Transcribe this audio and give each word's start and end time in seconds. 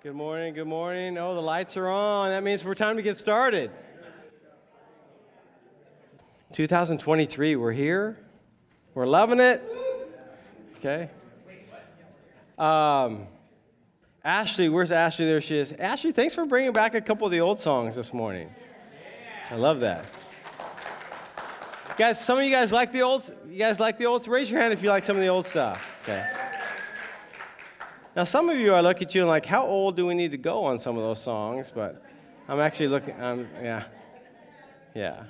Good 0.00 0.14
morning, 0.14 0.54
good 0.54 0.68
morning. 0.68 1.18
Oh, 1.18 1.34
the 1.34 1.42
lights 1.42 1.76
are 1.76 1.88
on. 1.88 2.30
That 2.30 2.44
means 2.44 2.64
we're 2.64 2.76
time 2.76 2.98
to 2.98 3.02
get 3.02 3.18
started. 3.18 3.72
2023, 6.52 7.56
we're 7.56 7.72
here. 7.72 8.16
We're 8.94 9.08
loving 9.08 9.40
it. 9.40 9.60
Okay. 10.76 11.10
Um, 12.56 13.26
Ashley, 14.22 14.68
where's 14.68 14.92
Ashley? 14.92 15.26
There 15.26 15.40
she 15.40 15.58
is. 15.58 15.72
Ashley, 15.72 16.12
thanks 16.12 16.32
for 16.32 16.46
bringing 16.46 16.72
back 16.72 16.94
a 16.94 17.00
couple 17.00 17.26
of 17.26 17.32
the 17.32 17.40
old 17.40 17.58
songs 17.58 17.96
this 17.96 18.14
morning. 18.14 18.54
I 19.50 19.56
love 19.56 19.80
that. 19.80 20.06
Guys, 21.96 22.24
some 22.24 22.38
of 22.38 22.44
you 22.44 22.52
guys 22.52 22.70
like 22.70 22.92
the 22.92 23.02
old. 23.02 23.34
You 23.50 23.58
guys 23.58 23.80
like 23.80 23.98
the 23.98 24.06
old? 24.06 24.28
Raise 24.28 24.48
your 24.48 24.60
hand 24.60 24.72
if 24.72 24.80
you 24.80 24.90
like 24.90 25.02
some 25.02 25.16
of 25.16 25.22
the 25.22 25.28
old 25.28 25.46
stuff. 25.46 25.98
Okay. 26.02 26.47
Now, 28.18 28.24
some 28.24 28.50
of 28.50 28.58
you, 28.58 28.74
I 28.74 28.80
look 28.80 29.00
at 29.00 29.14
you 29.14 29.20
and 29.20 29.28
like, 29.28 29.46
how 29.46 29.64
old 29.64 29.94
do 29.94 30.04
we 30.04 30.12
need 30.12 30.32
to 30.32 30.36
go 30.36 30.64
on 30.64 30.80
some 30.80 30.96
of 30.96 31.04
those 31.04 31.22
songs? 31.22 31.70
But 31.72 32.02
I'm 32.48 32.58
actually 32.58 32.88
looking. 32.88 33.14
I'm 33.14 33.48
yeah, 33.62 33.84
yeah. 34.92 35.22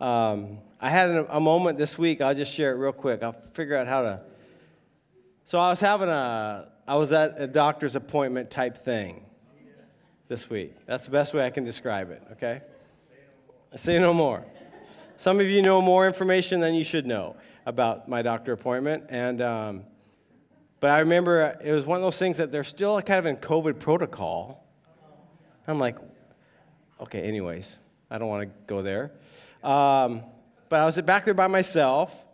Um, 0.00 0.58
I 0.80 0.90
had 0.90 1.08
a, 1.10 1.38
moment 1.38 1.78
this 1.78 1.96
week. 1.96 2.20
I'll 2.20 2.34
just 2.34 2.52
share 2.52 2.72
it 2.72 2.78
real 2.78 2.90
quick. 2.90 3.22
I'll 3.22 3.40
figure 3.52 3.76
out 3.76 3.86
how 3.86 4.02
to. 4.02 4.20
So 5.44 5.60
I 5.60 5.68
was 5.68 5.78
having 5.78 6.08
a. 6.08 6.66
I 6.88 6.96
was 6.96 7.12
at 7.12 7.40
a 7.40 7.46
doctor's 7.46 7.94
appointment 7.94 8.50
type 8.50 8.84
thing 8.84 9.24
this 10.26 10.50
week. 10.50 10.74
That's 10.84 11.06
the 11.06 11.12
best 11.12 11.32
way 11.32 11.46
I 11.46 11.50
can 11.50 11.62
describe 11.62 12.10
it. 12.10 12.24
Okay. 12.32 12.60
I 13.72 13.76
Say 13.76 14.00
no 14.00 14.12
more. 14.12 14.44
Some 15.16 15.38
of 15.38 15.46
you 15.46 15.62
know 15.62 15.80
more 15.80 16.08
information 16.08 16.58
than 16.58 16.74
you 16.74 16.82
should 16.82 17.06
know 17.06 17.36
about 17.66 18.08
my 18.08 18.22
doctor 18.22 18.52
appointment, 18.52 19.04
and. 19.10 19.40
Um, 19.40 19.84
but 20.86 20.92
I 20.92 21.00
remember 21.00 21.58
it 21.64 21.72
was 21.72 21.84
one 21.84 21.96
of 21.96 22.02
those 22.04 22.16
things 22.16 22.38
that 22.38 22.52
they're 22.52 22.62
still 22.62 23.02
kind 23.02 23.18
of 23.18 23.26
in 23.26 23.38
COVID 23.38 23.80
protocol. 23.80 24.64
I'm 25.66 25.80
like, 25.80 25.96
okay, 27.00 27.22
anyways, 27.22 27.76
I 28.08 28.18
don't 28.18 28.28
want 28.28 28.48
to 28.48 28.54
go 28.68 28.82
there. 28.82 29.10
Um, 29.64 30.22
but 30.68 30.78
I 30.78 30.86
was 30.86 31.00
back 31.00 31.24
there 31.24 31.34
by 31.34 31.48
myself. 31.48 32.24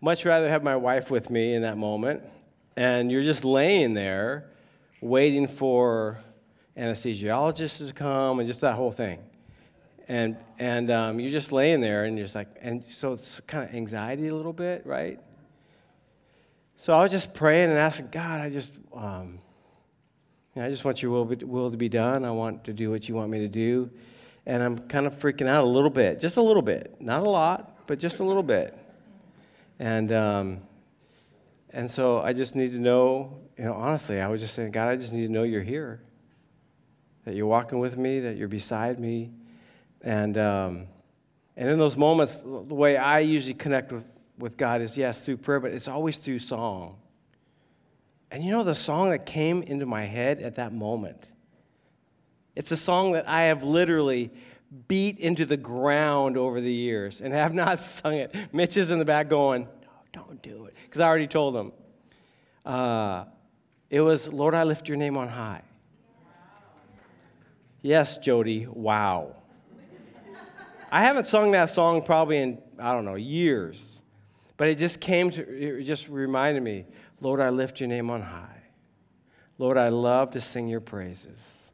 Much 0.00 0.24
rather 0.24 0.48
have 0.48 0.62
my 0.62 0.76
wife 0.76 1.10
with 1.10 1.28
me 1.28 1.54
in 1.54 1.62
that 1.62 1.76
moment. 1.76 2.22
And 2.76 3.10
you're 3.10 3.24
just 3.24 3.44
laying 3.44 3.94
there 3.94 4.48
waiting 5.00 5.48
for 5.48 6.20
anesthesiologists 6.76 7.84
to 7.84 7.92
come 7.92 8.38
and 8.38 8.46
just 8.46 8.60
that 8.60 8.76
whole 8.76 8.92
thing. 8.92 9.18
And, 10.06 10.36
and 10.60 10.88
um, 10.92 11.18
you're 11.18 11.32
just 11.32 11.50
laying 11.50 11.80
there 11.80 12.04
and 12.04 12.16
you're 12.16 12.26
just 12.26 12.36
like, 12.36 12.50
and 12.60 12.84
so 12.90 13.14
it's 13.14 13.40
kind 13.40 13.68
of 13.68 13.74
anxiety 13.74 14.28
a 14.28 14.34
little 14.36 14.52
bit, 14.52 14.86
right? 14.86 15.18
So 16.80 16.92
I 16.92 17.02
was 17.02 17.10
just 17.10 17.34
praying 17.34 17.70
and 17.70 17.78
asking 17.78 18.10
God, 18.12 18.40
I 18.40 18.50
just, 18.50 18.72
um, 18.94 19.40
you 20.54 20.62
know, 20.62 20.68
I 20.68 20.70
just 20.70 20.84
want 20.84 21.02
your 21.02 21.10
will, 21.10 21.24
be, 21.24 21.44
will 21.44 21.72
to 21.72 21.76
be 21.76 21.88
done. 21.88 22.24
I 22.24 22.30
want 22.30 22.64
to 22.64 22.72
do 22.72 22.88
what 22.88 23.08
you 23.08 23.16
want 23.16 23.30
me 23.30 23.40
to 23.40 23.48
do. 23.48 23.90
And 24.46 24.62
I'm 24.62 24.78
kind 24.78 25.04
of 25.04 25.18
freaking 25.18 25.48
out 25.48 25.64
a 25.64 25.66
little 25.66 25.90
bit, 25.90 26.20
just 26.20 26.36
a 26.36 26.42
little 26.42 26.62
bit. 26.62 26.94
Not 27.00 27.24
a 27.24 27.28
lot, 27.28 27.84
but 27.88 27.98
just 27.98 28.20
a 28.20 28.24
little 28.24 28.44
bit. 28.44 28.78
And, 29.80 30.12
um, 30.12 30.60
and 31.70 31.90
so 31.90 32.20
I 32.20 32.32
just 32.32 32.54
need 32.54 32.70
to 32.70 32.78
know, 32.78 33.36
you 33.58 33.64
know, 33.64 33.74
honestly, 33.74 34.20
I 34.20 34.28
was 34.28 34.40
just 34.40 34.54
saying, 34.54 34.70
God, 34.70 34.88
I 34.88 34.94
just 34.94 35.12
need 35.12 35.26
to 35.26 35.32
know 35.32 35.42
you're 35.42 35.62
here, 35.64 36.00
that 37.24 37.34
you're 37.34 37.46
walking 37.46 37.80
with 37.80 37.98
me, 37.98 38.20
that 38.20 38.36
you're 38.36 38.46
beside 38.46 39.00
me. 39.00 39.32
And, 40.00 40.38
um, 40.38 40.86
and 41.56 41.68
in 41.68 41.76
those 41.76 41.96
moments, 41.96 42.38
the 42.38 42.74
way 42.74 42.96
I 42.96 43.18
usually 43.18 43.54
connect 43.54 43.90
with, 43.90 44.04
with 44.38 44.56
God 44.56 44.80
is 44.80 44.96
yes, 44.96 45.22
through 45.22 45.38
prayer, 45.38 45.60
but 45.60 45.72
it's 45.72 45.88
always 45.88 46.18
through 46.18 46.38
song. 46.38 46.96
And 48.30 48.44
you 48.44 48.50
know 48.50 48.62
the 48.62 48.74
song 48.74 49.10
that 49.10 49.26
came 49.26 49.62
into 49.62 49.86
my 49.86 50.04
head 50.04 50.40
at 50.40 50.56
that 50.56 50.72
moment? 50.72 51.20
It's 52.54 52.72
a 52.72 52.76
song 52.76 53.12
that 53.12 53.28
I 53.28 53.44
have 53.44 53.62
literally 53.62 54.30
beat 54.86 55.18
into 55.18 55.46
the 55.46 55.56
ground 55.56 56.36
over 56.36 56.60
the 56.60 56.72
years 56.72 57.20
and 57.20 57.32
have 57.32 57.54
not 57.54 57.80
sung 57.84 58.14
it. 58.14 58.34
Mitch 58.52 58.76
is 58.76 58.90
in 58.90 58.98
the 58.98 59.04
back 59.04 59.28
going, 59.28 59.64
No, 59.64 60.24
don't 60.24 60.42
do 60.42 60.66
it. 60.66 60.74
Because 60.84 61.00
I 61.00 61.06
already 61.06 61.26
told 61.26 61.56
him. 61.56 61.72
Uh, 62.64 63.24
it 63.88 64.00
was, 64.00 64.28
Lord, 64.28 64.54
I 64.54 64.64
lift 64.64 64.88
your 64.88 64.98
name 64.98 65.16
on 65.16 65.28
high. 65.28 65.62
Yes, 67.80 68.18
Jody, 68.18 68.66
wow. 68.66 69.36
I 70.90 71.02
haven't 71.02 71.26
sung 71.26 71.52
that 71.52 71.70
song 71.70 72.02
probably 72.02 72.38
in, 72.38 72.58
I 72.78 72.92
don't 72.92 73.04
know, 73.04 73.14
years. 73.14 74.02
But 74.58 74.68
it 74.68 74.76
just 74.76 75.00
came 75.00 75.30
to, 75.30 75.78
it 75.78 75.84
just 75.84 76.08
reminded 76.08 76.62
me, 76.62 76.84
Lord, 77.20 77.40
I 77.40 77.48
lift 77.48 77.80
your 77.80 77.88
name 77.88 78.10
on 78.10 78.20
high. 78.20 78.62
Lord, 79.56 79.78
I 79.78 79.88
love 79.88 80.32
to 80.32 80.40
sing 80.40 80.68
your 80.68 80.80
praises. 80.80 81.70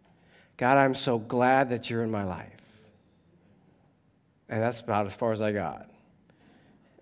God, 0.57 0.79
I'm 0.79 0.95
so 0.95 1.19
glad 1.19 1.71
that 1.71 1.91
you're 1.91 2.05
in 2.05 2.11
my 2.11 2.25
life. 2.25 2.51
And 4.49 4.63
that's 4.63 4.81
about 4.81 5.07
as 5.07 5.17
far 5.17 5.33
as 5.33 5.43
I 5.43 5.53
got. 5.53 5.91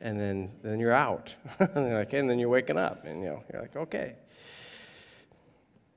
And 0.00 0.18
then, 0.18 0.50
then 0.62 0.80
you're 0.80 0.92
out. 0.92 1.34
and, 1.58 1.92
like, 1.94 2.12
and 2.12 2.30
then 2.30 2.38
you're 2.38 2.48
waking 2.48 2.78
up, 2.78 3.04
and 3.04 3.22
you 3.22 3.28
know, 3.28 3.44
you're 3.52 3.62
like, 3.62 3.76
okay. 3.76 4.14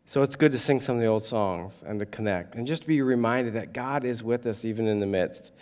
So 0.08 0.22
it's 0.22 0.36
good 0.36 0.52
to 0.52 0.60
sing 0.60 0.80
some 0.80 0.96
of 0.96 1.02
the 1.02 1.08
old 1.08 1.24
songs 1.24 1.84
and 1.86 2.00
to 2.00 2.06
connect, 2.06 2.56
and 2.56 2.68
just 2.68 2.86
be 2.86 3.02
reminded 3.02 3.54
that 3.54 3.74
God 3.74 4.04
is 4.04 4.22
with 4.22 4.46
us 4.46 4.66
even 4.66 4.88
in 4.88 5.00
the 5.00 5.08
midst 5.08 5.54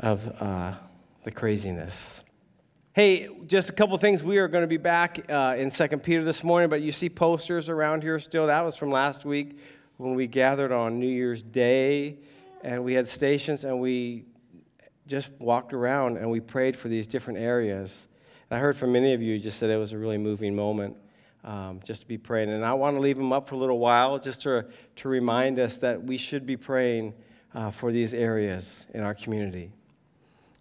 of 0.00 0.26
uh, 0.40 0.74
the 1.22 1.30
craziness. 1.30 2.23
Hey, 2.94 3.28
just 3.48 3.70
a 3.70 3.72
couple 3.72 3.98
things. 3.98 4.22
We 4.22 4.38
are 4.38 4.46
going 4.46 4.62
to 4.62 4.68
be 4.68 4.76
back 4.76 5.28
uh, 5.28 5.56
in 5.58 5.68
Second 5.68 6.04
Peter 6.04 6.22
this 6.22 6.44
morning, 6.44 6.70
but 6.70 6.80
you 6.80 6.92
see 6.92 7.08
posters 7.08 7.68
around 7.68 8.04
here 8.04 8.20
still. 8.20 8.46
That 8.46 8.64
was 8.64 8.76
from 8.76 8.92
last 8.92 9.24
week 9.24 9.58
when 9.96 10.14
we 10.14 10.28
gathered 10.28 10.70
on 10.70 11.00
New 11.00 11.08
Year's 11.08 11.42
Day, 11.42 12.18
and 12.62 12.84
we 12.84 12.94
had 12.94 13.08
stations, 13.08 13.64
and 13.64 13.80
we 13.80 14.26
just 15.08 15.32
walked 15.40 15.72
around 15.72 16.18
and 16.18 16.30
we 16.30 16.38
prayed 16.38 16.76
for 16.76 16.86
these 16.86 17.08
different 17.08 17.40
areas. 17.40 18.06
And 18.48 18.58
I 18.58 18.60
heard 18.60 18.76
from 18.76 18.92
many 18.92 19.12
of 19.12 19.20
you 19.20 19.40
just 19.40 19.58
said 19.58 19.70
it 19.70 19.76
was 19.76 19.90
a 19.90 19.98
really 19.98 20.16
moving 20.16 20.54
moment. 20.54 20.96
Um, 21.42 21.80
just 21.84 22.02
to 22.02 22.06
be 22.06 22.16
praying. 22.16 22.50
And 22.50 22.64
I 22.64 22.74
want 22.74 22.96
to 22.96 23.00
leave 23.00 23.16
them 23.16 23.32
up 23.32 23.48
for 23.48 23.56
a 23.56 23.58
little 23.58 23.80
while 23.80 24.20
just 24.20 24.42
to, 24.42 24.66
to 24.96 25.08
remind 25.08 25.58
us 25.58 25.78
that 25.78 26.00
we 26.02 26.16
should 26.16 26.46
be 26.46 26.56
praying 26.56 27.12
uh, 27.54 27.72
for 27.72 27.90
these 27.90 28.14
areas 28.14 28.86
in 28.94 29.00
our 29.00 29.14
community. 29.14 29.72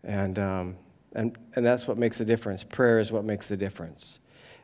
And 0.04 0.38
um, 0.40 0.76
and, 1.14 1.38
and 1.56 1.66
that's 1.66 1.88
what 1.88 1.98
makes 1.98 2.18
the 2.18 2.26
difference. 2.26 2.64
Prayer 2.64 3.00
is 3.00 3.12
what 3.12 3.24
makes 3.24 3.48
the 3.48 3.58
difference. 3.58 4.20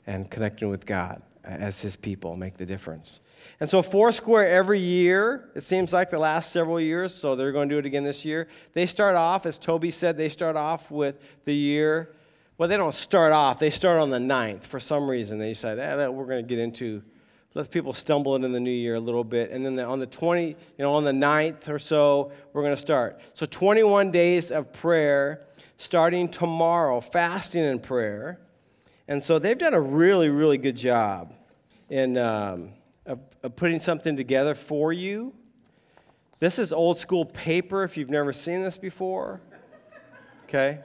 And 0.07 0.29
connecting 0.29 0.69
with 0.69 0.85
God 0.85 1.21
as 1.43 1.81
His 1.81 1.95
people 1.95 2.35
make 2.35 2.57
the 2.57 2.65
difference. 2.65 3.19
And 3.59 3.69
so, 3.69 3.81
Foursquare 3.81 4.47
every 4.49 4.79
year, 4.79 5.49
it 5.55 5.61
seems 5.61 5.93
like 5.93 6.09
the 6.09 6.19
last 6.19 6.51
several 6.51 6.79
years, 6.79 7.13
so 7.13 7.35
they're 7.35 7.51
going 7.51 7.69
to 7.69 7.75
do 7.75 7.79
it 7.79 7.85
again 7.85 8.03
this 8.03 8.23
year. 8.23 8.47
They 8.73 8.85
start 8.85 9.15
off, 9.15 9.45
as 9.45 9.57
Toby 9.57 9.91
said, 9.91 10.17
they 10.17 10.29
start 10.29 10.55
off 10.55 10.89
with 10.89 11.21
the 11.45 11.53
year. 11.53 12.15
Well, 12.57 12.69
they 12.69 12.77
don't 12.77 12.95
start 12.95 13.31
off, 13.31 13.59
they 13.59 13.69
start 13.69 13.99
on 13.99 14.09
the 14.09 14.17
9th. 14.17 14.63
For 14.63 14.79
some 14.79 15.09
reason, 15.09 15.39
they 15.39 15.49
decide, 15.49 15.79
eh, 15.79 16.07
we're 16.07 16.25
going 16.25 16.43
to 16.43 16.47
get 16.47 16.59
into, 16.59 17.01
let 17.53 17.69
people 17.71 17.93
stumble 17.93 18.35
into 18.35 18.49
the 18.49 18.59
new 18.59 18.71
year 18.71 18.95
a 18.95 18.99
little 18.99 19.23
bit. 19.23 19.51
And 19.51 19.65
then 19.65 19.75
the, 19.75 19.85
on 19.85 19.99
the 19.99 20.07
20, 20.07 20.47
you 20.47 20.55
know, 20.77 20.93
on 20.93 21.03
the 21.03 21.11
9th 21.11 21.69
or 21.69 21.79
so, 21.79 22.31
we're 22.53 22.63
going 22.63 22.75
to 22.75 22.81
start. 22.81 23.19
So, 23.33 23.45
21 23.45 24.11
days 24.11 24.51
of 24.51 24.71
prayer 24.73 25.45
starting 25.79 26.27
tomorrow, 26.27 26.99
fasting 26.99 27.63
and 27.63 27.81
prayer. 27.81 28.37
And 29.07 29.23
so 29.23 29.39
they've 29.39 29.57
done 29.57 29.73
a 29.73 29.79
really, 29.79 30.27
really 30.27 30.57
good 30.57 30.75
job 30.75 31.33
in 31.89 32.17
um, 32.17 32.73
of, 33.05 33.19
of 33.41 33.55
putting 33.55 33.79
something 33.79 34.17
together 34.17 34.55
for 34.55 34.91
you. 34.91 35.33
This 36.39 36.59
is 36.59 36.73
old 36.73 36.97
school 36.97 37.23
paper 37.23 37.85
if 37.85 37.95
you've 37.95 38.09
never 38.09 38.33
seen 38.33 38.61
this 38.61 38.77
before. 38.77 39.39
Okay? 40.43 40.79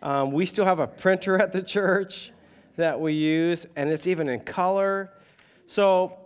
Um, 0.00 0.32
we 0.32 0.46
still 0.46 0.64
have 0.64 0.78
a 0.78 0.86
printer 0.86 1.36
at 1.38 1.52
the 1.52 1.62
church 1.62 2.32
that 2.76 2.98
we 2.98 3.12
use, 3.12 3.66
and 3.76 3.90
it's 3.90 4.06
even 4.06 4.30
in 4.30 4.40
color. 4.40 5.12
So, 5.66 6.16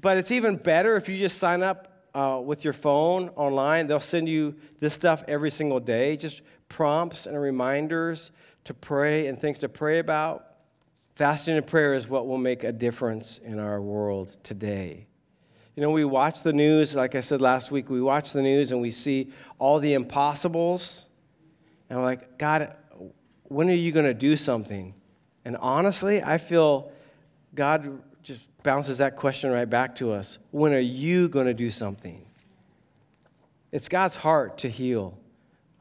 but 0.00 0.18
it's 0.18 0.30
even 0.30 0.56
better 0.56 0.96
if 0.96 1.08
you 1.08 1.18
just 1.18 1.38
sign 1.38 1.64
up 1.64 1.92
uh, 2.14 2.40
with 2.44 2.62
your 2.62 2.74
phone 2.74 3.30
online. 3.30 3.88
They'll 3.88 3.98
send 3.98 4.28
you 4.28 4.54
this 4.78 4.94
stuff 4.94 5.24
every 5.26 5.50
single 5.50 5.80
day. 5.80 6.16
Just 6.16 6.42
prompts 6.72 7.26
and 7.26 7.38
reminders 7.38 8.30
to 8.64 8.72
pray 8.72 9.26
and 9.26 9.38
things 9.38 9.58
to 9.58 9.68
pray 9.68 9.98
about. 9.98 10.46
Fasting 11.14 11.56
and 11.58 11.66
prayer 11.66 11.92
is 11.92 12.08
what 12.08 12.26
will 12.26 12.38
make 12.38 12.64
a 12.64 12.72
difference 12.72 13.38
in 13.44 13.58
our 13.58 13.80
world 13.80 14.34
today. 14.42 15.06
You 15.76 15.82
know, 15.82 15.90
we 15.90 16.06
watch 16.06 16.42
the 16.42 16.52
news, 16.54 16.94
like 16.94 17.14
I 17.14 17.20
said 17.20 17.42
last 17.42 17.70
week, 17.70 17.90
we 17.90 18.00
watch 18.00 18.32
the 18.32 18.40
news 18.40 18.72
and 18.72 18.80
we 18.80 18.90
see 18.90 19.30
all 19.58 19.80
the 19.80 19.92
impossibles. 19.92 21.04
And 21.90 21.98
we're 21.98 22.04
like, 22.06 22.38
God, 22.38 22.74
when 23.44 23.68
are 23.68 23.74
you 23.74 23.92
going 23.92 24.06
to 24.06 24.14
do 24.14 24.38
something? 24.38 24.94
And 25.44 25.58
honestly, 25.58 26.22
I 26.22 26.38
feel 26.38 26.90
God 27.54 28.02
just 28.22 28.40
bounces 28.62 28.98
that 28.98 29.16
question 29.16 29.50
right 29.50 29.68
back 29.68 29.96
to 29.96 30.12
us. 30.12 30.38
When 30.50 30.72
are 30.72 30.78
you 30.78 31.28
going 31.28 31.46
to 31.46 31.54
do 31.54 31.70
something? 31.70 32.24
It's 33.72 33.90
God's 33.90 34.16
heart 34.16 34.58
to 34.58 34.70
heal 34.70 35.18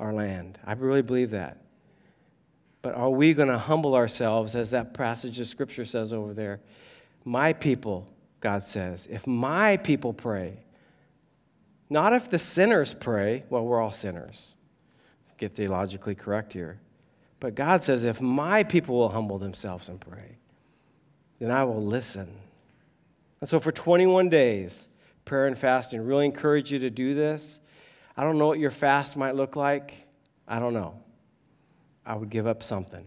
our 0.02 0.14
land. 0.14 0.60
I 0.66 0.74
really 0.74 1.02
believe 1.02 1.32
that. 1.32 1.58
But 2.82 2.96
are 2.96 3.10
we 3.10 3.34
going 3.34 3.48
to 3.48 3.58
humble 3.58 3.96
ourselves, 3.96 4.56
as 4.56 4.72
that 4.72 4.94
passage 4.94 5.40
of 5.40 5.48
Scripture 5.48 5.86
says 5.86 6.12
over 6.12 6.34
there? 6.34 6.60
My 7.24 7.54
people, 7.54 8.08
God 8.40 8.68
says, 8.68 9.08
if 9.10 9.28
my 9.28 9.78
people 9.78 10.12
pray, 10.12 10.58
Not 11.92 12.14
if 12.14 12.30
the 12.30 12.40
sinners 12.40 12.94
pray. 12.94 13.44
Well, 13.50 13.66
we're 13.66 13.82
all 13.82 13.92
sinners. 13.92 14.56
Get 15.38 15.56
theologically 15.56 16.16
correct 16.16 16.54
here. 16.54 16.80
But 17.42 17.54
God 17.54 17.84
says, 17.84 18.06
if 18.06 18.22
my 18.22 18.64
people 18.64 18.96
will 18.96 19.10
humble 19.10 19.38
themselves 19.38 19.90
and 19.90 20.00
pray, 20.00 20.38
then 21.40 21.52
I 21.52 21.66
will 21.66 21.84
listen. 21.84 22.34
And 23.42 23.50
so 23.50 23.60
for 23.60 23.74
21 23.74 24.30
days, 24.30 24.88
prayer 25.26 25.48
and 25.48 25.58
fasting, 25.58 26.00
really 26.06 26.24
encourage 26.24 26.72
you 26.72 26.80
to 26.80 26.90
do 26.90 27.14
this. 27.14 27.60
I 28.16 28.24
don't 28.24 28.38
know 28.38 28.48
what 28.48 28.60
your 28.60 28.72
fast 28.72 29.16
might 29.18 29.36
look 29.36 29.56
like. 29.56 30.08
I 30.48 30.60
don't 30.60 30.74
know. 30.74 31.00
I 32.06 32.16
would 32.16 32.30
give 32.30 32.48
up 32.48 32.64
something 32.64 33.06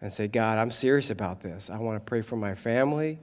and 0.00 0.12
say, 0.12 0.28
God, 0.28 0.58
I'm 0.58 0.70
serious 0.70 1.10
about 1.10 1.40
this. 1.40 1.70
I 1.70 1.78
want 1.78 1.96
to 1.96 2.00
pray 2.04 2.22
for 2.22 2.36
my 2.36 2.54
family. 2.54 3.18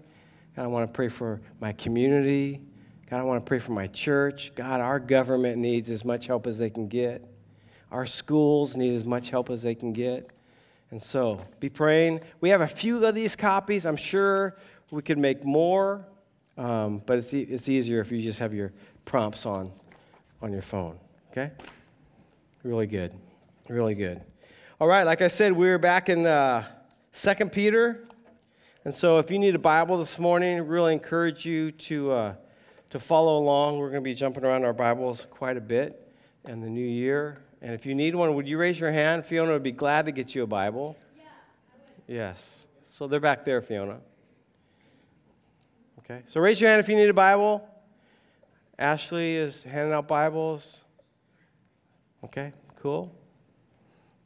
God, 0.56 0.64
I 0.64 0.68
want 0.68 0.88
to 0.88 0.94
pray 0.94 1.10
for 1.10 1.42
my 1.60 1.74
community. 1.74 2.62
God, 3.10 3.20
I 3.20 3.24
want 3.24 3.42
to 3.42 3.46
pray 3.46 3.60
for 3.60 3.72
my 3.72 3.88
church. 3.88 4.54
God, 4.56 4.82
our 4.82 5.00
government 5.00 5.58
needs 5.58 5.90
as 5.90 6.06
much 6.06 6.28
help 6.28 6.48
as 6.48 6.58
they 6.58 6.70
can 6.70 6.88
get. 6.88 7.26
Our 7.92 8.06
schools 8.06 8.78
need 8.78 8.94
as 8.94 9.06
much 9.06 9.30
help 9.30 9.50
as 9.50 9.64
they 9.64 9.74
can 9.74 9.94
get. 9.94 10.30
And 10.92 11.02
so, 11.02 11.42
be 11.60 11.70
praying. 11.70 12.22
We 12.40 12.50
have 12.50 12.62
a 12.62 12.68
few 12.68 13.04
of 13.06 13.16
these 13.16 13.36
copies. 13.36 13.86
I'm 13.86 13.96
sure 13.96 14.58
we 14.92 15.02
could 15.02 15.18
make 15.18 15.44
more, 15.44 16.06
um, 16.58 17.02
but 17.06 17.18
it's, 17.20 17.34
e- 17.34 17.48
it's 17.50 17.70
easier 17.70 18.00
if 18.00 18.12
you 18.12 18.22
just 18.22 18.40
have 18.40 18.54
your 18.54 18.74
prompts 19.06 19.46
on 19.46 19.72
on 20.42 20.52
your 20.52 20.62
phone. 20.62 21.00
Okay? 21.32 21.52
Really 22.64 22.88
good. 22.88 23.14
Really 23.68 23.96
good. 23.96 24.22
All 24.80 24.88
right, 24.88 25.04
like 25.04 25.22
I 25.22 25.28
said, 25.28 25.54
we 25.54 25.70
are 25.70 25.78
back 25.78 26.10
in 26.10 26.26
uh, 26.26 26.66
2 27.14 27.36
Peter. 27.48 28.06
And 28.86 28.96
so 28.96 29.20
if 29.20 29.30
you 29.30 29.38
need 29.38 29.56
a 29.56 29.60
Bible 29.60 29.98
this 29.98 30.18
morning, 30.18 30.66
really 30.66 30.94
encourage 30.94 31.46
you 31.46 31.72
to, 31.72 32.12
uh, 32.12 32.34
to 32.90 33.00
follow 33.00 33.38
along. 33.38 33.78
We're 33.78 33.90
going 33.90 34.02
to 34.02 34.10
be 34.10 34.14
jumping 34.14 34.46
around 34.46 34.64
our 34.64 34.74
Bibles 34.74 35.28
quite 35.30 35.58
a 35.58 35.62
bit 35.62 36.12
in 36.48 36.62
the 36.62 36.70
new 36.70 36.86
year. 36.86 37.40
And 37.62 37.74
if 37.74 37.86
you 37.86 37.94
need 37.94 38.16
one, 38.16 38.34
would 38.36 38.48
you 38.48 38.58
raise 38.58 38.80
your 38.80 38.92
hand? 38.92 39.26
Fiona 39.26 39.52
would 39.52 39.64
be 39.64 39.74
glad 39.74 40.06
to 40.06 40.12
get 40.12 40.34
you 40.34 40.44
a 40.44 40.48
Bible. 40.48 40.96
Yeah, 41.18 41.24
Yes. 42.08 42.66
So 42.86 43.08
they're 43.08 43.20
back 43.20 43.46
there, 43.46 43.62
Fiona. 43.62 44.00
Okay. 46.00 46.22
So 46.28 46.40
raise 46.40 46.60
your 46.60 46.70
hand 46.70 46.80
if 46.80 46.90
you 46.90 46.96
need 46.96 47.10
a 47.10 47.14
Bible. 47.14 47.69
Ashley 48.80 49.36
is 49.36 49.66
handing 49.66 49.94
out 49.94 50.08
Bibles. 50.08 50.86
Okay, 52.24 52.54
cool. 52.82 53.14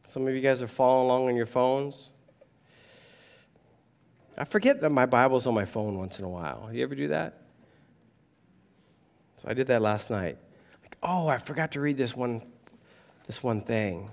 Some 0.06 0.28
of 0.28 0.36
you 0.36 0.42
guys 0.42 0.62
are 0.62 0.68
following 0.68 1.06
along 1.06 1.28
on 1.28 1.36
your 1.36 1.48
phones. 1.48 2.12
I 4.38 4.44
forget 4.46 4.80
that 4.82 4.92
my 4.92 5.08
Bible's 5.08 5.48
on 5.48 5.56
my 5.56 5.66
phone 5.66 5.98
once 5.98 6.20
in 6.20 6.26
a 6.26 6.30
while. 6.30 6.70
You 6.72 6.84
ever 6.84 6.94
do 6.94 7.08
that? 7.08 7.42
So 9.38 9.48
I 9.48 9.56
did 9.56 9.66
that 9.68 9.82
last 9.82 10.12
night. 10.12 10.38
Like, 10.84 10.98
oh, 11.02 11.28
I 11.28 11.40
forgot 11.40 11.72
to 11.72 11.82
read 11.82 11.98
this 11.98 12.16
one, 12.16 12.44
this 13.26 13.42
one 13.42 13.60
thing. 13.60 14.12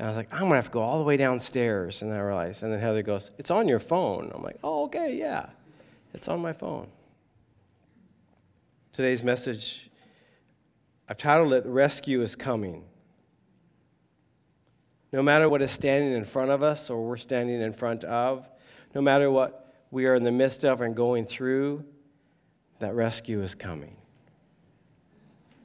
And 0.00 0.06
I 0.06 0.10
was 0.10 0.16
like, 0.16 0.32
I'm 0.32 0.42
gonna 0.42 0.56
have 0.56 0.66
to 0.66 0.70
go 0.72 0.82
all 0.82 0.98
the 0.98 1.04
way 1.04 1.16
downstairs. 1.16 2.02
And 2.02 2.10
then 2.10 2.18
I 2.18 2.22
realized, 2.22 2.64
and 2.64 2.72
then 2.72 2.80
Heather 2.80 3.02
goes, 3.02 3.30
It's 3.38 3.52
on 3.52 3.68
your 3.68 3.78
phone. 3.78 4.32
I'm 4.34 4.42
like, 4.42 4.58
oh, 4.64 4.84
okay, 4.86 5.14
yeah. 5.14 5.46
It's 6.12 6.26
on 6.26 6.40
my 6.40 6.52
phone. 6.52 6.88
Today's 9.00 9.24
message, 9.24 9.88
I've 11.08 11.16
titled 11.16 11.54
it 11.54 11.64
Rescue 11.64 12.20
is 12.20 12.36
Coming. 12.36 12.84
No 15.10 15.22
matter 15.22 15.48
what 15.48 15.62
is 15.62 15.70
standing 15.70 16.12
in 16.12 16.22
front 16.22 16.50
of 16.50 16.62
us 16.62 16.90
or 16.90 17.02
we're 17.02 17.16
standing 17.16 17.62
in 17.62 17.72
front 17.72 18.04
of, 18.04 18.46
no 18.94 19.00
matter 19.00 19.30
what 19.30 19.74
we 19.90 20.04
are 20.04 20.14
in 20.14 20.22
the 20.22 20.30
midst 20.30 20.66
of 20.66 20.82
and 20.82 20.94
going 20.94 21.24
through, 21.24 21.82
that 22.78 22.94
rescue 22.94 23.40
is 23.40 23.54
coming. 23.54 23.96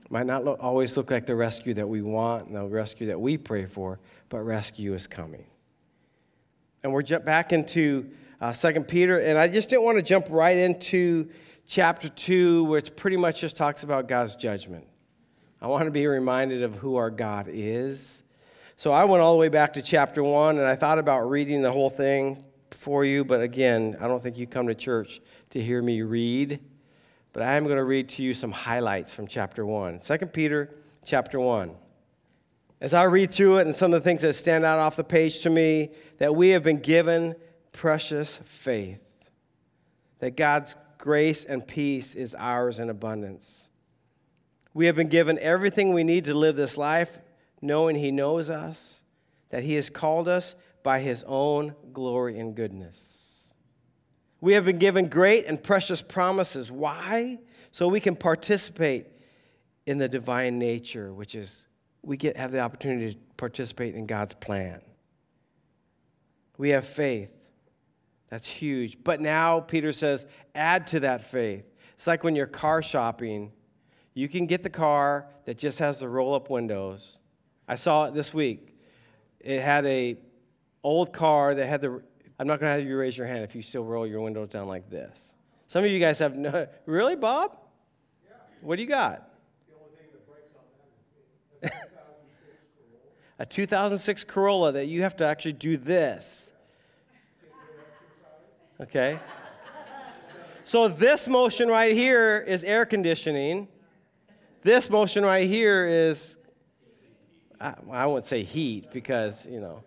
Might 0.10 0.28
not 0.28 0.46
look, 0.46 0.64
always 0.64 0.96
look 0.96 1.12
like 1.12 1.26
the 1.26 1.36
rescue 1.36 1.74
that 1.74 1.90
we 1.90 2.02
want 2.02 2.48
and 2.48 2.56
the 2.56 2.64
rescue 2.64 3.08
that 3.08 3.20
we 3.20 3.38
pray 3.38 3.66
for, 3.66 4.00
but 4.30 4.40
rescue 4.44 4.94
is 4.94 5.08
coming. 5.08 5.46
And 6.84 6.94
we're 6.94 7.02
jump 7.02 7.26
back 7.26 7.52
into 7.52 8.12
uh, 8.40 8.54
2 8.54 8.84
Peter, 8.84 9.20
and 9.20 9.38
I 9.38 9.50
just 9.50 9.72
didn't 9.72 9.84
want 9.84 9.98
to 9.98 10.04
jump 10.04 10.28
right 10.30 10.58
into 10.58 11.28
chapter 11.68 12.10
2, 12.10 12.66
which 12.66 12.96
pretty 12.96 13.18
much 13.18 13.42
just 13.42 13.56
talks 13.56 13.84
about 13.84 14.08
God's 14.08 14.36
judgment. 14.36 14.88
I 15.62 15.68
want 15.68 15.86
to 15.86 15.92
be 15.92 16.06
reminded 16.08 16.64
of 16.64 16.76
who 16.76 16.96
our 16.96 17.10
God 17.10 17.48
is. 17.50 18.24
So 18.76 18.92
I 18.92 19.06
went 19.06 19.22
all 19.22 19.34
the 19.34 19.40
way 19.40 19.50
back 19.50 19.74
to 19.74 19.82
chapter 19.82 20.24
1, 20.24 20.58
and 20.58 20.68
I 20.68 20.76
thought 20.76 21.00
about 21.00 21.30
reading 21.30 21.62
the 21.62 21.72
whole 21.72 21.90
thing 21.90 22.44
for 22.72 23.06
you, 23.06 23.24
but 23.24 23.42
again, 23.42 23.98
I 24.00 24.08
don't 24.08 24.22
think 24.22 24.38
you 24.38 24.48
come 24.48 24.68
to 24.68 24.76
church 24.76 25.22
to 25.52 25.62
hear 25.62 25.82
me 25.82 26.02
read. 26.02 26.60
But 27.34 27.44
I 27.44 27.56
am 27.56 27.66
going 27.66 27.78
to 27.78 27.84
read 27.84 28.10
to 28.10 28.24
you 28.24 28.34
some 28.34 28.52
highlights 28.52 29.14
from 29.14 29.28
chapter 29.28 29.66
1. 29.66 30.00
2 30.00 30.18
Peter 30.28 30.74
chapter 31.04 31.40
1. 31.40 31.72
As 32.80 32.94
I 32.94 33.04
read 33.04 33.32
through 33.32 33.58
it 33.58 33.66
and 33.66 33.76
some 33.76 33.94
of 33.94 34.02
the 34.02 34.08
things 34.08 34.22
that 34.22 34.34
stand 34.34 34.64
out 34.64 34.80
off 34.80 34.96
the 34.96 35.04
page 35.04 35.42
to 35.42 35.50
me, 35.50 35.90
that 36.18 36.36
we 36.36 36.50
have 36.50 36.64
been 36.64 36.80
given 36.80 37.36
precious 37.72 38.38
faith, 38.46 39.00
that 40.20 40.38
God's 40.38 40.76
grace 41.06 41.46
and 41.46 41.68
peace 41.68 42.16
is 42.16 42.34
ours 42.34 42.80
in 42.80 42.90
abundance. 42.90 43.69
We 44.74 44.88
have 44.88 44.96
been 44.96 45.07
given 45.07 45.38
everything 45.38 45.94
we 45.94 46.04
need 46.04 46.25
to 46.25 46.34
live 46.34 46.56
this 46.56 46.78
life, 46.78 47.19
knowing 47.62 47.96
He 47.96 48.10
knows 48.10 48.50
us, 48.50 49.04
that 49.52 49.62
He 49.62 49.75
has 49.75 49.92
called 49.92 50.28
us 50.28 50.56
by 50.81 51.02
His 51.02 51.24
own 51.28 51.75
glory 51.94 52.40
and 52.40 52.56
goodness. 52.56 53.54
We 54.42 54.54
have 54.54 54.66
been 54.66 54.80
given 54.80 55.07
great 55.07 55.46
and 55.46 55.63
precious 55.63 56.02
promises. 56.02 56.72
Why? 56.72 57.38
So 57.69 57.88
we 57.88 58.00
can 58.00 58.16
participate 58.16 59.06
in 59.86 60.00
the 60.00 60.10
divine 60.10 60.57
nature, 60.57 61.13
which 61.13 61.36
is 61.36 61.68
we 62.02 62.18
get 62.18 62.36
have 62.36 62.52
the 62.52 62.62
opportunity 62.62 63.13
to 63.13 63.19
participate 63.38 63.94
in 63.94 64.07
God's 64.07 64.34
plan. 64.34 64.81
We 66.57 66.72
have 66.72 66.88
faith. 66.88 67.30
That's 68.30 68.48
huge. 68.48 69.04
But 69.04 69.22
now 69.22 69.60
Peter 69.60 69.92
says, 69.92 70.25
add 70.54 70.88
to 70.88 71.01
that 71.01 71.24
faith. 71.24 71.66
It's 71.95 72.07
like 72.07 72.24
when 72.24 72.36
you're 72.36 72.48
car 72.48 72.81
shopping, 72.81 73.51
you 74.13 74.27
can 74.27 74.45
get 74.45 74.63
the 74.63 74.69
car 74.69 75.27
that 75.45 75.57
just 75.57 75.80
has 75.80 76.00
the 76.00 76.10
roll-up 76.10 76.50
windows. 76.50 77.19
I 77.68 77.75
saw 77.75 78.06
it 78.06 78.13
this 78.13 78.33
week. 78.33 78.77
It 79.39 79.62
had 79.62 79.86
a 79.86 80.18
old 80.83 81.13
car 81.13 81.54
that 81.56 81.66
had 81.68 81.81
the 81.81 82.01
I'm 82.38 82.48
not 82.48 82.60
going 82.60 82.69
to 82.72 82.80
have 82.80 82.88
you 82.88 82.98
raise 82.98 83.18
your 83.18 83.27
hand 83.27 83.44
if 83.44 83.56
you 83.56 83.62
still 83.62 83.83
roll 83.83 84.06
your 84.06 84.19
windows 84.19 84.50
down 84.50 84.68
like 84.68 84.89
this. 84.89 85.36
Some 85.68 85.86
of 85.86 85.89
you 85.89 86.00
guys 86.00 86.19
have 86.19 86.36
no 86.36 86.68
Really, 86.86 87.16
Bob? 87.16 87.57
Yeah. 88.25 88.33
What 88.61 88.76
do 88.76 88.81
you 88.81 88.88
got? 88.88 89.30
The 89.68 89.76
only 89.76 89.95
thing 89.95 90.07
that 90.11 90.28
breaks 90.28 90.52
on 90.57 90.64
that 91.61 91.73
is 91.73 91.81
a 93.40 93.45
2006 93.45 94.23
Corolla 94.26 94.73
that 94.73 94.88
you 94.88 95.04
have 95.04 95.16
to 95.18 95.26
actually 95.26 95.54
do 95.54 95.78
this. 95.78 96.52
Okay? 98.82 99.20
So 100.66 100.88
this 100.88 101.28
motion 101.28 101.70
right 101.70 101.94
here 101.94 102.40
is 102.40 102.64
air 102.64 102.86
conditioning. 102.86 103.68
This 104.64 104.90
motion 104.90 105.24
right 105.24 105.48
here 105.48 105.88
is, 105.88 106.40
I, 107.62 107.76
I 107.92 108.06
won't 108.08 108.26
say 108.26 108.44
heat 108.44 108.92
because, 108.92 109.46
you 109.46 109.60
know, 109.60 109.84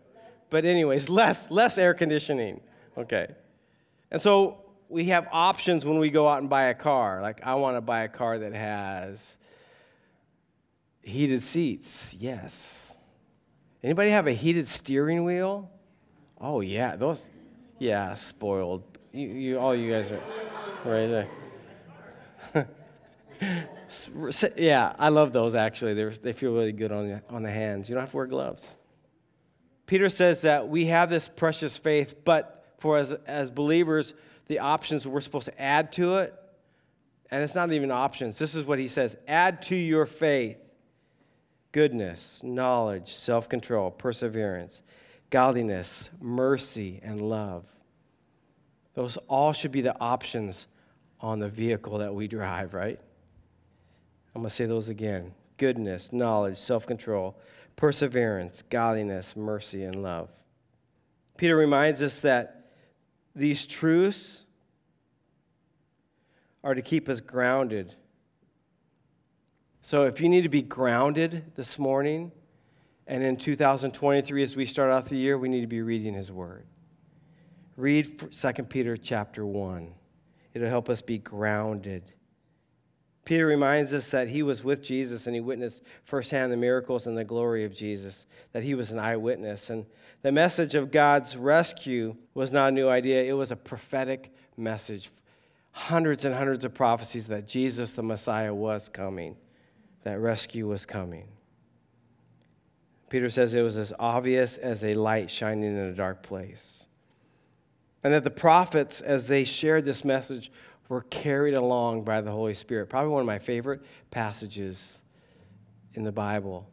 but 0.51 0.65
anyways, 0.65 1.09
less, 1.21 1.51
less 1.51 1.79
air 1.79 1.95
conditioning. 1.95 2.61
Okay. 2.97 3.29
And 4.11 4.23
so 4.23 4.65
we 4.89 5.07
have 5.07 5.29
options 5.33 5.85
when 5.85 5.99
we 5.99 6.11
go 6.11 6.29
out 6.29 6.41
and 6.41 6.49
buy 6.49 6.65
a 6.65 6.75
car. 6.75 7.21
Like, 7.21 7.41
I 7.45 7.55
want 7.57 7.77
to 7.77 7.81
buy 7.81 8.03
a 8.03 8.09
car 8.09 8.39
that 8.39 8.55
has 8.55 9.39
heated 11.03 11.43
seats. 11.43 12.17
Yes. 12.19 12.95
Anybody 13.83 14.11
have 14.11 14.27
a 14.27 14.33
heated 14.33 14.69
steering 14.69 15.25
wheel? 15.25 15.71
Oh 16.41 16.61
yeah, 16.61 16.97
those. 16.97 17.29
Yeah, 17.79 18.15
spoiled. 18.15 18.83
You, 19.13 19.29
you 19.29 19.59
all 19.59 19.75
you 19.75 19.91
guys 19.91 20.13
are 20.13 20.21
right 20.85 21.27
there. 22.55 22.69
yeah, 24.57 24.95
I 24.99 25.09
love 25.09 25.33
those 25.33 25.55
actually. 25.55 25.95
They 25.95 26.05
they 26.09 26.33
feel 26.33 26.53
really 26.53 26.73
good 26.73 26.93
on 26.93 27.09
the, 27.09 27.23
on 27.31 27.43
the 27.43 27.51
hands. 27.51 27.89
You 27.89 27.95
don't 27.95 28.03
have 28.03 28.11
to 28.11 28.17
wear 28.17 28.27
gloves. 28.27 28.77
Peter 29.87 30.11
says 30.11 30.43
that 30.43 30.69
we 30.69 30.87
have 30.87 31.09
this 31.09 31.29
precious 31.29 31.79
faith, 31.79 32.15
but 32.25 32.75
for 32.77 32.99
as, 32.99 33.13
as 33.27 33.51
believers, 33.51 34.13
the 34.47 34.59
options 34.59 35.07
we're 35.07 35.21
supposed 35.23 35.47
to 35.47 35.61
add 35.61 35.93
to 35.93 36.19
it, 36.19 36.35
and 37.31 37.43
it's 37.43 37.55
not 37.55 37.73
even 37.73 37.91
options. 37.91 38.39
This 38.39 38.55
is 38.55 38.65
what 38.65 38.79
he 38.79 38.89
says 38.89 39.17
add 39.27 39.63
to 39.63 39.75
your 39.75 40.05
faith 40.07 40.59
goodness, 41.73 42.41
knowledge, 42.43 43.15
self 43.15 43.49
control, 43.49 43.91
perseverance, 43.91 44.83
godliness, 45.31 46.11
mercy, 46.21 47.01
and 47.03 47.21
love. 47.21 47.65
Those 48.95 49.17
all 49.29 49.53
should 49.53 49.73
be 49.73 49.81
the 49.81 49.99
options 50.01 50.67
on 51.21 51.39
the 51.39 51.49
vehicle 51.49 51.99
that 51.99 52.15
we 52.15 52.29
drive, 52.29 52.75
right? 52.75 52.99
I'm 54.35 54.43
going 54.43 54.49
to 54.49 54.55
say 54.55 54.67
those 54.67 54.89
again 54.89 55.35
goodness, 55.57 56.13
knowledge, 56.13 56.59
self 56.59 56.87
control, 56.87 57.39
perseverance, 57.77 58.63
godliness, 58.63 59.37
mercy, 59.37 59.85
and 59.85 60.03
love. 60.03 60.29
Peter 61.37 61.57
reminds 61.57 62.03
us 62.03 62.21
that 62.21 62.71
these 63.35 63.67
truths 63.67 64.45
are 66.65 66.75
to 66.75 66.83
keep 66.83 67.09
us 67.09 67.21
grounded 67.21 67.95
So 69.89 70.03
if 70.05 70.21
you 70.21 70.29
need 70.29 70.43
to 70.43 70.51
be 70.51 70.61
grounded 70.61 71.53
this 71.55 71.79
morning, 71.79 72.31
and 73.09 73.25
in 73.25 73.37
2023, 73.37 74.43
as 74.43 74.55
we 74.55 74.67
start 74.67 74.93
off 74.93 75.09
the 75.09 75.17
year, 75.17 75.39
we 75.39 75.49
need 75.49 75.63
to 75.63 75.67
be 75.67 75.81
reading 75.81 76.13
His 76.13 76.31
Word. 76.31 76.67
Read 77.75 78.31
2 78.31 78.53
Peter 78.65 78.99
chapter 78.99 79.47
1. 79.47 79.95
It'll 80.53 80.69
help 80.69 80.91
us 80.91 81.01
be 81.01 81.17
grounded. 81.17 82.13
Peter 83.25 83.47
reminds 83.47 83.95
us 83.95 84.11
that 84.11 84.29
he 84.29 84.43
was 84.43 84.65
with 84.65 84.83
Jesus 84.83 85.27
and 85.27 85.35
he 85.35 85.41
witnessed 85.41 85.83
firsthand 86.05 86.51
the 86.53 86.57
miracles 86.57 87.07
and 87.07 87.17
the 87.17 87.25
glory 87.25 87.65
of 87.65 87.75
Jesus, 87.75 88.27
that 88.53 88.63
he 88.63 88.75
was 88.75 88.91
an 88.91 88.99
eyewitness. 88.99 89.71
And 89.71 89.87
the 90.23 90.33
message 90.33 90.75
of 90.75 90.91
God's 90.91 91.37
rescue 91.37 92.17
was 92.35 92.53
not 92.53 92.69
a 92.69 92.73
new 92.73 92.89
idea, 92.89 93.23
it 93.23 93.35
was 93.35 93.53
a 93.53 93.57
prophetic 93.57 94.33
message. 94.57 95.11
Hundreds 95.73 96.25
and 96.25 96.35
hundreds 96.35 96.65
of 96.65 96.75
prophecies 96.75 97.29
that 97.29 97.47
Jesus, 97.47 97.93
the 97.93 98.03
Messiah, 98.03 98.53
was 98.53 98.89
coming, 98.89 99.37
that 100.03 100.19
rescue 100.19 100.67
was 100.67 100.85
coming. 100.85 101.29
Peter 103.09 103.31
says 103.31 103.55
it 103.55 103.63
was 103.63 103.77
as 103.77 103.93
obvious 103.99 104.59
as 104.59 104.85
a 104.85 104.95
light 104.95 105.31
shining 105.31 105.65
in 105.65 105.77
a 105.77 105.93
dark 105.93 106.23
place. 106.23 106.87
And 108.05 108.13
that 108.13 108.25
the 108.25 108.31
prophets, 108.31 109.01
as 109.01 109.29
they 109.29 109.45
shared 109.45 109.85
this 109.85 110.05
message, 110.05 110.53
were 110.89 111.03
carried 111.03 111.55
along 111.55 112.03
by 112.03 112.21
the 112.21 112.31
Holy 112.31 112.55
Spirit. 112.55 112.89
Probably 112.89 113.11
one 113.11 113.21
of 113.21 113.27
my 113.27 113.39
favorite 113.39 113.83
passages 114.11 115.03
in 115.95 116.05
the 116.05 116.13
Bible. 116.13 116.69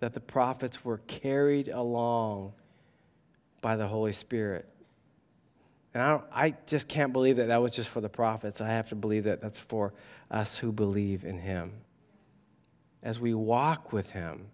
That 0.00 0.12
the 0.12 0.20
prophets 0.20 0.84
were 0.84 0.98
carried 1.06 1.68
along 1.68 2.52
by 3.62 3.76
the 3.76 3.86
Holy 3.86 4.12
Spirit. 4.12 4.68
And 5.94 6.02
I, 6.02 6.20
I 6.30 6.54
just 6.66 6.88
can't 6.88 7.12
believe 7.12 7.36
that 7.36 7.48
that 7.48 7.62
was 7.62 7.72
just 7.72 7.88
for 7.88 8.00
the 8.02 8.08
prophets. 8.08 8.60
I 8.60 8.68
have 8.68 8.90
to 8.90 8.94
believe 8.94 9.24
that 9.24 9.40
that's 9.40 9.58
for 9.60 9.94
us 10.30 10.58
who 10.58 10.70
believe 10.70 11.24
in 11.24 11.38
Him. 11.38 11.72
As 13.02 13.18
we 13.18 13.32
walk 13.32 13.92
with 13.92 14.10
Him, 14.10 14.48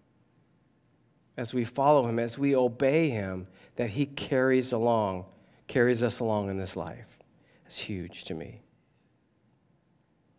as 1.37 1.55
we 1.55 1.65
follow 1.65 2.07
Him, 2.07 2.19
as 2.19 2.39
we 2.39 2.55
obey 2.55 3.11
Him, 3.11 3.47
that 3.77 3.91
He 3.91 4.07
carries 4.07 4.73
along, 4.73 5.25
carries 5.67 6.03
us 6.03 6.21
along 6.21 6.51
in 6.51 6.59
this 6.59 6.77
life. 6.77 7.19
It's 7.67 7.79
huge 7.79 8.25
to 8.25 8.35
me. 8.35 8.61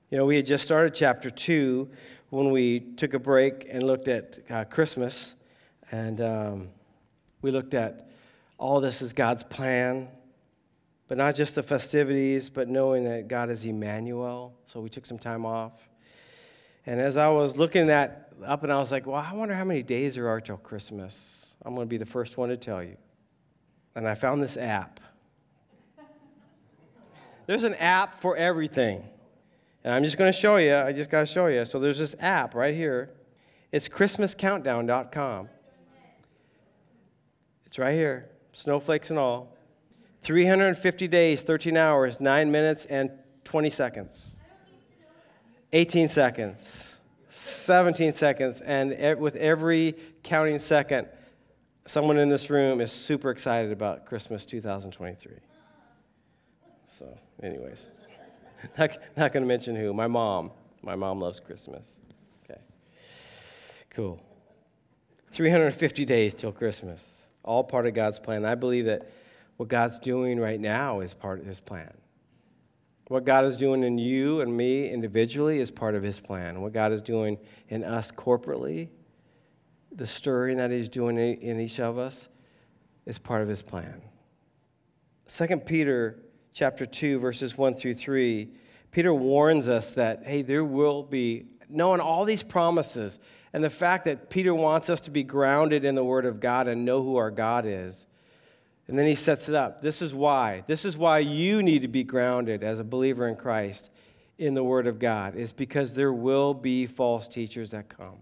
You 0.09 0.17
know, 0.17 0.25
we 0.25 0.35
had 0.35 0.45
just 0.45 0.63
started 0.63 0.93
chapter 0.93 1.29
two 1.29 1.89
when 2.29 2.51
we 2.51 2.79
took 2.79 3.13
a 3.13 3.19
break 3.19 3.67
and 3.69 3.83
looked 3.83 4.07
at 4.07 4.39
uh, 4.49 4.63
Christmas, 4.65 5.35
and 5.91 6.21
um, 6.21 6.69
we 7.41 7.51
looked 7.51 7.73
at 7.73 8.09
all 8.57 8.79
this 8.79 9.01
is 9.01 9.13
God's 9.13 9.43
plan 9.43 10.07
but 11.13 11.17
not 11.19 11.35
just 11.35 11.53
the 11.53 11.61
festivities, 11.61 12.49
but 12.49 12.67
knowing 12.67 13.03
that 13.03 13.27
God 13.27 13.51
is 13.51 13.65
Emmanuel. 13.65 14.51
So 14.65 14.79
we 14.79 14.89
took 14.89 15.05
some 15.05 15.19
time 15.19 15.45
off. 15.45 15.87
And 16.87 16.99
as 16.99 17.17
I 17.17 17.27
was 17.29 17.55
looking 17.55 17.85
that 17.85 18.32
up, 18.43 18.63
and 18.63 18.71
I 18.71 18.77
was 18.77 18.91
like, 18.91 19.05
well, 19.05 19.15
I 19.15 19.33
wonder 19.33 19.55
how 19.55 19.63
many 19.63 19.83
days 19.83 20.15
there 20.15 20.27
are 20.27 20.41
till 20.41 20.57
Christmas. 20.57 21.55
I'm 21.65 21.75
going 21.75 21.87
to 21.87 21.89
be 21.89 21.97
the 21.97 22.05
first 22.05 22.37
one 22.37 22.49
to 22.49 22.57
tell 22.57 22.83
you. 22.83 22.97
And 23.95 24.07
I 24.07 24.15
found 24.15 24.41
this 24.41 24.57
app. 24.57 24.99
There's 27.45 27.63
an 27.63 27.75
app 27.75 28.19
for 28.19 28.37
everything. 28.37 29.03
And 29.83 29.93
I'm 29.93 30.03
just 30.03 30.17
going 30.17 30.31
to 30.31 30.37
show 30.37 30.57
you. 30.57 30.75
I 30.75 30.93
just 30.93 31.09
got 31.09 31.21
to 31.21 31.25
show 31.25 31.47
you. 31.47 31.65
So 31.65 31.79
there's 31.79 31.99
this 31.99 32.15
app 32.19 32.55
right 32.55 32.73
here. 32.73 33.11
It's 33.71 33.89
ChristmasCountdown.com. 33.89 35.49
It's 37.65 37.79
right 37.79 37.95
here, 37.95 38.29
snowflakes 38.51 39.09
and 39.09 39.17
all. 39.17 39.57
350 40.21 41.07
days, 41.07 41.41
13 41.41 41.75
hours, 41.75 42.19
9 42.19 42.51
minutes, 42.51 42.85
and 42.85 43.09
20 43.43 43.69
seconds. 43.71 44.37
18 45.73 46.07
seconds, 46.07 46.92
17 47.33 48.11
seconds, 48.11 48.61
and 48.61 49.19
with 49.19 49.35
every 49.37 49.95
counting 50.21 50.59
second, 50.59 51.07
someone 51.87 52.19
in 52.19 52.29
this 52.29 52.51
room 52.51 52.79
is 52.79 52.91
super 52.91 53.31
excited 53.31 53.71
about 53.71 54.05
Christmas 54.05 54.45
2023. 54.45 55.33
So, 56.85 57.17
anyways, 57.41 57.89
not, 58.77 58.91
not 59.17 59.33
going 59.33 59.41
to 59.41 59.47
mention 59.47 59.75
who. 59.75 59.93
My 59.93 60.05
mom. 60.05 60.51
My 60.83 60.95
mom 60.95 61.19
loves 61.19 61.39
Christmas. 61.39 61.99
Okay. 62.43 62.61
Cool. 63.89 64.21
350 65.31 66.05
days 66.05 66.35
till 66.35 66.51
Christmas. 66.51 67.29
All 67.43 67.63
part 67.63 67.87
of 67.87 67.95
God's 67.95 68.19
plan. 68.19 68.45
I 68.45 68.53
believe 68.53 68.85
that 68.85 69.09
what 69.57 69.69
God's 69.69 69.97
doing 69.97 70.39
right 70.39 70.59
now 70.59 70.99
is 70.99 71.15
part 71.15 71.39
of 71.39 71.47
His 71.47 71.61
plan. 71.61 71.93
What 73.07 73.25
God 73.25 73.45
is 73.45 73.57
doing 73.57 73.83
in 73.83 73.97
you 73.97 74.41
and 74.41 74.55
me 74.55 74.89
individually 74.89 75.59
is 75.59 75.69
part 75.69 75.95
of 75.95 76.03
His 76.03 76.19
plan. 76.19 76.61
What 76.61 76.73
God 76.73 76.91
is 76.91 77.01
doing 77.01 77.37
in 77.67 77.83
us 77.83 78.11
corporately, 78.11 78.89
the 79.91 80.07
stirring 80.07 80.57
that 80.57 80.71
He's 80.71 80.89
doing 80.89 81.17
in 81.17 81.59
each 81.59 81.79
of 81.79 81.97
us, 81.97 82.29
is 83.05 83.19
part 83.19 83.41
of 83.41 83.49
His 83.49 83.61
plan. 83.61 84.01
2 85.27 85.57
Peter 85.57 86.23
chapter 86.53 86.85
2, 86.85 87.19
verses 87.19 87.57
1 87.57 87.73
through 87.73 87.95
3, 87.95 88.49
Peter 88.91 89.13
warns 89.13 89.67
us 89.67 89.93
that, 89.95 90.23
hey, 90.23 90.41
there 90.41 90.63
will 90.63 91.03
be, 91.03 91.47
knowing 91.67 91.99
all 91.99 92.23
these 92.23 92.43
promises, 92.43 93.19
and 93.51 93.63
the 93.63 93.69
fact 93.69 94.05
that 94.05 94.29
Peter 94.29 94.53
wants 94.53 94.89
us 94.89 95.01
to 95.01 95.11
be 95.11 95.23
grounded 95.23 95.83
in 95.83 95.95
the 95.95 96.03
Word 96.03 96.25
of 96.25 96.39
God 96.39 96.67
and 96.67 96.85
know 96.85 97.01
who 97.03 97.17
our 97.17 97.31
God 97.31 97.65
is 97.65 98.07
and 98.87 98.99
then 98.99 99.05
he 99.05 99.15
sets 99.15 99.47
it 99.47 99.55
up. 99.55 99.81
This 99.81 100.01
is 100.01 100.13
why. 100.13 100.63
This 100.67 100.83
is 100.85 100.97
why 100.97 101.19
you 101.19 101.63
need 101.63 101.81
to 101.83 101.87
be 101.87 102.03
grounded 102.03 102.63
as 102.63 102.79
a 102.79 102.83
believer 102.83 103.27
in 103.27 103.35
Christ 103.35 103.91
in 104.37 104.55
the 104.55 104.63
Word 104.63 104.87
of 104.87 104.99
God, 104.99 105.35
is 105.35 105.53
because 105.53 105.93
there 105.93 106.11
will 106.11 106.53
be 106.53 106.85
false 106.87 107.27
teachers 107.27 107.71
that 107.71 107.87
come 107.87 108.17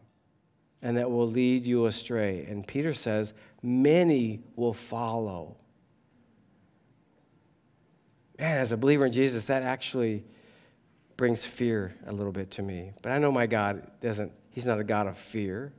and 0.81 0.97
that 0.97 1.09
will 1.09 1.27
lead 1.27 1.65
you 1.65 1.85
astray. 1.85 2.45
And 2.45 2.67
Peter 2.67 2.93
says, 2.93 3.33
many 3.63 4.41
will 4.55 4.73
follow. 4.73 5.57
Man, 8.37 8.57
as 8.57 8.71
a 8.71 8.77
believer 8.77 9.05
in 9.05 9.11
Jesus, 9.11 9.45
that 9.45 9.63
actually 9.63 10.23
brings 11.17 11.45
fear 11.45 11.95
a 12.05 12.11
little 12.11 12.31
bit 12.31 12.51
to 12.51 12.61
me. 12.61 12.91
But 13.01 13.11
I 13.11 13.19
know 13.19 13.31
my 13.31 13.45
God 13.45 13.89
doesn't, 14.01 14.31
He's 14.49 14.65
not 14.65 14.79
a 14.79 14.83
God 14.83 15.07
of 15.07 15.17
fear 15.17 15.71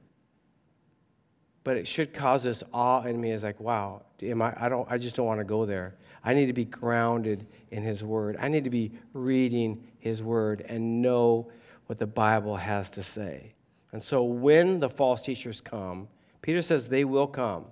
but 1.65 1.77
it 1.77 1.87
should 1.87 2.13
cause 2.13 2.45
this 2.45 2.63
awe 2.73 3.03
in 3.03 3.21
me 3.21 3.33
as 3.33 3.45
like, 3.45 3.61
wow, 3.61 4.03
am 4.23 4.43
I, 4.43 4.55
I, 4.57 4.69
don't, 4.69 4.91
I 4.91 4.99
just 4.99 5.17
don't 5.17 5.27
want 5.27 5.41
to 5.41 5.45
go 5.45 5.65
there. 5.65 5.95
I 6.25 6.35
need 6.35 6.47
to 6.47 6.53
be 6.53 6.65
grounded 6.65 7.47
in 7.71 7.83
His 7.83 8.03
Word. 8.03 8.37
I 8.39 8.49
need 8.49 8.65
to 8.65 8.71
be 8.71 8.93
reading 9.13 9.83
His 9.99 10.23
Word 10.23 10.65
and 10.69 11.03
know 11.03 11.51
what 11.87 11.99
the 11.99 12.07
Bible 12.07 12.57
has 12.57 12.91
to 12.91 13.03
say. 13.03 13.55
And 13.93 14.03
so 14.03 14.25
when 14.25 14.81
the 14.81 14.89
false 14.89 15.23
teachers 15.23 15.61
come, 15.61 16.09
Peter 16.41 16.63
says 16.63 16.89
they 16.89 17.05
will 17.05 17.27
come. 17.27 17.67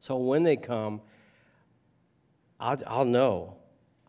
So 0.00 0.16
when 0.16 0.42
they 0.42 0.56
come, 0.56 1.00
I'll, 2.58 2.78
I'll 2.86 3.04
know. 3.04 3.56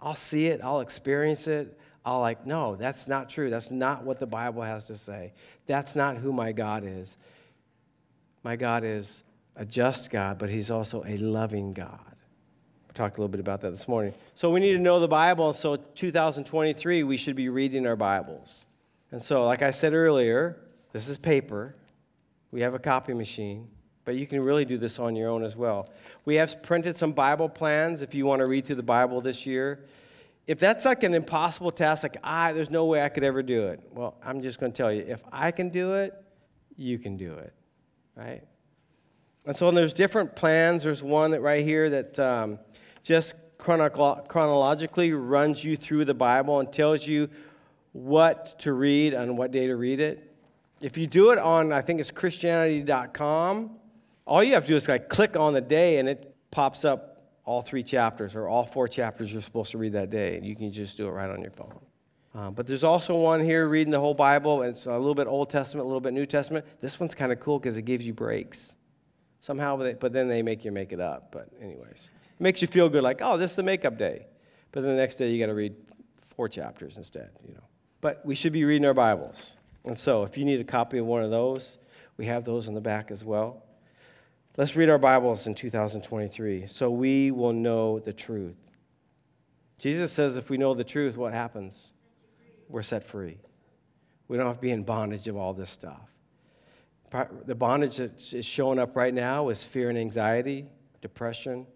I'll 0.01 0.15
see 0.15 0.47
it. 0.47 0.61
I'll 0.63 0.79
experience 0.79 1.47
it. 1.47 1.77
I'll 2.03 2.21
like, 2.21 2.47
no, 2.47 2.75
that's 2.75 3.07
not 3.07 3.29
true. 3.29 3.49
That's 3.49 3.69
not 3.69 4.03
what 4.03 4.19
the 4.19 4.25
Bible 4.25 4.63
has 4.63 4.87
to 4.87 4.95
say. 4.95 5.33
That's 5.67 5.95
not 5.95 6.17
who 6.17 6.33
my 6.33 6.51
God 6.51 6.83
is. 6.85 7.17
My 8.43 8.55
God 8.55 8.83
is 8.83 9.23
a 9.55 9.65
just 9.65 10.09
God, 10.09 10.39
but 10.39 10.49
He's 10.49 10.71
also 10.71 11.03
a 11.05 11.17
loving 11.17 11.73
God. 11.73 11.99
We 12.87 12.93
talked 12.93 13.17
a 13.17 13.21
little 13.21 13.31
bit 13.31 13.39
about 13.39 13.61
that 13.61 13.71
this 13.71 13.87
morning. 13.87 14.13
So 14.35 14.49
we 14.49 14.59
need 14.59 14.73
to 14.73 14.79
know 14.79 14.99
the 14.99 15.07
Bible. 15.07 15.49
And 15.49 15.55
so 15.55 15.75
2023, 15.75 17.03
we 17.03 17.17
should 17.17 17.35
be 17.35 17.49
reading 17.49 17.85
our 17.85 17.95
Bibles. 17.95 18.65
And 19.11 19.21
so, 19.21 19.45
like 19.45 19.61
I 19.61 19.71
said 19.71 19.93
earlier, 19.93 20.57
this 20.91 21.07
is 21.07 21.17
paper. 21.17 21.75
We 22.51 22.61
have 22.61 22.73
a 22.73 22.79
copy 22.79 23.13
machine, 23.13 23.67
but 24.03 24.15
you 24.15 24.25
can 24.25 24.41
really 24.41 24.65
do 24.65 24.77
this 24.77 24.99
on 24.99 25.15
your 25.15 25.29
own 25.29 25.43
as 25.43 25.55
well. 25.55 25.89
We 26.25 26.35
have 26.35 26.63
printed 26.63 26.97
some 26.97 27.11
Bible 27.11 27.47
plans 27.47 28.01
if 28.01 28.15
you 28.15 28.25
want 28.25 28.39
to 28.39 28.45
read 28.45 28.65
through 28.65 28.75
the 28.77 28.83
Bible 28.83 29.21
this 29.21 29.45
year. 29.45 29.85
If 30.47 30.59
that's 30.59 30.85
like 30.85 31.03
an 31.03 31.13
impossible 31.13 31.71
task, 31.71 32.03
like, 32.03 32.17
ah, 32.23 32.51
there's 32.51 32.71
no 32.71 32.85
way 32.85 33.03
I 33.03 33.09
could 33.09 33.23
ever 33.23 33.43
do 33.43 33.67
it. 33.67 33.79
Well, 33.93 34.15
I'm 34.25 34.41
just 34.41 34.59
going 34.59 34.71
to 34.71 34.75
tell 34.75 34.91
you 34.91 35.05
if 35.07 35.23
I 35.31 35.51
can 35.51 35.69
do 35.69 35.93
it, 35.93 36.13
you 36.75 36.97
can 36.97 37.15
do 37.15 37.35
it 37.35 37.53
right? 38.15 38.43
And 39.45 39.55
so 39.55 39.71
there's 39.71 39.93
different 39.93 40.35
plans. 40.35 40.83
There's 40.83 41.01
one 41.01 41.31
that 41.31 41.41
right 41.41 41.65
here 41.65 41.89
that 41.89 42.19
um, 42.19 42.59
just 43.03 43.35
chrono- 43.57 44.23
chronologically 44.27 45.13
runs 45.13 45.63
you 45.63 45.77
through 45.77 46.05
the 46.05 46.13
Bible 46.13 46.59
and 46.59 46.71
tells 46.71 47.07
you 47.07 47.29
what 47.93 48.59
to 48.59 48.73
read 48.73 49.13
and 49.13 49.37
what 49.37 49.51
day 49.51 49.67
to 49.67 49.75
read 49.75 49.99
it. 49.99 50.35
If 50.81 50.97
you 50.97 51.07
do 51.07 51.31
it 51.31 51.37
on, 51.37 51.71
I 51.71 51.81
think 51.81 51.99
it's 51.99 52.11
Christianity.com, 52.11 53.71
all 54.25 54.43
you 54.43 54.53
have 54.53 54.63
to 54.63 54.69
do 54.69 54.75
is 54.75 54.87
like 54.87 55.09
click 55.09 55.35
on 55.35 55.53
the 55.53 55.61
day 55.61 55.97
and 55.97 56.07
it 56.07 56.35
pops 56.51 56.85
up 56.85 57.11
all 57.45 57.61
three 57.61 57.83
chapters 57.83 58.35
or 58.35 58.47
all 58.47 58.63
four 58.63 58.87
chapters 58.87 59.31
you're 59.31 59.41
supposed 59.41 59.71
to 59.71 59.77
read 59.77 59.93
that 59.93 60.09
day. 60.09 60.37
And 60.37 60.45
you 60.45 60.55
can 60.55 60.71
just 60.71 60.97
do 60.97 61.07
it 61.07 61.11
right 61.11 61.29
on 61.29 61.41
your 61.41 61.51
phone. 61.51 61.79
Uh, 62.33 62.49
but 62.49 62.65
there's 62.65 62.83
also 62.83 63.15
one 63.15 63.43
here 63.43 63.67
reading 63.67 63.91
the 63.91 63.99
whole 63.99 64.13
Bible. 64.13 64.61
It's 64.63 64.85
a 64.85 64.97
little 64.97 65.15
bit 65.15 65.27
Old 65.27 65.49
Testament, 65.49 65.83
a 65.83 65.87
little 65.87 65.99
bit 65.99 66.13
New 66.13 66.25
Testament. 66.25 66.65
This 66.79 66.99
one's 66.99 67.13
kind 67.13 67.31
of 67.31 67.39
cool 67.39 67.59
because 67.59 67.75
it 67.77 67.81
gives 67.81 68.07
you 68.07 68.13
breaks. 68.13 68.75
Somehow, 69.41 69.75
they, 69.77 69.93
but 69.93 70.13
then 70.13 70.29
they 70.29 70.41
make 70.41 70.63
you 70.63 70.71
make 70.71 70.93
it 70.93 71.01
up. 71.01 71.31
But, 71.31 71.49
anyways, 71.61 72.09
it 72.39 72.41
makes 72.41 72.61
you 72.61 72.67
feel 72.67 72.87
good 72.87 73.03
like, 73.03 73.19
oh, 73.21 73.37
this 73.37 73.51
is 73.51 73.57
a 73.57 73.63
makeup 73.63 73.97
day. 73.97 74.27
But 74.71 74.81
then 74.81 74.91
the 74.91 75.01
next 75.01 75.17
day, 75.17 75.29
you 75.29 75.39
got 75.39 75.47
to 75.47 75.55
read 75.55 75.75
four 76.19 76.47
chapters 76.47 76.95
instead, 76.95 77.31
you 77.45 77.53
know. 77.53 77.63
But 77.99 78.25
we 78.25 78.35
should 78.35 78.53
be 78.53 78.63
reading 78.63 78.85
our 78.85 78.93
Bibles. 78.93 79.57
And 79.83 79.97
so, 79.97 80.23
if 80.23 80.37
you 80.37 80.45
need 80.45 80.61
a 80.61 80.63
copy 80.63 80.99
of 80.99 81.05
one 81.05 81.23
of 81.23 81.31
those, 81.31 81.79
we 82.15 82.27
have 82.27 82.45
those 82.45 82.67
in 82.67 82.75
the 82.75 82.81
back 82.81 83.11
as 83.11 83.25
well. 83.25 83.63
Let's 84.57 84.75
read 84.75 84.89
our 84.89 84.97
Bibles 84.97 85.47
in 85.47 85.55
2023 85.55 86.67
so 86.67 86.91
we 86.91 87.31
will 87.31 87.53
know 87.53 87.99
the 87.99 88.13
truth. 88.13 88.57
Jesus 89.77 90.11
says 90.11 90.37
if 90.37 90.49
we 90.49 90.57
know 90.57 90.73
the 90.73 90.83
truth, 90.83 91.17
what 91.17 91.33
happens? 91.33 91.93
We're 92.71 92.81
set 92.81 93.03
free. 93.03 93.37
We 94.27 94.37
don't 94.37 94.47
have 94.47 94.55
to 94.55 94.61
be 94.61 94.71
in 94.71 94.83
bondage 94.83 95.27
of 95.27 95.35
all 95.35 95.53
this 95.53 95.69
stuff. 95.69 96.09
The 97.45 97.55
bondage 97.55 97.97
that 97.97 98.33
is 98.33 98.45
showing 98.45 98.79
up 98.79 98.95
right 98.95 99.13
now 99.13 99.49
is 99.49 99.65
fear 99.65 99.89
and 99.89 99.97
anxiety, 99.97 100.65
depression. 101.01 101.67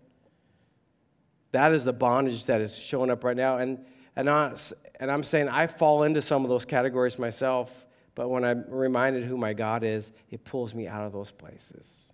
That 1.52 1.74
is 1.74 1.84
the 1.84 1.92
bondage 1.92 2.46
that 2.46 2.62
is 2.62 2.78
showing 2.78 3.10
up 3.10 3.26
right 3.26 3.36
now. 3.36 3.58
And, 3.58 3.86
and, 4.16 4.30
I, 4.30 4.56
and 5.02 5.12
I'm 5.12 5.24
saying 5.24 5.50
I 5.50 5.68
fall 5.68 6.04
into 6.04 6.22
some 6.22 6.44
of 6.44 6.50
those 6.50 6.64
categories 6.64 7.20
myself, 7.20 7.86
but 8.16 8.30
when 8.30 8.46
I'm 8.46 8.64
reminded 8.70 9.26
who 9.26 9.36
my 9.36 9.52
God 9.52 9.84
is, 9.84 10.14
it 10.30 10.46
pulls 10.46 10.74
me 10.74 10.88
out 10.88 11.06
of 11.06 11.12
those 11.12 11.32
places. 11.32 12.14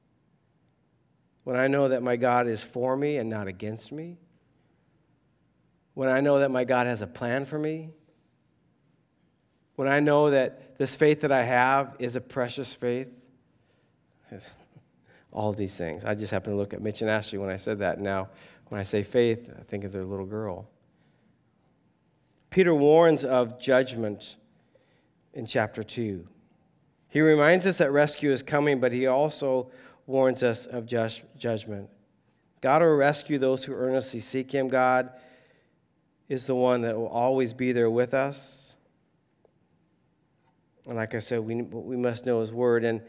When 1.44 1.56
I 1.56 1.68
know 1.68 1.90
that 1.90 2.02
my 2.02 2.16
God 2.16 2.48
is 2.48 2.64
for 2.64 2.98
me 2.98 3.18
and 3.18 3.30
not 3.30 3.48
against 3.48 3.92
me, 3.92 4.18
when 5.94 6.10
I 6.10 6.22
know 6.22 6.40
that 6.40 6.50
my 6.50 6.64
God 6.64 6.88
has 6.88 7.04
a 7.04 7.08
plan 7.08 7.46
for 7.46 7.60
me, 7.60 7.92
when 9.82 9.90
I 9.90 10.00
know 10.00 10.30
that 10.30 10.78
this 10.78 10.96
faith 10.96 11.22
that 11.22 11.32
I 11.32 11.42
have 11.42 11.96
is 11.98 12.16
a 12.16 12.22
precious 12.22 12.72
faith, 12.72 13.08
all 15.32 15.54
these 15.54 15.76
things. 15.76 16.06
I 16.06 16.14
just 16.14 16.32
happened 16.32 16.54
to 16.54 16.58
look 16.58 16.76
at 16.76 16.84
Mitch 16.84 17.02
and 17.02 17.10
Ashley 17.10 17.40
when 17.40 17.50
I 17.50 17.56
said 17.56 17.80
that. 17.80 18.00
Now, 18.00 18.30
when 18.68 18.80
I 18.80 18.84
say 18.84 19.02
faith, 19.02 19.52
I 19.60 19.64
think 19.64 19.84
of 19.84 19.92
their 19.92 20.04
little 20.04 20.28
girl. 20.28 20.68
Peter 22.52 22.76
warns 22.76 23.26
of 23.26 23.60
judgment 23.60 24.36
in 25.34 25.48
chapter 25.48 25.82
2. 25.82 26.28
He 27.10 27.20
reminds 27.20 27.66
us 27.66 27.80
that 27.80 27.92
rescue 27.92 28.32
is 28.32 28.44
coming, 28.44 28.80
but 28.80 28.92
he 28.92 29.08
also 29.08 29.72
warns 30.06 30.44
us 30.44 30.68
of 30.68 30.86
judgment. 30.86 31.90
God 32.62 32.84
will 32.84 32.90
rescue 32.90 33.40
those 33.40 33.66
who 33.66 33.74
earnestly 33.74 34.20
seek 34.20 34.52
him. 34.52 34.68
God 34.68 35.10
is 36.30 36.46
the 36.46 36.54
one 36.54 36.82
that 36.82 36.96
will 36.96 37.08
always 37.08 37.52
be 37.52 37.72
there 37.72 37.90
with 37.90 38.14
us. 38.14 38.71
And 40.88 40.96
like 40.96 41.16
I 41.16 41.20
said, 41.20 41.42
we, 41.42 41.62
we 41.62 41.98
must 41.98 42.26
know 42.26 42.40
his 42.42 42.52
word. 42.52 42.84
And, 42.84 43.02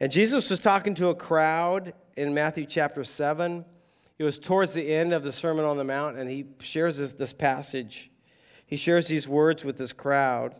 and 0.00 0.12
Jesus 0.12 0.50
was 0.50 0.60
talking 0.60 0.94
to 0.94 1.08
a 1.08 1.14
crowd 1.14 1.94
in 2.16 2.34
Matthew 2.34 2.66
chapter 2.66 3.04
7. 3.04 3.64
It 4.18 4.24
was 4.24 4.38
towards 4.38 4.72
the 4.72 4.92
end 4.92 5.12
of 5.12 5.24
the 5.24 5.32
Sermon 5.32 5.64
on 5.64 5.76
the 5.76 5.84
Mount, 5.84 6.16
and 6.16 6.30
he 6.30 6.46
shares 6.60 6.98
this, 6.98 7.12
this 7.12 7.32
passage. 7.32 8.10
He 8.66 8.76
shares 8.76 9.08
these 9.08 9.28
words 9.28 9.64
with 9.64 9.76
this 9.76 9.92
crowd. 9.92 10.54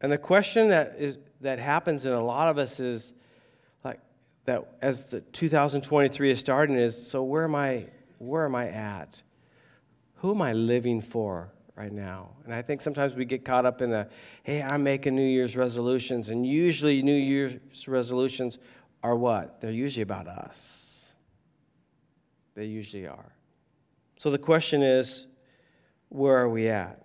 And 0.00 0.10
the 0.10 0.18
question 0.18 0.68
that, 0.68 0.96
is, 0.98 1.18
that 1.40 1.58
happens 1.58 2.04
in 2.04 2.12
a 2.12 2.24
lot 2.24 2.48
of 2.48 2.58
us 2.58 2.80
is 2.80 3.14
like 3.84 4.00
that 4.46 4.76
as 4.82 5.04
the 5.06 5.20
2023 5.20 6.30
is 6.30 6.40
starting 6.40 6.76
is 6.76 7.06
so 7.06 7.22
where 7.22 7.44
am 7.44 7.54
I 7.54 7.86
where 8.18 8.44
am 8.44 8.54
I 8.54 8.68
at? 8.68 9.22
who 10.22 10.30
am 10.30 10.40
I 10.40 10.52
living 10.52 11.00
for 11.00 11.52
right 11.76 11.92
now? 11.92 12.30
And 12.44 12.54
I 12.54 12.62
think 12.62 12.80
sometimes 12.80 13.14
we 13.14 13.24
get 13.24 13.44
caught 13.44 13.66
up 13.66 13.80
in 13.82 13.90
the, 13.90 14.08
hey, 14.42 14.62
I'm 14.62 14.82
making 14.82 15.14
New 15.14 15.26
Year's 15.26 15.56
resolutions. 15.56 16.28
And 16.28 16.46
usually, 16.46 17.02
New 17.02 17.16
Year's 17.16 17.56
resolutions 17.88 18.58
are 19.02 19.16
what? 19.16 19.60
They're 19.60 19.70
usually 19.70 20.02
about 20.02 20.26
us. 20.26 21.12
They 22.54 22.66
usually 22.66 23.06
are. 23.06 23.32
So 24.18 24.30
the 24.30 24.38
question 24.38 24.82
is, 24.82 25.26
where 26.08 26.36
are 26.36 26.48
we 26.48 26.68
at? 26.68 27.02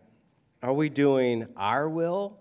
Are 0.62 0.74
we 0.74 0.90
doing 0.90 1.48
our 1.56 1.88
will 1.88 2.38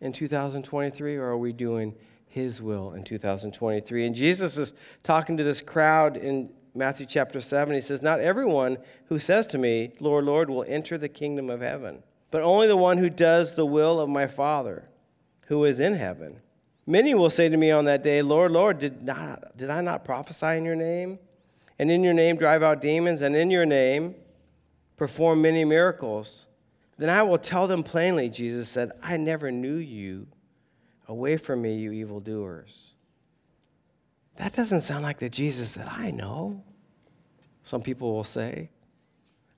in 0.00 0.12
2023 0.12 1.16
or 1.16 1.24
are 1.26 1.38
we 1.38 1.52
doing 1.52 1.94
his 2.26 2.60
will 2.60 2.92
in 2.92 3.04
2023? 3.04 4.06
And 4.06 4.14
Jesus 4.14 4.56
is 4.56 4.72
talking 5.02 5.36
to 5.36 5.44
this 5.44 5.62
crowd 5.62 6.16
in 6.16 6.50
Matthew 6.74 7.06
chapter 7.06 7.40
7, 7.40 7.74
he 7.74 7.80
says, 7.80 8.02
Not 8.02 8.20
everyone 8.20 8.78
who 9.06 9.18
says 9.18 9.46
to 9.48 9.58
me, 9.58 9.92
Lord, 9.98 10.24
Lord, 10.24 10.48
will 10.48 10.64
enter 10.68 10.96
the 10.96 11.08
kingdom 11.08 11.50
of 11.50 11.60
heaven, 11.60 12.02
but 12.30 12.42
only 12.42 12.68
the 12.68 12.76
one 12.76 12.98
who 12.98 13.10
does 13.10 13.54
the 13.54 13.66
will 13.66 13.98
of 14.00 14.08
my 14.08 14.26
Father 14.26 14.88
who 15.46 15.64
is 15.64 15.80
in 15.80 15.94
heaven. 15.94 16.40
Many 16.86 17.14
will 17.14 17.28
say 17.28 17.48
to 17.48 17.56
me 17.56 17.72
on 17.72 17.84
that 17.86 18.04
day, 18.04 18.22
Lord, 18.22 18.52
Lord, 18.52 18.78
did, 18.78 19.02
not, 19.02 19.56
did 19.56 19.68
I 19.68 19.80
not 19.80 20.04
prophesy 20.04 20.56
in 20.56 20.64
your 20.64 20.76
name? 20.76 21.18
And 21.78 21.90
in 21.90 22.04
your 22.04 22.14
name 22.14 22.36
drive 22.36 22.62
out 22.62 22.80
demons, 22.80 23.20
and 23.22 23.34
in 23.34 23.50
your 23.50 23.66
name 23.66 24.14
perform 24.96 25.42
many 25.42 25.64
miracles? 25.64 26.46
Then 26.98 27.10
I 27.10 27.22
will 27.22 27.38
tell 27.38 27.66
them 27.66 27.82
plainly, 27.82 28.28
Jesus 28.28 28.68
said, 28.68 28.92
I 29.02 29.16
never 29.16 29.50
knew 29.50 29.76
you. 29.76 30.28
Away 31.08 31.36
from 31.36 31.62
me, 31.62 31.76
you 31.76 31.90
evildoers. 31.90 32.92
That 34.40 34.54
doesn't 34.54 34.80
sound 34.80 35.02
like 35.02 35.18
the 35.18 35.28
Jesus 35.28 35.72
that 35.72 35.86
I 35.92 36.10
know, 36.10 36.62
some 37.62 37.82
people 37.82 38.14
will 38.14 38.24
say. 38.24 38.70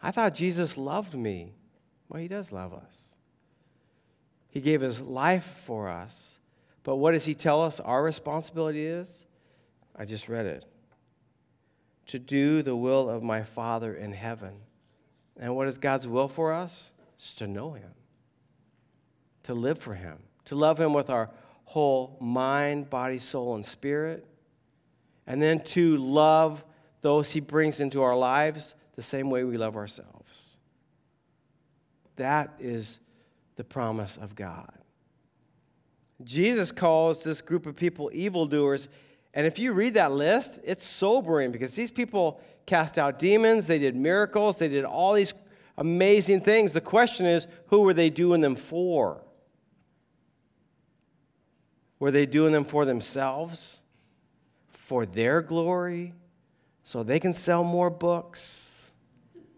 I 0.03 0.11
thought 0.11 0.35
Jesus 0.35 0.77
loved 0.77 1.15
me. 1.15 1.53
Well, 2.09 2.21
he 2.21 2.27
does 2.27 2.51
love 2.51 2.75
us. 2.75 3.15
He 4.49 4.61
gave 4.61 4.81
his 4.81 5.01
life 5.01 5.45
for 5.45 5.89
us. 5.89 6.41
But 6.83 6.97
what 6.97 7.13
does 7.13 7.27
he 7.27 7.33
tell 7.33 7.63
us 7.63 7.79
our 7.79 8.03
responsibility 8.03 8.85
is? 8.85 9.25
I 9.95 10.05
just 10.05 10.29
read 10.29 10.47
it. 10.47 10.65
To 12.09 12.19
do 12.19 12.61
the 12.61 12.75
will 12.75 13.09
of 13.09 13.23
my 13.23 13.45
Father 13.45 13.95
in 13.95 14.13
heaven. 14.13 14.55
And 15.39 15.55
what 15.55 15.69
is 15.69 15.79
God's 15.79 16.09
will 16.09 16.27
for 16.27 16.53
us? 16.53 16.91
It's 17.15 17.35
to 17.35 17.47
know 17.47 17.75
him, 17.75 17.93
to 19.45 19.55
live 19.55 19.79
for 19.79 19.95
him, 19.95 20.19
to 20.47 20.57
love 20.57 20.81
him 20.81 20.93
with 20.93 21.09
our 21.09 21.31
whole 21.67 22.17
mind, 22.21 22.91
body, 22.91 23.21
soul, 23.21 23.55
and 23.55 23.65
spirit 23.65 24.27
and 25.27 25.41
then 25.41 25.61
to 25.61 25.97
love 25.97 26.65
those 27.01 27.33
he 27.33 27.41
brings 27.41 27.81
into 27.81 28.03
our 28.03 28.17
lives 28.17 28.75
the 28.95 29.03
same 29.03 29.31
way 29.31 29.45
we 29.45 29.57
love 29.57 29.77
ourselves. 29.77 30.57
That 32.17 32.53
is 32.59 33.01
the 33.57 33.65
promise 33.65 34.17
of 34.17 34.35
God. 34.35 34.73
Jesus 36.23 36.71
calls 36.71 37.25
this 37.25 37.41
group 37.41 37.67
of 37.67 37.75
people 37.75 38.11
evildoers. 38.13 38.89
And 39.35 39.47
if 39.47 39.59
you 39.59 39.73
read 39.73 39.95
that 39.95 40.13
list, 40.13 40.61
it's 40.65 40.85
sobering 40.85 41.53
because 41.53 41.75
these 41.75 41.91
people 41.91 42.41
cast 42.67 42.99
out 42.99 43.19
demons, 43.19 43.67
they 43.67 43.79
did 43.79 43.97
miracles, 43.97 44.57
they 44.57 44.69
did 44.69 44.85
all 44.85 45.15
these 45.15 45.35
amazing 45.79 46.41
things. 46.41 46.73
The 46.73 46.81
question 46.81 47.27
is, 47.27 47.47
who 47.67 47.81
were 47.81 47.95
they 47.95 48.11
doing 48.11 48.41
them 48.41 48.55
for? 48.55 49.23
Were 51.99 52.11
they 52.11 52.27
doing 52.27 52.53
them 52.53 52.65
for 52.65 52.85
themselves? 52.85 53.82
For 54.93 55.07
their 55.07 55.41
glory, 55.41 56.13
so 56.85 57.03
they 57.03 57.19
can 57.19 57.33
sell 57.33 57.65
more 57.65 57.89
books, 57.89 58.93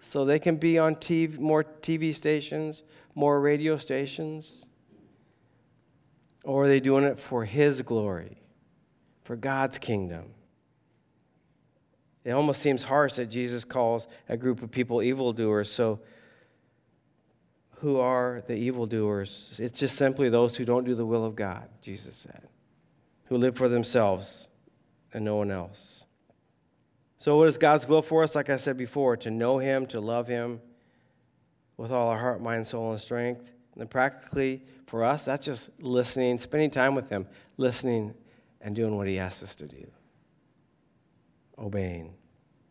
so 0.00 0.24
they 0.24 0.38
can 0.38 0.54
be 0.54 0.78
on 0.78 0.94
TV, 0.94 1.40
more 1.40 1.64
TV 1.64 2.14
stations, 2.14 2.84
more 3.16 3.40
radio 3.40 3.76
stations? 3.76 4.68
Or 6.44 6.62
are 6.62 6.68
they 6.68 6.78
doing 6.78 7.02
it 7.02 7.18
for 7.18 7.44
His 7.44 7.82
glory, 7.82 8.44
for 9.24 9.34
God's 9.34 9.76
kingdom? 9.76 10.26
It 12.22 12.30
almost 12.30 12.62
seems 12.62 12.84
harsh 12.84 13.14
that 13.14 13.26
Jesus 13.26 13.64
calls 13.64 14.06
a 14.28 14.36
group 14.36 14.62
of 14.62 14.70
people 14.70 15.02
evildoers. 15.02 15.68
So, 15.68 15.98
who 17.80 17.98
are 17.98 18.44
the 18.46 18.54
evildoers? 18.54 19.58
It's 19.60 19.80
just 19.80 19.96
simply 19.96 20.28
those 20.28 20.56
who 20.56 20.64
don't 20.64 20.84
do 20.84 20.94
the 20.94 21.04
will 21.04 21.24
of 21.24 21.34
God, 21.34 21.68
Jesus 21.82 22.14
said, 22.14 22.46
who 23.24 23.36
live 23.36 23.56
for 23.56 23.68
themselves 23.68 24.46
and 25.14 25.24
no 25.24 25.36
one 25.36 25.50
else. 25.50 26.04
So, 27.16 27.38
what 27.38 27.48
is 27.48 27.56
God's 27.56 27.88
will 27.88 28.02
for 28.02 28.22
us? 28.22 28.34
Like 28.34 28.50
I 28.50 28.56
said 28.56 28.76
before, 28.76 29.16
to 29.18 29.30
know 29.30 29.58
Him, 29.58 29.86
to 29.86 30.00
love 30.00 30.28
Him 30.28 30.60
with 31.76 31.90
all 31.90 32.08
our 32.08 32.18
heart, 32.18 32.42
mind, 32.42 32.66
soul, 32.66 32.90
and 32.90 33.00
strength. 33.00 33.50
And 33.78 33.88
practically, 33.88 34.62
for 34.86 35.04
us, 35.04 35.24
that's 35.24 35.46
just 35.46 35.70
listening, 35.80 36.36
spending 36.38 36.70
time 36.70 36.94
with 36.94 37.08
Him, 37.08 37.26
listening, 37.56 38.14
and 38.60 38.76
doing 38.76 38.96
what 38.96 39.08
He 39.08 39.18
asks 39.18 39.42
us 39.42 39.56
to 39.56 39.66
do. 39.66 39.86
Obeying. 41.58 42.12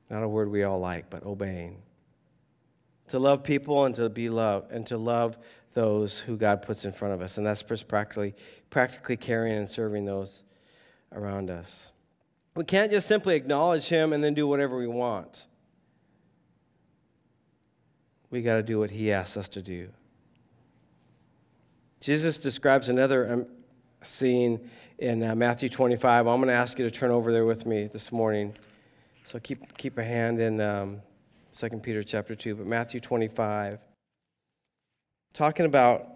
Not 0.10 0.24
a 0.24 0.28
word 0.28 0.50
we 0.50 0.64
all 0.64 0.80
like, 0.80 1.10
but 1.10 1.26
obeying. 1.26 1.82
To 3.08 3.20
love 3.20 3.44
people 3.44 3.86
and 3.86 3.96
to 3.96 4.10
be 4.10 4.30
loved, 4.30 4.72
and 4.72 4.86
to 4.88 4.98
love 4.98 5.38
those 5.74 6.20
who 6.20 6.38
God 6.38 6.62
puts 6.62 6.86
in 6.86 6.92
front 6.92 7.14
of 7.14 7.22
us. 7.22 7.38
And 7.38 7.48
that's 7.48 7.64
just 7.64 7.88
practically, 7.88 8.36
practically 8.70 9.18
caring 9.18 9.54
and 9.54 9.70
serving 9.70 10.06
those 10.06 10.44
around 11.12 11.50
us. 11.50 11.93
We 12.56 12.64
can't 12.64 12.92
just 12.92 13.08
simply 13.08 13.36
acknowledge 13.36 13.90
him 13.90 14.14
and 14.14 14.24
then 14.24 14.34
do 14.34 14.48
whatever 14.48 14.78
we 14.78 14.88
want. 14.88 15.48
We 18.30 18.42
got 18.42 18.56
to 18.56 18.64
do 18.64 18.80
what 18.80 18.92
he 18.92 19.12
asks 19.12 19.38
us 19.38 19.50
to 19.50 19.62
do. 19.62 19.90
Jesus 22.00 22.38
describes 22.38 22.90
another 22.90 23.32
um, 23.32 23.46
scene 24.02 24.70
in 24.98 25.24
uh, 25.24 25.36
Matthew 25.36 25.70
25. 25.70 26.28
I'm 26.28 26.38
going 26.38 26.48
to 26.48 26.54
ask 26.54 26.78
you 26.78 26.86
to 26.86 26.92
turn 26.92 27.12
over 27.12 27.32
there 27.32 27.46
with 27.46 27.66
me 27.66 27.88
this 27.88 28.12
morning. 28.12 28.54
So 29.24 29.40
keep, 29.40 29.78
keep 29.78 29.98
a 29.98 30.04
hand 30.04 30.40
in 30.40 30.60
um, 30.62 31.02
2 31.54 31.70
Peter 31.80 32.04
chapter 32.04 32.36
2, 32.36 32.56
but 32.56 32.68
Matthew 32.68 33.00
25. 33.00 33.80
Talking 35.34 35.66
about 35.66 36.08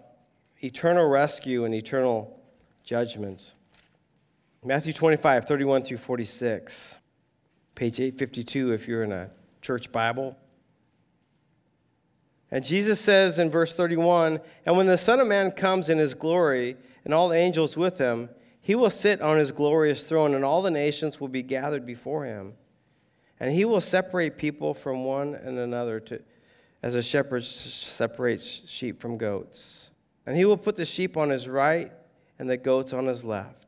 eternal 0.62 1.08
rescue 1.08 1.64
and 1.64 1.74
eternal 1.74 2.40
judgment. 2.84 3.52
Matthew 4.64 4.92
25, 4.92 5.44
31 5.44 5.82
through 5.82 5.98
46, 5.98 6.98
page 7.76 8.00
852 8.00 8.72
if 8.72 8.88
you're 8.88 9.04
in 9.04 9.12
a 9.12 9.30
church 9.62 9.92
Bible. 9.92 10.36
And 12.50 12.64
Jesus 12.64 13.00
says 13.00 13.38
in 13.38 13.50
verse 13.50 13.72
31 13.72 14.40
And 14.66 14.76
when 14.76 14.88
the 14.88 14.98
Son 14.98 15.20
of 15.20 15.28
Man 15.28 15.52
comes 15.52 15.88
in 15.88 15.98
his 15.98 16.14
glory, 16.14 16.76
and 17.04 17.14
all 17.14 17.28
the 17.28 17.36
angels 17.36 17.76
with 17.76 17.98
him, 17.98 18.30
he 18.60 18.74
will 18.74 18.90
sit 18.90 19.20
on 19.20 19.38
his 19.38 19.52
glorious 19.52 20.02
throne, 20.04 20.34
and 20.34 20.44
all 20.44 20.60
the 20.60 20.72
nations 20.72 21.20
will 21.20 21.28
be 21.28 21.42
gathered 21.42 21.86
before 21.86 22.24
him. 22.24 22.54
And 23.38 23.52
he 23.52 23.64
will 23.64 23.80
separate 23.80 24.36
people 24.36 24.74
from 24.74 25.04
one 25.04 25.36
and 25.36 25.56
another, 25.56 26.00
to, 26.00 26.20
as 26.82 26.96
a 26.96 27.02
shepherd 27.02 27.44
separates 27.44 28.68
sheep 28.68 29.00
from 29.00 29.18
goats. 29.18 29.92
And 30.26 30.36
he 30.36 30.44
will 30.44 30.56
put 30.56 30.74
the 30.74 30.84
sheep 30.84 31.16
on 31.16 31.30
his 31.30 31.48
right 31.48 31.92
and 32.40 32.50
the 32.50 32.56
goats 32.56 32.92
on 32.92 33.06
his 33.06 33.22
left. 33.22 33.67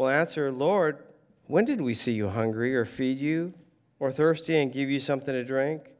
will 0.00 0.08
answer, 0.08 0.50
Lord, 0.50 1.04
when 1.46 1.66
did 1.66 1.82
we 1.82 1.92
see 1.92 2.12
you 2.12 2.30
hungry, 2.30 2.74
or 2.74 2.86
feed 2.86 3.18
you, 3.18 3.52
or 3.98 4.10
thirsty, 4.10 4.56
and 4.56 4.72
give 4.72 4.88
you 4.88 4.98
something 4.98 5.34
to 5.34 5.44
drink? 5.44 5.90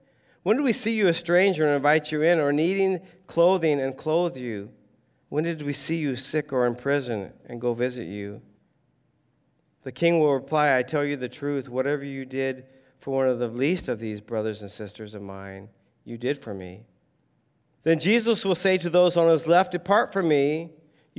When 0.42 0.56
did 0.56 0.62
we 0.62 0.72
see 0.72 0.94
you 0.94 1.08
a 1.08 1.12
stranger 1.12 1.66
and 1.66 1.76
invite 1.76 2.10
you 2.10 2.22
in, 2.22 2.38
or 2.38 2.50
needing 2.50 3.00
clothing 3.26 3.78
and 3.78 3.94
clothe 3.94 4.38
you? 4.38 4.70
When 5.28 5.44
did 5.44 5.60
we 5.60 5.74
see 5.74 5.96
you 5.96 6.16
sick 6.16 6.50
or 6.50 6.66
in 6.66 6.76
prison 6.76 7.34
and 7.44 7.60
go 7.60 7.74
visit 7.74 8.06
you? 8.06 8.40
The 9.82 9.92
king 9.92 10.18
will 10.18 10.32
reply, 10.32 10.78
I 10.78 10.82
tell 10.82 11.04
you 11.04 11.18
the 11.18 11.28
truth, 11.28 11.68
whatever 11.68 12.02
you 12.02 12.24
did 12.24 12.64
for 13.00 13.14
one 13.14 13.28
of 13.28 13.38
the 13.38 13.48
least 13.48 13.86
of 13.90 14.00
these 14.00 14.22
brothers 14.22 14.62
and 14.62 14.70
sisters 14.70 15.14
of 15.14 15.20
mine, 15.20 15.68
you 16.04 16.16
did 16.16 16.42
for 16.42 16.54
me. 16.54 16.84
Then 17.82 17.98
Jesus 17.98 18.46
will 18.46 18.54
say 18.54 18.78
to 18.78 18.88
those 18.88 19.18
on 19.18 19.28
his 19.28 19.46
left, 19.46 19.72
Depart 19.72 20.10
from 20.10 20.28
me, 20.28 20.70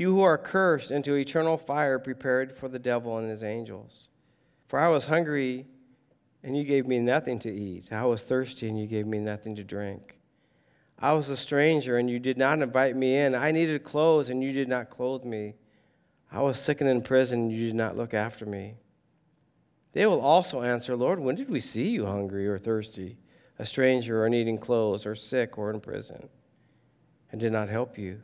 you 0.02 0.16
who 0.16 0.22
are 0.22 0.38
cursed, 0.38 0.92
into 0.92 1.16
eternal 1.16 1.58
fire 1.58 1.98
prepared 2.00 2.58
for 2.58 2.68
the 2.68 2.80
devil 2.80 3.18
and 3.18 3.30
his 3.30 3.44
angels. 3.44 4.10
For 4.68 4.80
I 4.80 4.90
was 4.90 5.06
hungry 5.06 5.68
and 6.44 6.58
you 6.58 6.64
gave 6.64 6.88
me 6.88 7.00
nothing 7.00 7.40
to 7.40 7.54
eat. 7.54 7.94
I 7.94 8.06
was 8.06 8.24
thirsty, 8.24 8.68
and 8.68 8.80
you 8.80 8.88
gave 8.88 9.06
me 9.06 9.20
nothing 9.20 9.56
to 9.58 9.64
drink. 9.64 10.18
I 10.98 11.14
was 11.14 11.30
a 11.30 11.38
stranger, 11.38 11.98
and 11.98 12.10
you 12.10 12.20
did 12.20 12.38
not 12.38 12.62
invite 12.62 12.96
me 12.96 13.16
in. 13.16 13.36
I 13.36 13.52
needed 13.52 13.84
clothes, 13.84 14.30
and 14.30 14.44
you 14.44 14.52
did 14.52 14.68
not 14.68 14.90
clothe 14.90 15.24
me. 15.24 15.56
I 16.32 16.42
was 16.42 16.60
sick 16.60 16.82
and 16.82 16.90
in 16.90 17.02
prison, 17.02 17.42
and 17.42 17.52
you 17.52 17.68
did 17.68 17.76
not 17.76 17.98
look 17.98 18.14
after 18.14 18.46
me. 18.46 18.76
They 19.94 20.06
will 20.06 20.22
also 20.22 20.62
answer, 20.62 20.96
Lord, 20.96 21.20
when 21.20 21.36
did 21.36 21.50
we 21.50 21.60
see 21.60 21.90
you 21.90 22.06
hungry 22.06 22.48
or 22.48 22.58
thirsty, 22.58 23.18
a 23.60 23.66
stranger 23.66 24.24
or 24.24 24.30
needing 24.30 24.58
clothes, 24.58 25.06
or 25.06 25.14
sick 25.14 25.58
or 25.58 25.70
in 25.70 25.80
prison, 25.80 26.30
and 27.32 27.40
did 27.40 27.52
not 27.52 27.70
help 27.70 27.98
you? 27.98 28.24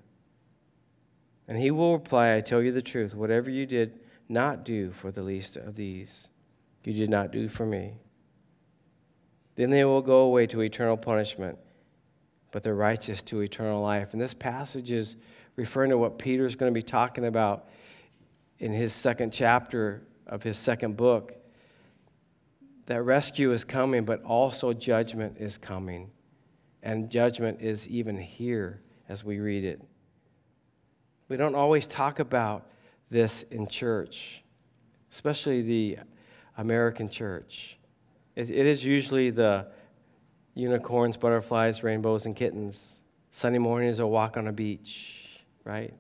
And 1.48 1.58
he 1.58 1.72
will 1.72 1.94
reply, 1.94 2.36
I 2.36 2.42
tell 2.42 2.62
you 2.62 2.72
the 2.72 2.82
truth, 2.82 3.16
whatever 3.16 3.50
you 3.50 3.66
did 3.66 4.00
not 4.28 4.66
do 4.66 4.92
for 4.92 5.12
the 5.12 5.24
least 5.24 5.56
of 5.56 5.76
these, 5.76 6.30
you 6.84 6.94
did 6.94 7.10
not 7.10 7.32
do 7.32 7.48
for 7.48 7.66
me. 7.66 7.96
Then 9.56 9.70
they 9.70 9.86
will 9.86 10.02
go 10.02 10.20
away 10.20 10.48
to 10.48 10.62
eternal 10.62 10.98
punishment, 10.98 11.58
but 12.52 12.64
the 12.64 12.74
righteous 12.74 13.22
to 13.24 13.42
eternal 13.42 13.82
life. 13.82 14.14
And 14.14 14.22
this 14.22 14.34
passage 14.34 14.92
is 14.92 15.16
referring 15.56 15.90
to 15.90 15.98
what 15.98 16.20
Peter 16.20 16.46
is 16.46 16.56
going 16.56 16.72
to 16.72 16.78
be 16.78 16.84
talking 16.84 17.26
about 17.26 17.68
in 18.60 18.72
his 18.72 18.94
second 18.94 19.32
chapter 19.32 20.04
of 20.28 20.44
his 20.44 20.58
second 20.58 20.98
book. 20.98 21.34
That 22.86 23.02
rescue 23.04 23.52
is 23.52 23.66
coming, 23.66 24.06
but 24.06 24.24
also 24.24 24.74
judgment 24.74 25.38
is 25.40 25.58
coming. 25.58 26.12
And 26.84 27.10
judgment 27.10 27.62
is 27.62 27.88
even 27.88 28.18
here 28.18 28.82
as 29.10 29.24
we 29.24 29.40
read 29.40 29.64
it. 29.64 29.82
We 31.30 31.38
don't 31.38 31.56
always 31.56 31.88
talk 31.88 32.20
about 32.20 32.70
this 33.10 33.44
in 33.44 33.68
church, 33.68 34.44
especially 35.12 35.62
the 35.62 36.00
American 36.58 37.10
church. 37.10 37.78
It, 38.36 38.50
it 38.50 38.66
is 38.66 38.86
usually 38.86 39.30
the 39.30 39.68
unicorns, 40.54 41.18
butterflies, 41.18 41.84
rainbows, 41.84 42.26
and 42.26 42.36
kittens. 42.36 43.02
Sunday 43.32 43.60
morning 43.60 43.90
is 43.90 44.00
a 44.00 44.08
walk 44.08 44.38
on 44.38 44.48
a 44.48 44.54
beach, 44.54 45.42
right? 45.64 45.94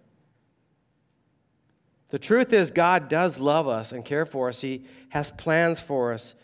The 2.10 2.20
truth 2.20 2.54
is, 2.54 2.72
God 2.72 3.10
does 3.10 3.38
love 3.38 3.68
us 3.68 3.92
and 3.92 4.06
care 4.06 4.26
for 4.26 4.48
us. 4.48 4.62
He 4.62 4.86
has 5.10 5.30
plans 5.32 5.82
for 5.82 6.13
us. 6.13 6.36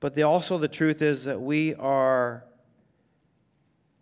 But 0.00 0.14
the, 0.14 0.24
also, 0.24 0.58
the 0.58 0.68
truth 0.68 1.00
is 1.02 1.24
that 1.24 1.40
we 1.40 1.74
are 1.76 2.44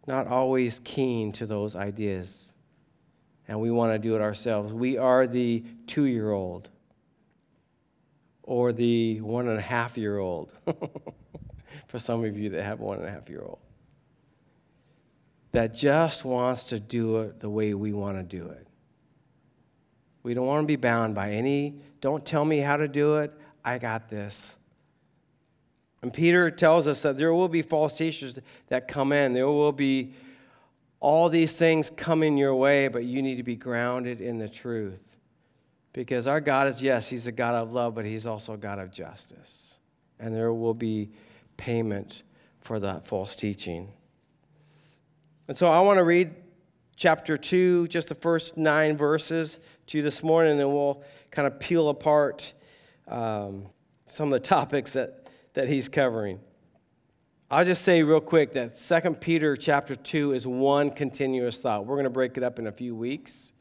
not 0.06 0.26
always 0.26 0.80
keen 0.82 1.32
to 1.32 1.46
those 1.46 1.76
ideas. 1.76 2.54
And 3.52 3.60
we 3.60 3.70
want 3.70 3.92
to 3.92 3.98
do 3.98 4.16
it 4.16 4.22
ourselves. 4.22 4.72
We 4.72 4.96
are 4.96 5.26
the 5.26 5.62
two 5.86 6.06
year 6.06 6.32
old 6.32 6.70
or 8.42 8.72
the 8.72 9.20
one 9.20 9.46
and 9.46 9.58
a 9.58 9.62
half 9.62 9.98
year 9.98 10.16
old. 10.16 10.54
for 11.88 11.98
some 11.98 12.24
of 12.24 12.38
you 12.38 12.48
that 12.48 12.62
have 12.62 12.80
one 12.80 12.96
and 12.96 13.06
a 13.06 13.10
half 13.10 13.28
year 13.28 13.42
old 13.42 13.58
that 15.50 15.74
just 15.74 16.24
wants 16.24 16.64
to 16.64 16.80
do 16.80 17.18
it 17.18 17.40
the 17.40 17.50
way 17.50 17.74
we 17.74 17.92
want 17.92 18.16
to 18.16 18.22
do 18.22 18.48
it. 18.48 18.66
We 20.22 20.32
don't 20.32 20.46
want 20.46 20.62
to 20.62 20.66
be 20.66 20.76
bound 20.76 21.14
by 21.14 21.32
any, 21.32 21.76
don't 22.00 22.24
tell 22.24 22.46
me 22.46 22.60
how 22.60 22.78
to 22.78 22.88
do 22.88 23.16
it, 23.16 23.34
I 23.62 23.76
got 23.76 24.08
this. 24.08 24.56
And 26.00 26.14
Peter 26.14 26.50
tells 26.50 26.88
us 26.88 27.02
that 27.02 27.18
there 27.18 27.34
will 27.34 27.50
be 27.50 27.60
false 27.60 27.98
teachers 27.98 28.38
that 28.68 28.88
come 28.88 29.12
in. 29.12 29.34
There 29.34 29.46
will 29.46 29.72
be 29.72 30.14
all 31.02 31.28
these 31.28 31.56
things 31.56 31.90
coming 31.90 32.38
your 32.38 32.54
way, 32.54 32.86
but 32.86 33.02
you 33.04 33.22
need 33.22 33.34
to 33.34 33.42
be 33.42 33.56
grounded 33.56 34.20
in 34.20 34.38
the 34.38 34.48
truth. 34.48 35.02
Because 35.92 36.28
our 36.28 36.40
God 36.40 36.68
is, 36.68 36.80
yes, 36.80 37.10
He's 37.10 37.26
a 37.26 37.32
God 37.32 37.56
of 37.56 37.72
love, 37.72 37.96
but 37.96 38.04
He's 38.04 38.24
also 38.24 38.54
a 38.54 38.56
God 38.56 38.78
of 38.78 38.92
justice. 38.92 39.74
And 40.20 40.32
there 40.32 40.52
will 40.52 40.74
be 40.74 41.10
payment 41.56 42.22
for 42.60 42.78
that 42.78 43.04
false 43.04 43.34
teaching. 43.34 43.88
And 45.48 45.58
so 45.58 45.68
I 45.72 45.80
want 45.80 45.98
to 45.98 46.04
read 46.04 46.36
chapter 46.94 47.36
2, 47.36 47.88
just 47.88 48.08
the 48.08 48.14
first 48.14 48.56
nine 48.56 48.96
verses 48.96 49.58
to 49.88 49.98
you 49.98 50.04
this 50.04 50.22
morning, 50.22 50.52
and 50.52 50.60
then 50.60 50.72
we'll 50.72 51.02
kind 51.32 51.48
of 51.48 51.58
peel 51.58 51.88
apart 51.88 52.52
um, 53.08 53.66
some 54.06 54.32
of 54.32 54.40
the 54.40 54.48
topics 54.48 54.92
that, 54.92 55.26
that 55.54 55.68
he's 55.68 55.88
covering. 55.88 56.38
I'll 57.52 57.66
just 57.66 57.82
say 57.82 58.02
real 58.02 58.22
quick 58.22 58.52
that 58.52 58.76
2 58.76 59.12
Peter 59.16 59.58
chapter 59.58 59.94
2 59.94 60.32
is 60.32 60.46
one 60.46 60.90
continuous 60.90 61.60
thought. 61.60 61.84
We're 61.84 61.96
going 61.96 62.04
to 62.04 62.10
break 62.10 62.38
it 62.38 62.42
up 62.42 62.58
in 62.58 62.66
a 62.66 62.72
few 62.72 62.96
weeks 62.96 63.52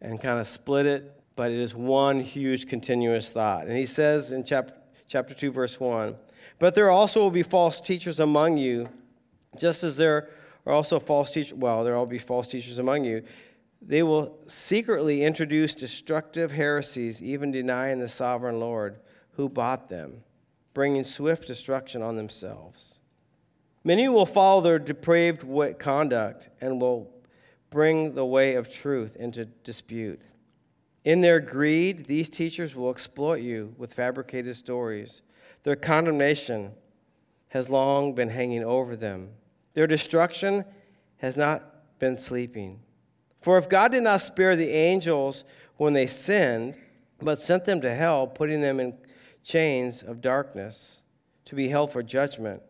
and 0.00 0.20
kind 0.20 0.40
of 0.40 0.48
split 0.48 0.84
it, 0.84 1.22
but 1.36 1.52
it 1.52 1.60
is 1.60 1.72
one 1.72 2.18
huge 2.18 2.66
continuous 2.66 3.30
thought. 3.30 3.68
And 3.68 3.78
he 3.78 3.86
says 3.86 4.32
in 4.32 4.42
chapter, 4.42 4.74
chapter 5.06 5.32
2, 5.32 5.52
verse 5.52 5.78
1 5.78 6.16
but 6.58 6.74
there 6.74 6.90
also 6.90 7.20
will 7.20 7.30
be 7.30 7.44
false 7.44 7.80
teachers 7.80 8.18
among 8.18 8.56
you, 8.56 8.86
just 9.56 9.84
as 9.84 9.96
there 9.96 10.28
are 10.66 10.72
also 10.72 10.98
false 10.98 11.30
teachers. 11.30 11.54
Well, 11.54 11.84
there 11.84 11.96
will 11.96 12.06
be 12.06 12.18
false 12.18 12.48
teachers 12.48 12.80
among 12.80 13.04
you. 13.04 13.22
They 13.80 14.02
will 14.02 14.40
secretly 14.48 15.22
introduce 15.22 15.76
destructive 15.76 16.50
heresies, 16.50 17.22
even 17.22 17.52
denying 17.52 18.00
the 18.00 18.08
sovereign 18.08 18.58
Lord 18.58 18.98
who 19.34 19.48
bought 19.48 19.88
them, 19.88 20.24
bringing 20.74 21.04
swift 21.04 21.46
destruction 21.46 22.02
on 22.02 22.16
themselves. 22.16 22.99
Many 23.82 24.08
will 24.08 24.26
follow 24.26 24.60
their 24.60 24.78
depraved 24.78 25.44
conduct 25.78 26.50
and 26.60 26.80
will 26.80 27.10
bring 27.70 28.14
the 28.14 28.26
way 28.26 28.54
of 28.54 28.70
truth 28.70 29.16
into 29.16 29.46
dispute. 29.46 30.22
In 31.04 31.22
their 31.22 31.40
greed, 31.40 32.06
these 32.06 32.28
teachers 32.28 32.74
will 32.74 32.90
exploit 32.90 33.40
you 33.40 33.74
with 33.78 33.94
fabricated 33.94 34.54
stories 34.56 35.22
their 35.62 35.76
condemnation 35.76 36.72
has 37.48 37.68
long 37.68 38.14
been 38.14 38.30
hanging 38.30 38.64
over 38.64 38.96
them. 38.96 39.30
Their 39.74 39.86
destruction 39.86 40.64
has 41.18 41.36
not 41.36 41.98
been 41.98 42.16
sleeping. 42.16 42.80
For 43.40 43.58
if 43.58 43.68
God 43.68 43.92
did 43.92 44.02
not 44.02 44.22
spare 44.22 44.56
the 44.56 44.70
angels 44.70 45.44
when 45.76 45.92
they 45.92 46.06
sinned, 46.06 46.76
but 47.20 47.42
sent 47.42 47.64
them 47.64 47.80
to 47.82 47.94
hell, 47.94 48.26
putting 48.26 48.60
them 48.60 48.80
in 48.80 48.94
chains 49.44 50.02
of 50.02 50.20
darkness 50.20 51.02
to 51.46 51.54
be 51.54 51.68
held 51.68 51.92
for 51.92 52.02
judgment, 52.02 52.62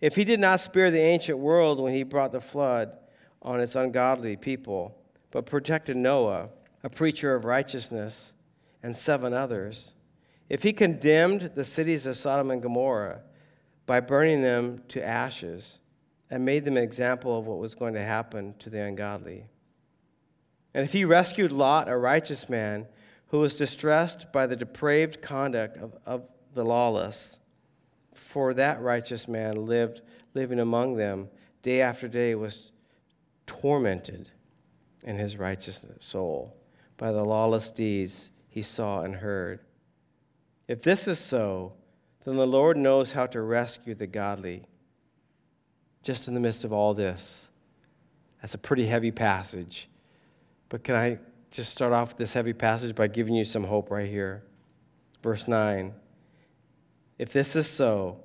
if 0.00 0.16
he 0.16 0.24
did 0.24 0.40
not 0.40 0.60
spare 0.60 0.90
the 0.90 1.00
ancient 1.00 1.38
world 1.38 1.80
when 1.80 1.92
he 1.94 2.02
brought 2.02 2.32
the 2.32 2.40
flood 2.40 2.96
on 3.42 3.60
its 3.60 3.74
ungodly 3.74 4.36
people, 4.36 4.96
but 5.30 5.46
protected 5.46 5.96
Noah, 5.96 6.48
a 6.82 6.90
preacher 6.90 7.34
of 7.34 7.44
righteousness, 7.44 8.32
and 8.82 8.96
seven 8.96 9.32
others, 9.32 9.94
if 10.48 10.62
he 10.62 10.72
condemned 10.72 11.52
the 11.54 11.64
cities 11.64 12.06
of 12.06 12.16
Sodom 12.16 12.50
and 12.50 12.60
Gomorrah 12.60 13.22
by 13.86 14.00
burning 14.00 14.42
them 14.42 14.82
to 14.88 15.04
ashes 15.04 15.78
and 16.30 16.44
made 16.44 16.64
them 16.64 16.76
an 16.76 16.84
example 16.84 17.38
of 17.38 17.46
what 17.46 17.58
was 17.58 17.74
going 17.74 17.94
to 17.94 18.02
happen 18.02 18.54
to 18.58 18.68
the 18.68 18.80
ungodly, 18.80 19.46
and 20.74 20.84
if 20.84 20.92
he 20.92 21.04
rescued 21.04 21.52
Lot, 21.52 21.88
a 21.88 21.96
righteous 21.96 22.48
man, 22.48 22.86
who 23.28 23.38
was 23.38 23.56
distressed 23.56 24.32
by 24.32 24.46
the 24.46 24.56
depraved 24.56 25.22
conduct 25.22 25.76
of, 25.78 25.96
of 26.04 26.28
the 26.52 26.64
lawless, 26.64 27.38
for 28.14 28.54
that 28.54 28.80
righteous 28.80 29.28
man 29.28 29.66
lived 29.66 30.00
living 30.34 30.60
among 30.60 30.96
them 30.96 31.28
day 31.62 31.80
after 31.80 32.08
day 32.08 32.34
was 32.34 32.72
tormented 33.46 34.30
in 35.02 35.18
his 35.18 35.36
righteous 35.36 35.84
soul 36.00 36.56
by 36.96 37.12
the 37.12 37.24
lawless 37.24 37.70
deeds 37.70 38.30
he 38.48 38.62
saw 38.62 39.00
and 39.02 39.16
heard. 39.16 39.60
If 40.68 40.82
this 40.82 41.06
is 41.06 41.18
so, 41.18 41.74
then 42.24 42.36
the 42.36 42.46
Lord 42.46 42.76
knows 42.76 43.12
how 43.12 43.26
to 43.26 43.40
rescue 43.40 43.94
the 43.94 44.06
godly. 44.06 44.64
Just 46.02 46.28
in 46.28 46.34
the 46.34 46.40
midst 46.40 46.64
of 46.64 46.72
all 46.72 46.94
this, 46.94 47.48
that's 48.40 48.54
a 48.54 48.58
pretty 48.58 48.86
heavy 48.86 49.10
passage. 49.10 49.88
But 50.68 50.84
can 50.84 50.94
I 50.94 51.18
just 51.50 51.72
start 51.72 51.92
off 51.92 52.16
this 52.16 52.34
heavy 52.34 52.52
passage 52.52 52.94
by 52.94 53.06
giving 53.06 53.34
you 53.34 53.44
some 53.44 53.64
hope 53.64 53.90
right 53.90 54.08
here? 54.08 54.44
Verse 55.22 55.48
9. 55.48 55.94
If 57.18 57.32
this 57.32 57.54
is 57.56 57.66
so, 57.66 58.20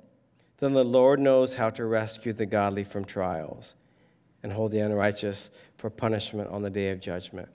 then 0.58 0.73
the 0.73 0.84
Lord 0.84 1.19
knows 1.19 1.56
how 1.56 1.69
to 1.71 1.86
rescue 1.86 2.34
the 2.34 2.45
godly 2.45 2.84
from 2.84 3.06
trials 3.06 3.75
and 4.43 4.52
hold 4.52 4.71
the 4.71 4.80
unrighteous 4.80 5.49
for 5.78 5.89
punishment 5.89 6.49
on 6.49 6.62
the 6.62 6.69
day 6.69 6.89
of 6.89 6.99
judgment. 6.99 7.49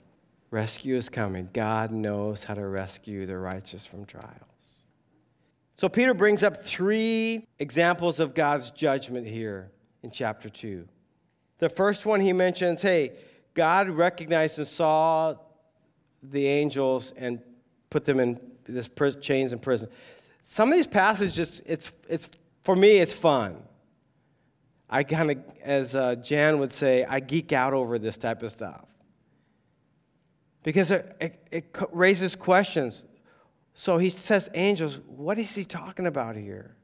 Rescue 0.51 0.95
is 0.95 1.09
coming. 1.09 1.49
God 1.53 1.91
knows 1.91 2.43
how 2.43 2.53
to 2.53 2.65
rescue 2.65 3.25
the 3.25 3.37
righteous 3.37 3.85
from 3.85 4.05
trials. 4.05 4.85
So, 5.77 5.89
Peter 5.89 6.13
brings 6.13 6.43
up 6.43 6.63
three 6.63 7.45
examples 7.59 8.19
of 8.19 8.33
God's 8.33 8.71
judgment 8.71 9.27
here 9.27 9.71
in 10.03 10.11
chapter 10.11 10.47
2. 10.47 10.87
The 11.57 11.69
first 11.69 12.05
one 12.05 12.21
he 12.21 12.31
mentions 12.31 12.81
hey, 12.81 13.13
God 13.53 13.89
recognized 13.89 14.57
and 14.57 14.67
saw 14.67 15.35
the 16.23 16.47
angels 16.47 17.13
and 17.17 17.41
put 17.89 18.05
them 18.05 18.19
in 18.19 18.39
this 18.65 18.89
chains 19.21 19.53
in 19.53 19.59
prison. 19.59 19.89
Some 20.45 20.69
of 20.69 20.75
these 20.75 20.87
passages, 20.87 21.61
it's, 21.65 21.91
it's, 22.07 22.29
for 22.63 22.75
me, 22.75 22.97
it's 22.97 23.13
fun. 23.13 23.57
I 24.87 25.03
kind 25.03 25.31
of, 25.31 25.37
as 25.63 25.95
uh, 25.95 26.15
Jan 26.15 26.59
would 26.59 26.71
say, 26.71 27.03
I 27.03 27.19
geek 27.19 27.51
out 27.51 27.73
over 27.73 27.97
this 27.97 28.17
type 28.17 28.43
of 28.43 28.51
stuff. 28.51 28.85
Because 30.63 30.91
it, 30.91 31.15
it, 31.19 31.47
it 31.51 31.75
raises 31.91 32.35
questions. 32.35 33.05
So 33.73 33.97
he 33.97 34.09
says, 34.09 34.49
angels, 34.53 35.01
what 35.07 35.39
is 35.39 35.53
he 35.53 35.65
talking 35.65 36.05
about 36.05 36.35
here? 36.35 36.75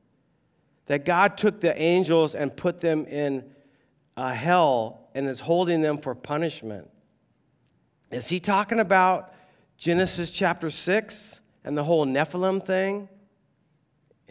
That 0.88 1.06
God 1.06 1.38
took 1.38 1.62
the 1.62 1.80
angels 1.80 2.34
and 2.36 2.56
put 2.56 2.82
them 2.82 3.06
in 3.06 3.46
uh, 4.18 4.34
hell 4.34 5.08
and 5.14 5.28
is 5.28 5.40
holding 5.40 5.82
them 5.82 5.98
for 5.98 6.16
punishment. 6.16 6.90
Is 8.10 8.28
he 8.28 8.40
talking 8.40 8.80
about 8.80 9.34
Genesis 9.78 10.32
chapter 10.32 10.70
6 10.70 11.42
and 11.64 11.78
the 11.78 11.84
whole 11.84 12.06
Nephilim 12.06 12.64
thing? 12.64 13.08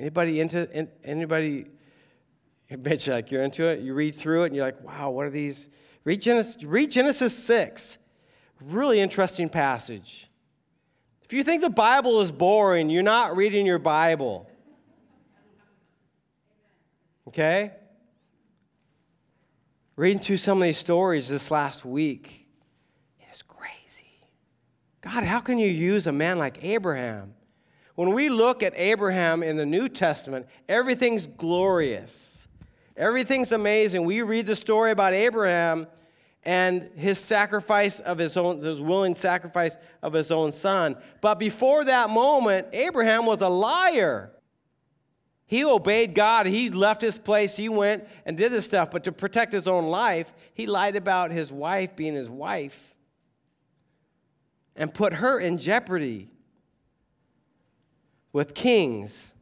Anybody 0.00 0.40
into 0.40 0.88
anybody 1.04 1.66
bet 2.78 3.06
you 3.06 3.12
like 3.12 3.30
you're 3.30 3.42
into 3.42 3.66
it? 3.66 3.80
You 3.80 3.92
read 3.92 4.14
through 4.14 4.44
it 4.44 4.46
and 4.46 4.56
you're 4.56 4.64
like, 4.64 4.82
wow, 4.82 5.10
what 5.10 5.26
are 5.26 5.30
these? 5.30 5.68
Read 6.04 6.22
Genesis, 6.22 6.64
read 6.64 6.90
Genesis 6.90 7.36
6. 7.36 7.98
Really 8.62 8.98
interesting 8.98 9.50
passage. 9.50 10.30
If 11.22 11.34
you 11.34 11.44
think 11.44 11.60
the 11.60 11.68
Bible 11.68 12.22
is 12.22 12.32
boring, 12.32 12.88
you're 12.88 13.02
not 13.02 13.36
reading 13.36 13.66
your 13.66 13.78
Bible. 13.78 14.48
Okay? 17.28 17.72
Reading 19.96 20.18
through 20.18 20.38
some 20.38 20.58
of 20.58 20.62
these 20.62 20.78
stories 20.78 21.28
this 21.28 21.50
last 21.50 21.84
week, 21.84 22.48
it's 23.30 23.42
crazy. 23.42 24.24
God, 25.02 25.24
how 25.24 25.40
can 25.40 25.58
you 25.58 25.68
use 25.68 26.06
a 26.06 26.12
man 26.12 26.38
like 26.38 26.64
Abraham? 26.64 27.34
When 27.94 28.12
we 28.12 28.29
look 28.29 28.62
at 28.62 28.72
Abraham 28.76 29.42
in 29.42 29.57
the 29.57 29.66
New 29.66 29.88
Testament, 29.88 30.46
everything's 30.68 31.26
glorious. 31.26 32.48
Everything's 32.96 33.53
amazing. 33.53 34.05
We 34.05 34.22
read 34.22 34.46
the 34.46 34.57
story 34.57 34.90
about 34.90 35.12
Abraham 35.12 35.87
and 36.42 36.90
his 36.96 37.18
sacrifice 37.18 38.00
of 38.00 38.18
his 38.18 38.37
own, 38.37 38.62
his 38.62 38.81
willing 38.81 39.14
sacrifice 39.14 39.76
of 40.03 40.12
his 40.12 40.31
own 40.31 40.53
son. 40.53 40.96
But 41.20 41.38
before 41.38 41.85
that 41.85 42.11
moment, 42.11 42.68
Abraham 42.72 43.26
was 43.26 43.42
a 43.42 43.48
liar. 43.48 44.33
He 45.46 45.64
obeyed 45.64 46.14
God. 46.14 46.46
He 46.46 46.70
left 46.70 47.00
his 47.00 47.18
place. 47.18 47.57
He 47.57 47.68
went 47.68 48.07
and 48.24 48.37
did 48.37 48.53
this 48.53 48.66
stuff. 48.66 48.90
But 48.90 49.05
to 49.05 49.12
protect 49.12 49.53
his 49.53 49.66
own 49.66 49.88
life, 49.88 50.33
he 50.55 50.66
lied 50.66 50.96
about 50.96 51.33
his 51.33 51.50
wife 51.50 51.96
being 51.96 52.14
his 52.14 52.31
wife 52.31 52.94
and 54.76 54.94
put 54.94 55.14
her 55.14 55.38
in 55.40 55.59
jeopardy 55.59 56.31
with 58.32 58.54
kings. 58.54 59.34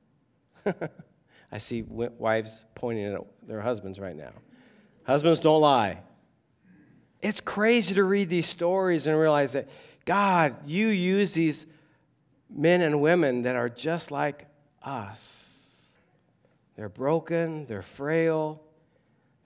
I 1.53 1.59
see 1.59 1.83
wives 1.83 2.65
pointing 2.75 3.15
at 3.15 3.21
their 3.47 3.61
husbands 3.61 3.99
right 3.99 4.17
now. 4.17 4.33
Husbands 5.05 5.41
don't 5.41 5.61
lie. 5.61 6.01
It's 7.21 7.41
crazy 7.41 7.95
to 7.95 8.05
read 8.05 8.29
these 8.29 8.47
stories 8.47 9.07
and 9.07 9.19
realize 9.19 9.53
that 9.53 9.69
God, 10.05 10.57
you 10.67 10.89
use 10.89 11.35
these 11.35 11.67
men 12.51 12.81
and 12.81 13.01
women 13.01 13.43
that 13.43 13.57
are 13.57 13.69
just 13.69 14.11
like 14.11 14.47
us. 14.83 15.89
They're 16.77 16.89
broken, 16.89 17.65
they're 17.65 17.83
frail, 17.83 18.63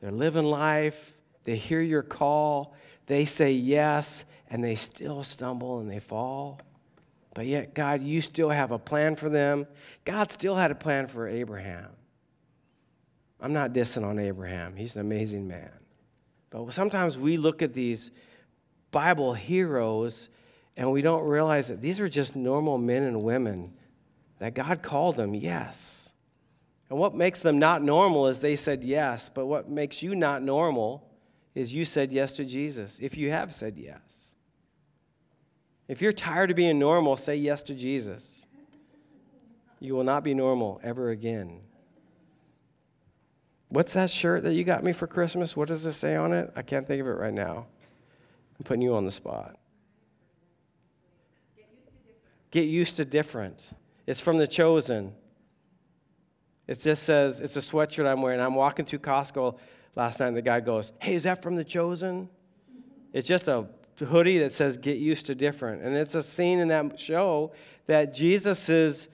they're 0.00 0.12
living 0.12 0.44
life, 0.44 1.14
they 1.44 1.56
hear 1.56 1.80
your 1.80 2.02
call, 2.02 2.74
they 3.06 3.24
say 3.24 3.52
yes, 3.52 4.24
and 4.50 4.62
they 4.62 4.74
still 4.74 5.24
stumble 5.24 5.80
and 5.80 5.90
they 5.90 5.98
fall. 5.98 6.60
But 7.34 7.46
yet, 7.46 7.74
God, 7.74 8.02
you 8.02 8.20
still 8.20 8.50
have 8.50 8.70
a 8.70 8.78
plan 8.78 9.16
for 9.16 9.28
them. 9.28 9.66
God 10.04 10.30
still 10.32 10.56
had 10.56 10.70
a 10.70 10.74
plan 10.74 11.06
for 11.06 11.26
Abraham. 11.26 11.88
I'm 13.40 13.52
not 13.52 13.72
dissing 13.72 14.04
on 14.04 14.18
Abraham, 14.18 14.76
he's 14.76 14.94
an 14.94 15.00
amazing 15.00 15.48
man. 15.48 15.72
But 16.50 16.72
sometimes 16.72 17.18
we 17.18 17.36
look 17.36 17.62
at 17.62 17.74
these 17.74 18.12
Bible 18.92 19.32
heroes 19.32 20.28
and 20.76 20.92
we 20.92 21.02
don't 21.02 21.24
realize 21.24 21.68
that 21.68 21.80
these 21.80 21.98
are 21.98 22.08
just 22.08 22.36
normal 22.36 22.78
men 22.78 23.02
and 23.02 23.22
women 23.22 23.72
that 24.38 24.54
God 24.54 24.82
called 24.82 25.16
them, 25.16 25.34
yes. 25.34 26.12
And 26.88 26.98
what 26.98 27.14
makes 27.14 27.40
them 27.40 27.58
not 27.58 27.82
normal 27.82 28.28
is 28.28 28.40
they 28.40 28.56
said 28.56 28.84
yes, 28.84 29.30
but 29.32 29.46
what 29.46 29.68
makes 29.68 30.02
you 30.02 30.14
not 30.14 30.42
normal 30.42 31.08
is 31.54 31.74
you 31.74 31.84
said 31.84 32.12
yes 32.12 32.34
to 32.34 32.44
Jesus, 32.44 32.98
if 33.00 33.16
you 33.16 33.30
have 33.30 33.52
said 33.52 33.76
yes. 33.76 34.31
If 35.92 36.00
you're 36.00 36.10
tired 36.10 36.48
of 36.48 36.56
being 36.56 36.78
normal, 36.78 37.18
say 37.18 37.36
yes 37.36 37.62
to 37.64 37.74
Jesus. 37.74 38.46
You 39.78 39.94
will 39.94 40.04
not 40.04 40.24
be 40.24 40.32
normal 40.32 40.80
ever 40.82 41.10
again. 41.10 41.60
What's 43.68 43.92
that 43.92 44.08
shirt 44.08 44.42
that 44.44 44.54
you 44.54 44.64
got 44.64 44.82
me 44.82 44.94
for 44.94 45.06
Christmas? 45.06 45.54
What 45.54 45.68
does 45.68 45.84
it 45.84 45.92
say 45.92 46.16
on 46.16 46.32
it? 46.32 46.50
I 46.56 46.62
can't 46.62 46.86
think 46.86 47.02
of 47.02 47.08
it 47.08 47.10
right 47.10 47.34
now. 47.34 47.66
I'm 48.58 48.64
putting 48.64 48.80
you 48.80 48.94
on 48.94 49.04
the 49.04 49.10
spot. 49.10 49.58
Get 52.50 52.68
used 52.68 52.96
to 52.96 53.04
different. 53.04 53.68
It's 54.06 54.18
from 54.18 54.38
The 54.38 54.46
Chosen. 54.46 55.12
It 56.66 56.80
just 56.80 57.02
says, 57.02 57.38
it's 57.38 57.56
a 57.56 57.60
sweatshirt 57.60 58.10
I'm 58.10 58.22
wearing. 58.22 58.40
I'm 58.40 58.54
walking 58.54 58.86
through 58.86 59.00
Costco 59.00 59.58
last 59.94 60.20
night, 60.20 60.28
and 60.28 60.36
the 60.38 60.40
guy 60.40 60.60
goes, 60.60 60.94
Hey, 61.00 61.16
is 61.16 61.24
that 61.24 61.42
from 61.42 61.54
The 61.54 61.64
Chosen? 61.64 62.30
It's 63.12 63.28
just 63.28 63.46
a 63.46 63.66
hoodie 64.02 64.38
that 64.38 64.52
says 64.52 64.76
get 64.76 64.98
used 64.98 65.26
to 65.26 65.34
different. 65.34 65.82
And 65.82 65.96
it's 65.96 66.14
a 66.14 66.22
scene 66.22 66.58
in 66.58 66.68
that 66.68 66.98
show 66.98 67.52
that 67.86 68.14
Jesus 68.14 68.68
is 68.68 69.08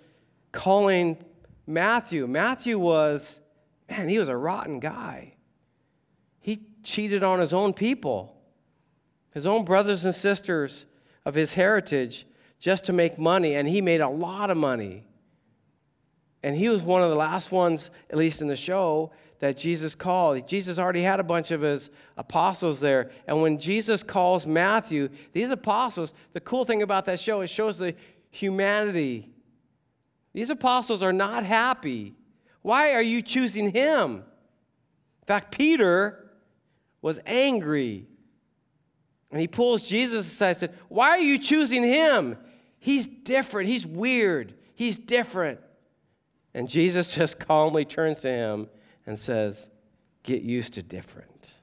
calling 0.53 1.17
Matthew. 1.67 2.27
Matthew 2.27 2.79
was, 2.79 3.41
man, 3.89 4.09
he 4.09 4.19
was 4.19 4.29
a 4.29 4.37
rotten 4.37 4.81
guy. 4.81 5.35
He 6.41 6.63
cheated 6.83 7.23
on 7.23 7.41
his 7.41 7.53
own 7.53 7.75
people, 7.75 8.37
his 9.33 9.47
own 9.47 9.65
brothers 9.65 10.05
and 10.05 10.15
sisters 10.15 10.87
of 11.25 11.35
his 11.35 11.55
heritage 11.55 12.27
just 12.59 12.85
to 12.85 12.93
make 12.93 13.19
money, 13.19 13.55
and 13.55 13.69
he 13.69 13.81
made 13.81 14.01
a 14.01 14.09
lot 14.09 14.51
of 14.51 14.57
money. 14.57 15.05
And 16.43 16.57
he 16.57 16.69
was 16.69 16.83
one 16.83 17.03
of 17.03 17.11
the 17.11 17.17
last 17.17 17.53
ones, 17.53 17.91
at 18.11 18.17
least 18.17 18.41
in 18.41 18.49
the 18.49 18.57
show, 18.57 19.13
that 19.41 19.57
Jesus 19.57 19.95
called. 19.95 20.47
Jesus 20.49 20.79
already 20.79 21.03
had 21.03 21.21
a 21.21 21.25
bunch 21.25 21.51
of 21.51 21.61
his 21.61 21.91
apostles 22.17 22.81
there. 22.81 23.11
And 23.27 23.41
when 23.41 23.59
Jesus 23.59 24.03
calls 24.03 24.47
Matthew, 24.47 25.09
these 25.33 25.51
apostles, 25.51 26.13
the 26.33 26.41
cool 26.41 26.65
thing 26.65 26.83
about 26.83 27.05
that 27.05 27.21
show, 27.21 27.41
it 27.41 27.49
shows 27.49 27.79
the 27.79 27.95
humanity. 28.31 29.31
These 30.33 30.51
apostles 30.51 31.03
are 31.03 31.13
not 31.13 31.45
happy. 31.45 32.15
Why 32.63 32.93
are 32.95 33.03
you 33.03 33.23
choosing 33.23 33.71
him? 33.71 34.17
In 34.17 35.27
fact, 35.27 35.57
Peter 35.57 36.31
was 37.01 37.21
angry. 37.25 38.07
And 39.31 39.41
he 39.41 39.47
pulls 39.47 39.87
Jesus 39.87 40.27
aside 40.27 40.51
and 40.51 40.59
said, 40.59 40.75
Why 40.89 41.11
are 41.11 41.21
you 41.21 41.39
choosing 41.39 41.85
him? 41.85 42.37
He's 42.81 43.07
different. 43.07 43.69
He's 43.69 43.87
weird. 43.87 44.55
He's 44.75 44.97
different. 44.97 45.61
And 46.55 46.69
Jesus 46.69 47.15
just 47.15 47.39
calmly 47.39 47.85
turns 47.85 48.23
to 48.23 48.31
him 48.31 48.69
and 49.09 49.19
says, 49.19 49.69
Get 50.23 50.43
used 50.43 50.75
to 50.75 50.83
different. 50.83 51.61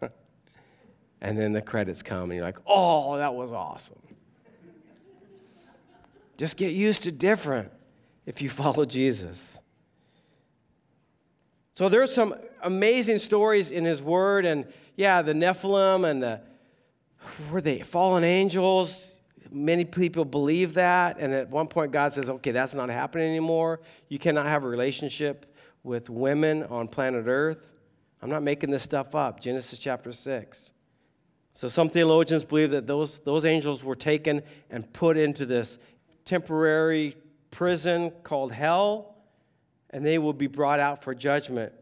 and 1.20 1.36
then 1.36 1.52
the 1.52 1.60
credits 1.60 2.04
come, 2.04 2.30
and 2.30 2.34
you're 2.34 2.44
like, 2.44 2.58
Oh, 2.66 3.18
that 3.18 3.34
was 3.34 3.50
awesome. 3.50 3.98
just 6.38 6.56
get 6.56 6.72
used 6.72 7.02
to 7.02 7.12
different 7.12 7.72
if 8.26 8.40
you 8.40 8.48
follow 8.48 8.84
Jesus. 8.84 9.58
So 11.74 11.88
there's 11.88 12.14
some 12.14 12.36
amazing 12.62 13.18
stories 13.18 13.72
in 13.72 13.84
his 13.84 14.00
word, 14.00 14.44
and 14.46 14.64
yeah, 14.94 15.22
the 15.22 15.32
Nephilim 15.32 16.08
and 16.08 16.22
the 16.22 16.40
were 17.50 17.60
they 17.60 17.80
fallen 17.80 18.22
angels? 18.22 19.20
Many 19.50 19.84
people 19.84 20.24
believe 20.24 20.74
that, 20.74 21.16
and 21.18 21.32
at 21.32 21.50
one 21.50 21.66
point 21.66 21.90
God 21.90 22.12
says, 22.12 22.30
"Okay, 22.30 22.52
that's 22.52 22.74
not 22.74 22.88
happening 22.88 23.26
anymore. 23.26 23.80
You 24.08 24.20
cannot 24.20 24.46
have 24.46 24.62
a 24.62 24.68
relationship 24.68 25.53
with 25.84 26.10
women 26.10 26.64
on 26.64 26.88
planet 26.88 27.26
Earth." 27.28 27.70
I'm 28.20 28.30
not 28.30 28.42
making 28.42 28.70
this 28.70 28.82
stuff 28.82 29.14
up. 29.14 29.38
Genesis 29.38 29.78
chapter 29.78 30.10
six. 30.10 30.72
So 31.54 31.68
some 31.68 31.88
theologians 31.88 32.44
believe 32.44 32.72
that 32.72 32.88
those, 32.88 33.20
those 33.20 33.44
angels 33.44 33.84
were 33.84 33.94
taken 33.94 34.42
and 34.70 34.92
put 34.92 35.16
into 35.16 35.46
this 35.46 35.78
temporary 36.24 37.16
prison 37.52 38.10
called 38.24 38.50
hell, 38.50 39.14
and 39.90 40.04
they 40.04 40.18
will 40.18 40.32
be 40.32 40.48
brought 40.48 40.80
out 40.80 41.04
for 41.04 41.14
judgment. 41.14 41.72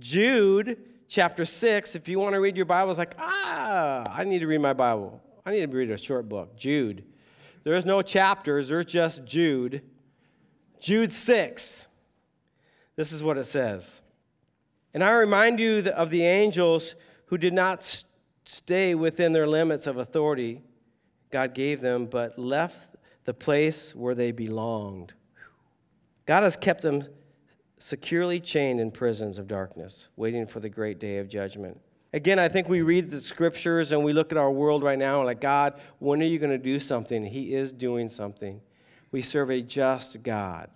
Jude 0.00 0.78
chapter 1.08 1.44
6, 1.44 1.94
if 1.94 2.08
you 2.08 2.18
want 2.18 2.34
to 2.34 2.40
read 2.40 2.56
your 2.56 2.64
Bible, 2.64 2.90
it's 2.90 2.98
like, 2.98 3.14
ah, 3.18 4.02
I 4.08 4.24
need 4.24 4.38
to 4.38 4.46
read 4.46 4.62
my 4.62 4.72
Bible. 4.72 5.20
I 5.44 5.50
need 5.50 5.70
to 5.70 5.76
read 5.76 5.90
a 5.90 5.98
short 5.98 6.26
book, 6.26 6.56
Jude. 6.56 7.04
There's 7.64 7.84
no 7.84 8.00
chapters, 8.00 8.68
there's 8.70 8.86
just 8.86 9.26
Jude. 9.26 9.82
Jude 10.80 11.12
6. 11.12 11.88
This 12.96 13.12
is 13.12 13.22
what 13.22 13.38
it 13.38 13.44
says. 13.44 14.02
And 14.92 15.04
I 15.04 15.10
remind 15.10 15.60
you 15.60 15.88
of 15.90 16.10
the 16.10 16.24
angels 16.24 16.94
who 17.26 17.38
did 17.38 17.52
not 17.52 18.04
stay 18.44 18.94
within 18.94 19.32
their 19.32 19.46
limits 19.46 19.86
of 19.86 19.96
authority 19.96 20.62
God 21.30 21.54
gave 21.54 21.80
them, 21.80 22.06
but 22.06 22.38
left 22.38 22.96
the 23.24 23.34
place 23.34 23.94
where 23.94 24.14
they 24.14 24.32
belonged. 24.32 25.14
God 26.26 26.42
has 26.42 26.56
kept 26.56 26.82
them 26.82 27.06
securely 27.78 28.40
chained 28.40 28.80
in 28.80 28.90
prisons 28.90 29.38
of 29.38 29.48
darkness, 29.48 30.08
waiting 30.16 30.46
for 30.46 30.60
the 30.60 30.68
great 30.68 30.98
day 30.98 31.18
of 31.18 31.28
judgment. 31.28 31.80
Again, 32.12 32.38
I 32.38 32.48
think 32.48 32.68
we 32.68 32.82
read 32.82 33.10
the 33.10 33.22
scriptures 33.22 33.92
and 33.92 34.02
we 34.02 34.12
look 34.12 34.32
at 34.32 34.38
our 34.38 34.50
world 34.50 34.82
right 34.82 34.98
now 34.98 35.18
and 35.18 35.26
like, 35.26 35.40
God, 35.40 35.80
when 36.00 36.20
are 36.20 36.26
you 36.26 36.38
going 36.38 36.50
to 36.50 36.58
do 36.58 36.80
something? 36.80 37.24
He 37.24 37.54
is 37.54 37.72
doing 37.72 38.08
something. 38.08 38.60
We 39.12 39.22
serve 39.22 39.50
a 39.50 39.62
just 39.62 40.22
God. 40.22 40.70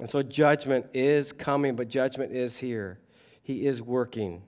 And 0.00 0.10
so 0.10 0.22
judgment 0.22 0.86
is 0.92 1.32
coming, 1.32 1.76
but 1.76 1.88
judgment 1.88 2.32
is 2.32 2.58
here. 2.58 2.98
He 3.42 3.66
is 3.66 3.80
working. 3.80 4.42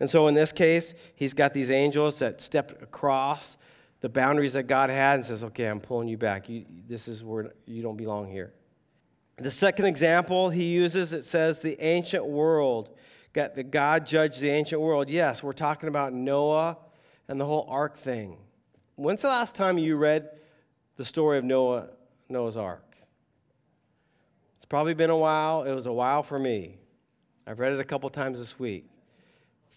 And 0.00 0.08
so 0.08 0.28
in 0.28 0.34
this 0.34 0.52
case, 0.52 0.94
he's 1.14 1.34
got 1.34 1.52
these 1.52 1.70
angels 1.70 2.20
that 2.20 2.40
step 2.40 2.80
across 2.82 3.58
the 4.00 4.08
boundaries 4.08 4.52
that 4.52 4.64
God 4.64 4.90
had 4.90 5.16
and 5.16 5.24
says, 5.24 5.42
okay, 5.42 5.66
I'm 5.66 5.80
pulling 5.80 6.08
you 6.08 6.16
back. 6.16 6.48
You, 6.48 6.64
this 6.86 7.08
is 7.08 7.24
where 7.24 7.52
you 7.66 7.82
don't 7.82 7.96
belong 7.96 8.30
here. 8.30 8.52
The 9.38 9.50
second 9.50 9.86
example 9.86 10.50
he 10.50 10.64
uses, 10.64 11.12
it 11.12 11.24
says 11.24 11.60
the 11.60 11.80
ancient 11.84 12.26
world. 12.26 12.90
Got 13.32 13.54
the 13.54 13.62
God 13.62 14.06
judged 14.06 14.40
the 14.40 14.50
ancient 14.50 14.80
world. 14.80 15.10
Yes, 15.10 15.42
we're 15.42 15.52
talking 15.52 15.88
about 15.88 16.12
Noah 16.12 16.78
and 17.28 17.40
the 17.40 17.44
whole 17.44 17.66
ark 17.68 17.96
thing. 17.96 18.38
When's 18.96 19.22
the 19.22 19.28
last 19.28 19.54
time 19.54 19.78
you 19.78 19.96
read 19.96 20.28
the 20.96 21.04
story 21.04 21.38
of 21.38 21.44
Noah, 21.44 21.88
Noah's 22.28 22.56
ark? 22.56 22.87
Probably 24.68 24.94
been 24.94 25.10
a 25.10 25.16
while. 25.16 25.64
It 25.64 25.72
was 25.72 25.86
a 25.86 25.92
while 25.92 26.22
for 26.22 26.38
me. 26.38 26.78
I've 27.46 27.58
read 27.58 27.72
it 27.72 27.80
a 27.80 27.84
couple 27.84 28.10
times 28.10 28.38
this 28.38 28.58
week. 28.58 28.84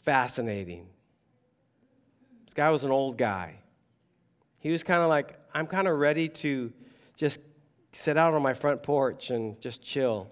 Fascinating. 0.03 0.87
This 2.45 2.53
guy 2.53 2.69
was 2.69 2.83
an 2.83 2.91
old 2.91 3.17
guy. 3.17 3.55
He 4.59 4.71
was 4.71 4.83
kind 4.83 5.01
of 5.01 5.09
like, 5.09 5.39
I'm 5.53 5.67
kind 5.67 5.87
of 5.87 5.97
ready 5.97 6.27
to 6.27 6.73
just 7.15 7.39
sit 7.93 8.17
out 8.17 8.33
on 8.33 8.41
my 8.41 8.53
front 8.53 8.83
porch 8.83 9.29
and 9.29 9.59
just 9.61 9.81
chill. 9.81 10.29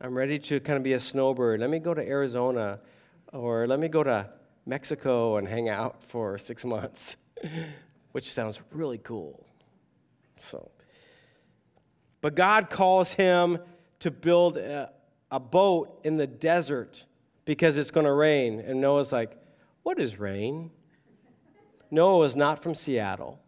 I'm 0.00 0.16
ready 0.16 0.38
to 0.38 0.60
kind 0.60 0.76
of 0.76 0.82
be 0.82 0.92
a 0.92 1.00
snowbird. 1.00 1.60
Let 1.60 1.70
me 1.70 1.78
go 1.78 1.94
to 1.94 2.02
Arizona 2.02 2.80
or 3.32 3.66
let 3.66 3.78
me 3.78 3.88
go 3.88 4.02
to 4.02 4.30
Mexico 4.66 5.36
and 5.36 5.48
hang 5.48 5.68
out 5.68 6.02
for 6.04 6.38
six 6.38 6.64
months, 6.64 7.16
which 8.12 8.32
sounds 8.32 8.60
really 8.72 8.98
cool. 8.98 9.44
So, 10.38 10.70
but 12.20 12.34
God 12.34 12.70
calls 12.70 13.12
him 13.12 13.58
to 14.00 14.10
build 14.10 14.56
a, 14.56 14.90
a 15.30 15.40
boat 15.40 16.00
in 16.04 16.16
the 16.16 16.26
desert 16.26 17.04
because 17.44 17.76
it's 17.76 17.90
going 17.90 18.06
to 18.06 18.12
rain. 18.12 18.60
And 18.60 18.80
Noah's 18.80 19.12
like, 19.12 19.36
What 19.82 19.98
is 19.98 20.18
rain? 20.18 20.70
Noah 21.90 22.18
was 22.18 22.36
not 22.36 22.62
from 22.62 22.74
Seattle. 22.74 23.40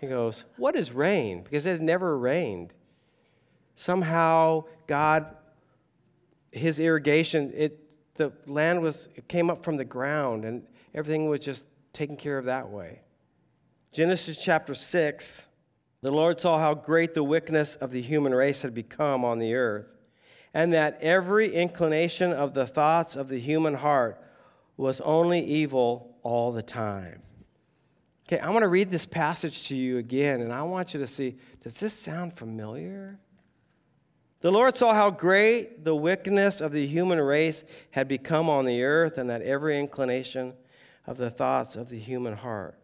He 0.00 0.06
goes, 0.06 0.44
What 0.56 0.76
is 0.76 0.92
rain? 0.92 1.42
Because 1.42 1.66
it 1.66 1.72
had 1.72 1.82
never 1.82 2.16
rained. 2.18 2.74
Somehow, 3.76 4.64
God, 4.86 5.34
his 6.52 6.78
irrigation, 6.78 7.52
it, 7.54 7.80
the 8.14 8.32
land 8.46 8.80
was, 8.80 9.08
came 9.26 9.50
up 9.50 9.64
from 9.64 9.76
the 9.76 9.84
ground 9.84 10.44
and 10.44 10.64
everything 10.94 11.28
was 11.28 11.40
just 11.40 11.64
taken 11.92 12.16
care 12.16 12.38
of 12.38 12.44
that 12.44 12.68
way. 12.68 13.00
Genesis 13.92 14.36
chapter 14.36 14.74
6, 14.74 15.48
the 16.04 16.10
Lord 16.10 16.38
saw 16.38 16.58
how 16.58 16.74
great 16.74 17.14
the 17.14 17.24
wickedness 17.24 17.76
of 17.76 17.90
the 17.90 18.02
human 18.02 18.34
race 18.34 18.60
had 18.60 18.74
become 18.74 19.24
on 19.24 19.38
the 19.38 19.54
earth, 19.54 19.96
and 20.52 20.70
that 20.74 21.00
every 21.00 21.54
inclination 21.54 22.30
of 22.30 22.52
the 22.52 22.66
thoughts 22.66 23.16
of 23.16 23.28
the 23.28 23.40
human 23.40 23.72
heart 23.72 24.22
was 24.76 25.00
only 25.00 25.42
evil 25.42 26.14
all 26.22 26.52
the 26.52 26.62
time. 26.62 27.22
Okay, 28.28 28.38
I 28.38 28.50
want 28.50 28.64
to 28.64 28.68
read 28.68 28.90
this 28.90 29.06
passage 29.06 29.68
to 29.68 29.76
you 29.76 29.96
again, 29.96 30.42
and 30.42 30.52
I 30.52 30.62
want 30.64 30.92
you 30.92 31.00
to 31.00 31.06
see 31.06 31.38
does 31.62 31.80
this 31.80 31.94
sound 31.94 32.34
familiar? 32.34 33.18
The 34.40 34.52
Lord 34.52 34.76
saw 34.76 34.92
how 34.92 35.08
great 35.08 35.86
the 35.86 35.96
wickedness 35.96 36.60
of 36.60 36.72
the 36.72 36.86
human 36.86 37.18
race 37.18 37.64
had 37.92 38.08
become 38.08 38.50
on 38.50 38.66
the 38.66 38.82
earth, 38.82 39.16
and 39.16 39.30
that 39.30 39.40
every 39.40 39.80
inclination 39.80 40.52
of 41.06 41.16
the 41.16 41.30
thoughts 41.30 41.76
of 41.76 41.88
the 41.88 41.98
human 41.98 42.36
heart 42.36 42.78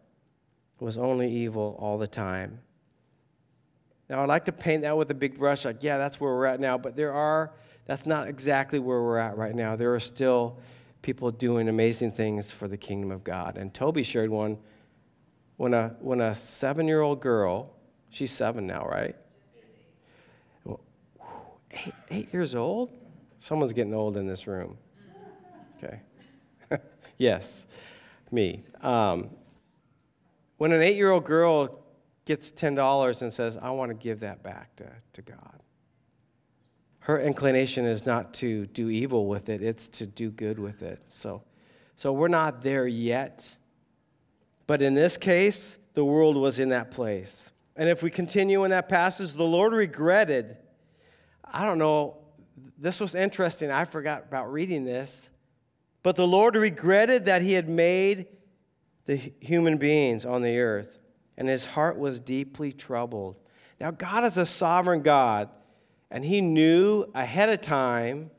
was 0.79 0.97
only 0.97 1.31
evil 1.31 1.75
all 1.77 1.99
the 1.99 2.07
time. 2.07 2.61
Now, 4.11 4.21
I'd 4.21 4.27
like 4.27 4.43
to 4.43 4.51
paint 4.51 4.81
that 4.81 4.97
with 4.97 5.09
a 5.09 5.13
big 5.13 5.39
brush, 5.39 5.63
like, 5.63 5.83
yeah, 5.83 5.97
that's 5.97 6.19
where 6.19 6.33
we're 6.33 6.45
at 6.45 6.59
now, 6.59 6.77
but 6.77 6.97
there 6.97 7.13
are, 7.13 7.53
that's 7.85 8.05
not 8.05 8.27
exactly 8.27 8.77
where 8.77 9.01
we're 9.01 9.17
at 9.17 9.37
right 9.37 9.55
now. 9.55 9.77
There 9.77 9.95
are 9.95 10.01
still 10.01 10.59
people 11.01 11.31
doing 11.31 11.69
amazing 11.69 12.11
things 12.11 12.51
for 12.51 12.67
the 12.67 12.75
kingdom 12.75 13.09
of 13.09 13.23
God. 13.23 13.57
And 13.57 13.73
Toby 13.73 14.03
shared 14.03 14.29
one 14.29 14.57
when 15.55 15.73
a, 15.73 15.95
when 16.01 16.19
a 16.19 16.35
seven 16.35 16.89
year 16.89 16.99
old 16.99 17.21
girl, 17.21 17.71
she's 18.09 18.31
seven 18.31 18.67
now, 18.67 18.85
right? 18.85 19.15
Eight, 21.71 21.93
eight 22.09 22.33
years 22.33 22.53
old? 22.53 22.91
Someone's 23.39 23.71
getting 23.71 23.93
old 23.93 24.17
in 24.17 24.27
this 24.27 24.45
room. 24.45 24.77
Okay. 25.81 26.01
yes, 27.17 27.65
me. 28.29 28.65
Um, 28.81 29.29
when 30.57 30.73
an 30.73 30.81
eight 30.81 30.97
year 30.97 31.11
old 31.11 31.23
girl 31.23 31.80
gets 32.31 32.53
$10 32.53 33.21
and 33.21 33.33
says, 33.33 33.57
I 33.57 33.71
want 33.71 33.89
to 33.89 33.93
give 33.93 34.21
that 34.21 34.41
back 34.41 34.73
to, 34.77 34.89
to 35.11 35.21
God, 35.21 35.59
her 36.99 37.19
inclination 37.19 37.83
is 37.83 38.05
not 38.05 38.33
to 38.35 38.67
do 38.67 38.89
evil 38.89 39.27
with 39.27 39.49
it, 39.49 39.61
it's 39.61 39.89
to 39.89 40.05
do 40.05 40.31
good 40.31 40.57
with 40.57 40.81
it. 40.81 41.01
So, 41.09 41.43
so 41.97 42.13
we're 42.13 42.29
not 42.29 42.61
there 42.61 42.87
yet. 42.87 43.57
But 44.65 44.81
in 44.81 44.93
this 44.93 45.17
case, 45.17 45.77
the 45.93 46.05
world 46.05 46.37
was 46.37 46.57
in 46.57 46.69
that 46.69 46.89
place. 46.91 47.51
And 47.75 47.89
if 47.89 48.01
we 48.01 48.09
continue 48.09 48.63
in 48.63 48.71
that 48.71 48.87
passage, 48.87 49.33
the 49.33 49.43
Lord 49.43 49.73
regretted. 49.73 50.55
I 51.43 51.65
don't 51.65 51.79
know, 51.79 52.19
this 52.77 53.01
was 53.01 53.13
interesting. 53.13 53.71
I 53.71 53.83
forgot 53.83 54.23
about 54.29 54.53
reading 54.53 54.85
this. 54.85 55.31
But 56.01 56.15
the 56.15 56.27
Lord 56.27 56.55
regretted 56.55 57.25
that 57.25 57.41
he 57.41 57.51
had 57.51 57.67
made 57.67 58.27
the 59.05 59.33
human 59.41 59.77
beings 59.77 60.23
on 60.23 60.43
the 60.43 60.59
earth, 60.59 61.00
and 61.37 61.47
his 61.47 61.65
heart 61.65 61.97
was 61.97 62.19
deeply 62.19 62.71
troubled. 62.71 63.35
Now, 63.79 63.91
God 63.91 64.25
is 64.25 64.37
a 64.37 64.45
sovereign 64.45 65.01
God, 65.01 65.49
and 66.09 66.23
he 66.23 66.41
knew 66.41 67.05
ahead 67.15 67.49
of 67.49 67.61
time, 67.61 68.29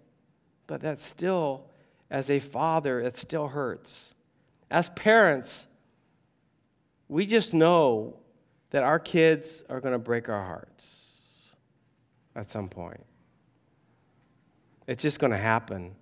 but 0.66 0.82
that 0.82 1.01
still, 1.01 1.66
as 2.11 2.30
a 2.30 2.38
father, 2.38 3.01
it 3.01 3.16
still 3.16 3.49
hurts. 3.49 4.14
As 4.70 4.88
parents, 4.90 5.66
we 7.09 7.26
just 7.26 7.53
know 7.53 8.16
that 8.70 8.84
our 8.84 8.99
kids 8.99 9.64
are 9.68 9.80
going 9.80 9.93
to 9.93 9.99
break 9.99 10.28
our 10.28 10.45
hearts 10.45 11.51
at 12.34 12.49
some 12.51 12.68
point. 12.68 13.05
It's 14.86 15.03
just 15.03 15.18
going 15.18 15.30
to 15.30 15.38
happen. 15.38 15.95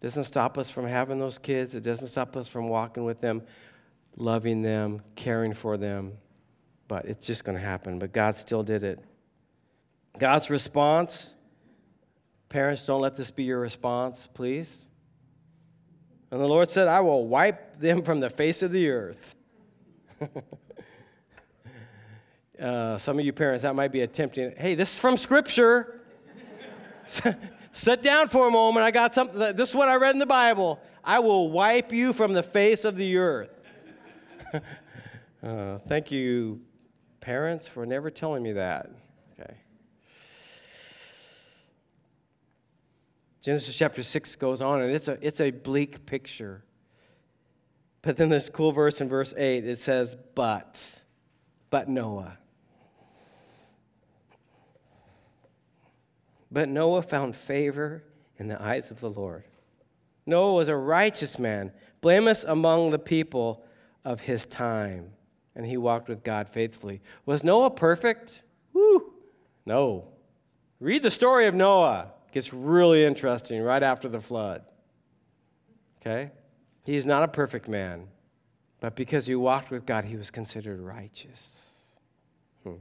doesn't 0.00 0.24
stop 0.24 0.58
us 0.58 0.70
from 0.70 0.86
having 0.86 1.18
those 1.18 1.38
kids. 1.38 1.74
It 1.74 1.82
doesn't 1.82 2.08
stop 2.08 2.36
us 2.36 2.48
from 2.48 2.68
walking 2.68 3.04
with 3.04 3.20
them, 3.20 3.42
loving 4.18 4.60
them, 4.60 5.00
caring 5.16 5.54
for 5.54 5.78
them. 5.78 6.12
But 6.88 7.06
it's 7.06 7.26
just 7.26 7.44
going 7.44 7.56
to 7.56 7.64
happen. 7.64 7.98
But 7.98 8.12
God 8.12 8.36
still 8.36 8.62
did 8.62 8.84
it. 8.84 9.02
God's 10.18 10.50
response 10.50 11.34
parents, 12.48 12.84
don't 12.86 13.00
let 13.00 13.16
this 13.16 13.30
be 13.30 13.44
your 13.44 13.60
response, 13.60 14.26
please. 14.26 14.88
And 16.30 16.40
the 16.40 16.46
Lord 16.46 16.70
said, 16.70 16.88
I 16.88 17.00
will 17.00 17.26
wipe 17.26 17.76
them 17.76 18.02
from 18.02 18.20
the 18.20 18.30
face 18.30 18.62
of 18.62 18.72
the 18.72 18.90
earth. 18.90 19.34
uh, 22.60 22.98
some 22.98 23.18
of 23.18 23.24
you 23.24 23.32
parents, 23.32 23.62
that 23.62 23.74
might 23.74 23.92
be 23.92 24.02
a 24.02 24.06
tempting. 24.06 24.54
Hey, 24.56 24.74
this 24.74 24.92
is 24.92 24.98
from 24.98 25.16
Scripture. 25.16 26.02
Sit 27.72 28.02
down 28.02 28.28
for 28.28 28.48
a 28.48 28.50
moment. 28.50 28.84
I 28.84 28.90
got 28.90 29.14
something. 29.14 29.38
This 29.56 29.70
is 29.70 29.74
what 29.74 29.88
I 29.88 29.96
read 29.96 30.14
in 30.14 30.18
the 30.18 30.26
Bible. 30.26 30.80
I 31.04 31.20
will 31.20 31.50
wipe 31.50 31.92
you 31.92 32.12
from 32.12 32.32
the 32.32 32.42
face 32.42 32.84
of 32.84 32.96
the 32.96 33.16
earth. 33.16 33.57
uh, 35.42 35.78
thank 35.78 36.10
you, 36.10 36.60
parents, 37.20 37.68
for 37.68 37.86
never 37.86 38.10
telling 38.10 38.42
me 38.42 38.52
that. 38.52 38.90
Okay. 39.38 39.54
Genesis 43.40 43.74
chapter 43.74 44.02
6 44.02 44.36
goes 44.36 44.60
on, 44.60 44.82
and 44.82 44.92
it's 44.94 45.08
a, 45.08 45.18
it's 45.20 45.40
a 45.40 45.50
bleak 45.50 46.06
picture. 46.06 46.64
But 48.02 48.16
then 48.16 48.28
this 48.28 48.48
cool 48.48 48.72
verse 48.72 49.00
in 49.00 49.08
verse 49.08 49.34
8 49.36 49.66
it 49.66 49.78
says, 49.78 50.16
But, 50.34 51.02
but 51.70 51.88
Noah. 51.88 52.38
But 56.50 56.68
Noah 56.68 57.02
found 57.02 57.36
favor 57.36 58.04
in 58.38 58.48
the 58.48 58.60
eyes 58.62 58.90
of 58.90 59.00
the 59.00 59.10
Lord. 59.10 59.44
Noah 60.24 60.54
was 60.54 60.68
a 60.68 60.76
righteous 60.76 61.38
man, 61.38 61.72
blameless 62.00 62.44
among 62.44 62.90
the 62.90 62.98
people 62.98 63.64
of 64.04 64.20
his 64.20 64.46
time, 64.46 65.12
and 65.54 65.66
he 65.66 65.76
walked 65.76 66.08
with 66.08 66.22
God 66.22 66.48
faithfully. 66.48 67.00
Was 67.26 67.44
Noah 67.44 67.70
perfect? 67.70 68.42
Woo! 68.72 69.12
No. 69.66 70.08
Read 70.80 71.02
the 71.02 71.10
story 71.10 71.46
of 71.46 71.54
Noah. 71.54 72.12
It 72.28 72.32
gets 72.32 72.52
really 72.52 73.04
interesting 73.04 73.62
right 73.62 73.82
after 73.82 74.08
the 74.08 74.20
flood. 74.20 74.62
Okay? 76.00 76.30
He's 76.84 77.04
not 77.04 77.22
a 77.22 77.28
perfect 77.28 77.68
man, 77.68 78.06
but 78.80 78.94
because 78.94 79.26
he 79.26 79.34
walked 79.34 79.70
with 79.70 79.84
God, 79.84 80.04
he 80.04 80.16
was 80.16 80.30
considered 80.30 80.80
righteous. 80.80 81.74
Hmm. 82.62 82.74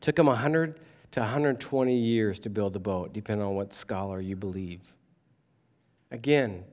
Took 0.00 0.18
him 0.18 0.26
100 0.26 0.80
to 1.12 1.20
120 1.20 1.96
years 1.96 2.40
to 2.40 2.50
build 2.50 2.72
the 2.72 2.80
boat, 2.80 3.12
depending 3.12 3.46
on 3.46 3.54
what 3.54 3.72
scholar 3.72 4.20
you 4.20 4.34
believe. 4.34 4.92
Again, 6.10 6.64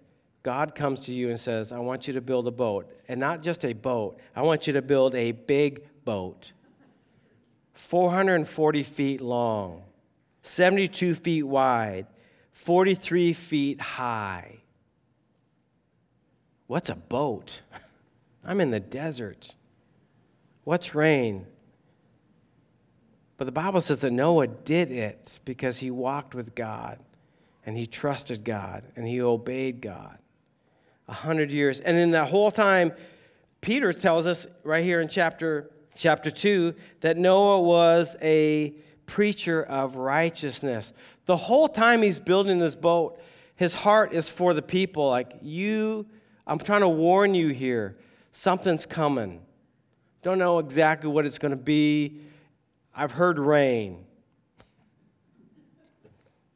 God 0.44 0.74
comes 0.74 1.02
to 1.02 1.14
you 1.14 1.30
and 1.30 1.40
says, 1.40 1.72
I 1.72 1.80
want 1.80 2.08
you 2.08 2.14
to 2.14 2.22
build 2.22 2.48
a 2.48 2.52
boat. 2.52 2.92
And 3.08 3.20
not 3.20 3.44
just 3.44 3.64
a 3.64 3.74
boat, 3.74 4.20
I 4.36 4.42
want 4.42 4.68
you 4.68 4.74
to 4.74 4.82
build 4.82 5.14
a 5.14 5.32
big 5.32 5.88
boat. 6.04 6.52
440 7.74 8.84
feet 8.84 9.22
long, 9.22 9.84
72 10.44 11.16
feet 11.16 11.44
wide, 11.44 12.08
43 12.54 13.34
feet 13.34 13.82
high. 13.82 14.58
What's 16.68 16.90
a 16.90 16.96
boat? 16.96 17.62
I'm 18.44 18.62
in 18.62 18.72
the 18.72 18.80
desert. 18.80 19.56
What's 20.64 20.96
rain? 20.96 21.46
But 23.38 23.46
the 23.46 23.52
Bible 23.52 23.82
says 23.82 24.02
that 24.02 24.12
Noah 24.12 24.48
did 24.48 24.92
it 24.92 25.40
because 25.46 25.80
he 25.80 25.90
walked 25.90 26.36
with 26.36 26.54
God 26.54 27.00
and 27.66 27.76
he 27.76 27.86
trusted 27.86 28.44
God 28.44 28.84
and 28.96 29.08
he 29.08 29.22
obeyed 29.22 29.82
God. 29.82 30.18
A 31.12 31.14
hundred 31.14 31.52
years. 31.52 31.82
And 31.82 31.98
in 31.98 32.12
that 32.12 32.30
whole 32.30 32.52
time, 32.52 32.94
Peter 33.60 33.92
tells 33.92 34.26
us 34.26 34.48
right 34.64 34.82
here 34.82 35.02
in 35.02 35.10
chapter, 35.10 35.70
chapter 35.98 36.32
2 36.32 36.74
that 37.02 37.18
Noah 37.18 37.60
was 37.60 38.16
a 38.22 38.74
preacher 39.08 39.62
of 39.62 39.98
righteousness. 39.98 40.94
The 41.26 41.36
whole 41.36 41.68
time 41.68 42.02
he's 42.02 42.22
building 42.22 42.60
this 42.60 42.76
boat, 42.76 43.22
his 43.58 43.76
heart 43.76 44.14
is 44.14 44.30
for 44.30 44.54
the 44.54 44.62
people. 44.62 45.10
Like, 45.10 45.34
you, 45.42 46.08
I'm 46.48 46.60
trying 46.60 46.80
to 46.80 46.88
warn 46.88 47.36
you 47.36 47.50
here, 47.50 47.94
something's 48.32 48.86
coming. 48.86 49.42
Don't 50.24 50.40
know 50.40 50.60
exactly 50.60 51.10
what 51.10 51.26
it's 51.26 51.40
going 51.40 51.52
to 51.52 51.58
be. 51.58 52.22
I've 52.96 53.12
heard 53.12 53.38
rain, 53.38 54.06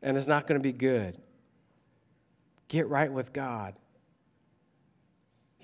and 0.01 0.15
it's 0.15 0.27
not 0.27 0.47
going 0.47 0.57
to 0.57 0.63
be 0.63 0.71
good. 0.71 1.17
Get 2.69 2.87
right 2.87 3.11
with 3.11 3.33
God. 3.33 3.75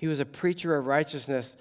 He 0.02 0.08
was 0.08 0.18
a 0.18 0.24
preacher 0.24 0.74
of 0.74 0.88
righteousness. 0.88 1.56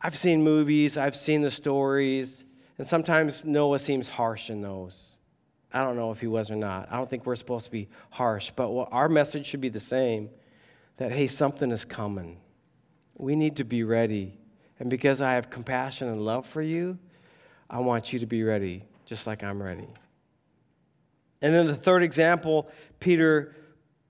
I've 0.00 0.16
seen 0.16 0.44
movies, 0.44 0.96
I've 0.96 1.16
seen 1.16 1.42
the 1.42 1.50
stories, 1.50 2.44
and 2.78 2.86
sometimes 2.86 3.44
Noah 3.44 3.80
seems 3.80 4.06
harsh 4.06 4.50
in 4.50 4.62
those. 4.62 5.18
I 5.72 5.82
don't 5.82 5.96
know 5.96 6.12
if 6.12 6.20
he 6.20 6.28
was 6.28 6.52
or 6.52 6.54
not. 6.54 6.86
I 6.92 6.96
don't 6.96 7.10
think 7.10 7.26
we're 7.26 7.34
supposed 7.34 7.64
to 7.64 7.72
be 7.72 7.88
harsh, 8.10 8.52
but 8.54 8.70
our 8.92 9.08
message 9.08 9.46
should 9.46 9.62
be 9.62 9.68
the 9.68 9.80
same 9.80 10.30
that, 10.98 11.10
hey, 11.10 11.26
something 11.26 11.72
is 11.72 11.84
coming. 11.84 12.36
We 13.16 13.34
need 13.34 13.56
to 13.56 13.64
be 13.64 13.82
ready. 13.82 14.38
And 14.78 14.88
because 14.88 15.20
I 15.20 15.32
have 15.32 15.50
compassion 15.50 16.06
and 16.06 16.24
love 16.24 16.46
for 16.46 16.62
you, 16.62 17.00
I 17.68 17.80
want 17.80 18.12
you 18.12 18.20
to 18.20 18.26
be 18.26 18.44
ready, 18.44 18.84
just 19.06 19.26
like 19.26 19.42
I'm 19.42 19.60
ready. 19.60 19.88
And 21.42 21.52
then 21.52 21.66
the 21.66 21.74
third 21.74 22.04
example 22.04 22.68
Peter 23.00 23.56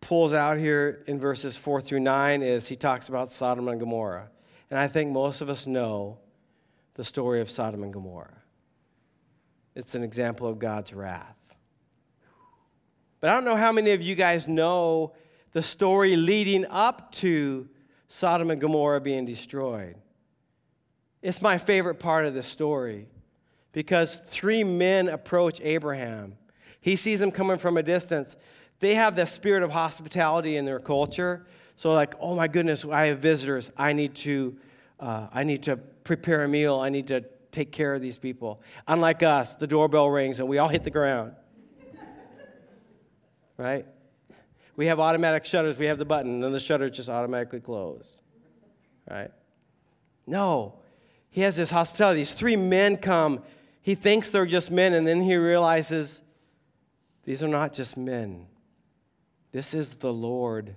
pulls 0.05 0.35
out 0.35 0.59
here 0.59 1.03
in 1.07 1.19
verses 1.19 1.57
4 1.57 1.81
through 1.81 2.01
9 2.01 2.43
is 2.43 2.69
he 2.69 2.77
talks 2.77 3.09
about 3.09 3.33
Sodom 3.33 3.69
and 3.69 3.81
Gomorrah. 3.81 4.29
And 4.71 4.79
I 4.79 4.87
think 4.87 5.11
most 5.11 5.41
of 5.41 5.49
us 5.49 5.67
know 5.67 6.19
the 6.95 7.05
story 7.05 7.41
of 7.41 7.51
Sodom 7.51 7.83
and 7.83 7.93
Gomorrah. 7.93 8.43
It's 9.75 9.95
an 9.95 10.03
example 10.03 10.47
of 10.47 10.59
God's 10.59 10.93
wrath. 10.93 11.57
But 13.21 13.31
I 13.31 13.35
don't 13.35 13.47
know 13.47 13.57
how 13.57 13.73
many 13.73 13.93
of 13.93 14.03
you 14.03 14.15
guys 14.15 14.47
know 14.47 15.15
the 15.53 15.63
story 15.63 16.17
leading 16.17 16.67
up 16.67 17.11
to 17.13 17.69
Sodom 18.07 18.51
and 18.51 18.61
Gomorrah 18.61 19.01
being 19.01 19.25
destroyed. 19.25 19.97
It's 21.23 21.41
my 21.41 21.57
favorite 21.57 21.99
part 21.99 22.27
of 22.27 22.35
the 22.35 22.43
story 22.43 23.09
because 23.73 24.17
three 24.29 24.63
men 24.63 25.09
approach 25.09 25.61
Abraham. 25.63 26.37
He 26.81 26.97
sees 26.97 27.21
them 27.21 27.31
coming 27.31 27.57
from 27.57 27.79
a 27.79 27.83
distance. 27.83 28.37
They 28.85 28.97
have 28.97 29.17
the 29.17 29.25
spirit 29.25 29.63
of 29.63 29.71
hospitality 29.71 30.59
in 30.59 30.67
their 30.67 30.79
culture. 30.79 31.47
So, 31.75 31.95
like, 31.95 32.13
oh 32.21 32.35
my 32.35 32.49
goodness, 32.49 32.85
I 32.85 33.07
have 33.07 33.19
visitors. 33.19 33.71
I 33.79 33.95
need 33.95 34.15
to, 34.17 34.59
uh, 35.01 35.29
I 35.33 35.43
need 35.43 35.63
to 35.63 35.79
prepare 35.79 36.45
a 36.45 36.49
meal. 36.49 36.77
I 36.77 36.91
need 36.91 37.07
to 37.07 37.25
take 37.51 37.73
care 37.73 37.95
of 37.95 38.03
these 38.03 38.19
people. 38.19 38.61
Unlike 38.87 39.23
us, 39.23 39.55
the 39.55 39.67
doorbell 39.67 40.11
rings 40.11 40.39
and 40.39 40.51
we 40.51 40.59
all 40.59 40.69
hit 40.69 40.85
the 40.85 40.91
ground. 40.91 41.33
right? 43.57 43.87
We 44.77 44.89
have 44.89 45.01
automatic 45.01 45.47
shutters. 45.47 45.79
We 45.79 45.87
have 45.87 45.97
the 45.97 46.05
button, 46.05 46.45
and 46.45 46.55
the 46.55 46.61
shutter 46.61 46.91
just 46.91 47.09
automatically 47.09 47.61
closed. 47.61 48.21
Right? 49.11 49.31
No. 50.27 50.75
He 51.31 51.41
has 51.41 51.57
this 51.57 51.71
hospitality. 51.71 52.21
These 52.21 52.35
three 52.35 52.57
men 52.57 52.99
come 52.99 53.45
he 53.81 53.95
thinks 53.95 54.29
they're 54.29 54.45
just 54.45 54.71
men, 54.71 54.93
and 54.93 55.09
then 55.09 55.23
he 55.23 55.37
realizes 55.37 56.21
these 57.25 57.43
are 57.43 57.49
not 57.49 57.73
just 57.73 57.97
men. 57.97 58.49
This 59.55 59.73
is 59.73 59.95
the 59.95 60.13
Lord. 60.13 60.75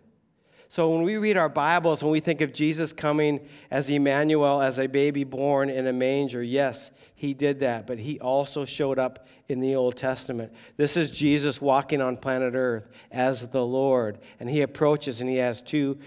So 0.70 0.92
when 0.92 1.02
we 1.02 1.18
read 1.18 1.36
our 1.36 1.50
Bibles, 1.50 2.04
when 2.04 2.12
we 2.12 2.20
think 2.20 2.42
of 2.42 2.54
Jesus 2.54 2.94
coming 2.94 3.40
as 3.72 3.90
Emmanuel, 3.90 4.62
as 4.62 4.80
a 4.80 4.86
baby 4.86 5.24
born 5.24 5.72
in 5.72 5.88
a 5.88 5.94
manger, 5.94 6.44
yes, 6.44 6.92
he 7.16 7.34
did 7.34 7.62
that, 7.62 7.88
but 7.88 7.98
he 7.98 8.20
also 8.20 8.66
showed 8.66 9.00
up 9.00 9.26
in 9.50 9.62
the 9.62 9.76
Old 9.76 9.96
Testament. 9.96 10.54
This 10.76 10.96
is 10.96 11.10
Jesus 11.10 11.60
walking 11.60 12.02
on 12.02 12.18
planet 12.18 12.54
Earth 12.54 12.88
as 13.12 13.48
the 13.48 13.66
Lord, 13.66 14.20
and 14.40 14.48
he 14.48 14.62
approaches 14.62 15.22
and 15.22 15.30
he 15.30 15.38
has 15.38 15.60
two 15.60 15.98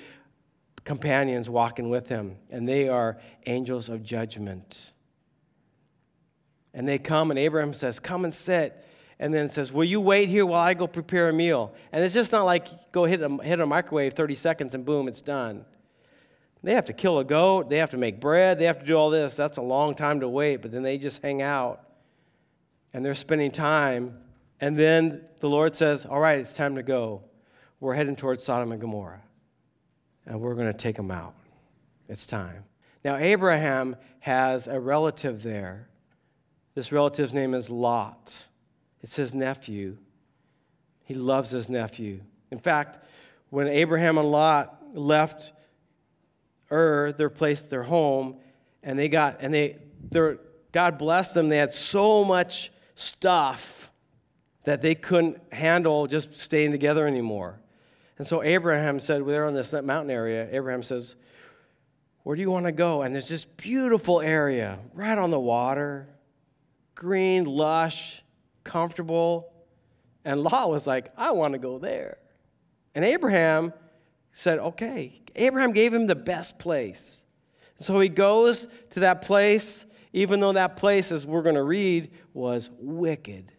companions 0.84 1.50
walking 1.50 1.90
with 1.90 2.06
him, 2.06 2.36
and 2.50 2.68
they 2.68 2.88
are 2.88 3.18
angels 3.46 3.88
of 3.88 4.04
judgment. 4.04 4.92
And 6.72 6.86
they 6.86 6.98
come, 6.98 7.32
and 7.32 7.38
Abraham 7.40 7.72
says, 7.72 7.98
Come 7.98 8.24
and 8.24 8.32
sit. 8.32 8.86
And 9.20 9.32
then 9.32 9.48
says, 9.48 9.70
Will 9.70 9.84
you 9.84 10.00
wait 10.00 10.28
here 10.28 10.44
while 10.44 10.62
I 10.62 10.74
go 10.74 10.88
prepare 10.88 11.28
a 11.28 11.32
meal? 11.32 11.72
And 11.92 12.02
it's 12.02 12.14
just 12.14 12.32
not 12.32 12.42
like 12.42 12.90
go 12.90 13.04
hit 13.04 13.20
a, 13.22 13.28
hit 13.42 13.60
a 13.60 13.66
microwave 13.66 14.14
30 14.14 14.34
seconds 14.34 14.74
and 14.74 14.84
boom, 14.84 15.06
it's 15.06 15.22
done. 15.22 15.64
They 16.62 16.74
have 16.74 16.86
to 16.86 16.92
kill 16.92 17.18
a 17.20 17.24
goat, 17.24 17.70
they 17.70 17.78
have 17.78 17.90
to 17.90 17.96
make 17.96 18.20
bread, 18.20 18.58
they 18.58 18.64
have 18.64 18.80
to 18.80 18.84
do 18.84 18.94
all 18.94 19.10
this. 19.10 19.36
That's 19.36 19.58
a 19.58 19.62
long 19.62 19.94
time 19.94 20.20
to 20.20 20.28
wait, 20.28 20.56
but 20.56 20.72
then 20.72 20.82
they 20.82 20.98
just 20.98 21.22
hang 21.22 21.40
out 21.40 21.80
and 22.92 23.04
they're 23.04 23.14
spending 23.14 23.52
time. 23.52 24.18
And 24.60 24.76
then 24.76 25.22
the 25.38 25.48
Lord 25.48 25.76
says, 25.76 26.04
All 26.04 26.18
right, 26.18 26.40
it's 26.40 26.56
time 26.56 26.74
to 26.74 26.82
go. 26.82 27.22
We're 27.78 27.94
heading 27.94 28.16
towards 28.16 28.42
Sodom 28.44 28.72
and 28.72 28.80
Gomorrah, 28.80 29.22
and 30.26 30.40
we're 30.40 30.54
going 30.54 30.66
to 30.66 30.76
take 30.76 30.96
them 30.96 31.10
out. 31.10 31.34
It's 32.08 32.26
time. 32.26 32.64
Now, 33.04 33.16
Abraham 33.16 33.96
has 34.20 34.66
a 34.66 34.78
relative 34.78 35.42
there 35.42 35.90
this 36.74 36.92
relative's 36.92 37.34
name 37.34 37.54
is 37.54 37.68
Lot. 37.68 38.46
It's 39.02 39.16
his 39.16 39.34
nephew. 39.34 39.96
He 41.04 41.14
loves 41.14 41.50
his 41.50 41.68
nephew. 41.68 42.20
In 42.50 42.58
fact, 42.58 43.04
when 43.50 43.66
Abraham 43.68 44.18
and 44.18 44.30
Lot 44.30 44.78
left 44.94 45.52
Ur, 46.70 47.12
their 47.12 47.30
place, 47.30 47.62
their 47.62 47.82
home, 47.82 48.36
and 48.82 48.98
they 48.98 49.08
got, 49.08 49.38
and 49.40 49.52
they, 49.52 49.78
God 50.72 50.98
blessed 50.98 51.34
them, 51.34 51.48
they 51.48 51.56
had 51.56 51.74
so 51.74 52.24
much 52.24 52.70
stuff 52.94 53.90
that 54.64 54.80
they 54.82 54.94
couldn't 54.94 55.40
handle 55.52 56.06
just 56.06 56.36
staying 56.36 56.70
together 56.70 57.06
anymore. 57.06 57.60
And 58.18 58.26
so 58.26 58.42
Abraham 58.42 59.00
said, 59.00 59.26
they're 59.26 59.46
on 59.46 59.54
this 59.54 59.72
mountain 59.72 60.10
area, 60.10 60.46
Abraham 60.52 60.82
says, 60.82 61.16
Where 62.22 62.36
do 62.36 62.42
you 62.42 62.50
want 62.50 62.66
to 62.66 62.72
go? 62.72 63.02
And 63.02 63.14
there's 63.14 63.28
this 63.28 63.46
beautiful 63.46 64.20
area 64.20 64.78
right 64.92 65.16
on 65.16 65.30
the 65.30 65.40
water, 65.40 66.08
green, 66.94 67.46
lush, 67.46 68.22
comfortable. 68.70 69.52
And 70.24 70.42
Lot 70.42 70.70
was 70.70 70.86
like, 70.86 71.12
I 71.16 71.32
want 71.32 71.52
to 71.52 71.58
go 71.58 71.78
there. 71.78 72.18
And 72.94 73.04
Abraham 73.04 73.72
said, 74.32 74.58
Okay. 74.58 75.20
Abraham 75.36 75.72
gave 75.72 75.94
him 75.94 76.06
the 76.06 76.16
best 76.16 76.58
place. 76.58 77.24
So 77.78 77.98
he 78.00 78.08
goes 78.08 78.68
to 78.90 79.00
that 79.00 79.22
place, 79.22 79.86
even 80.12 80.40
though 80.40 80.52
that 80.52 80.76
place, 80.76 81.12
as 81.12 81.24
we're 81.24 81.42
going 81.42 81.54
to 81.54 81.62
read, 81.62 82.10
was 82.34 82.68
wicked. 82.78 83.52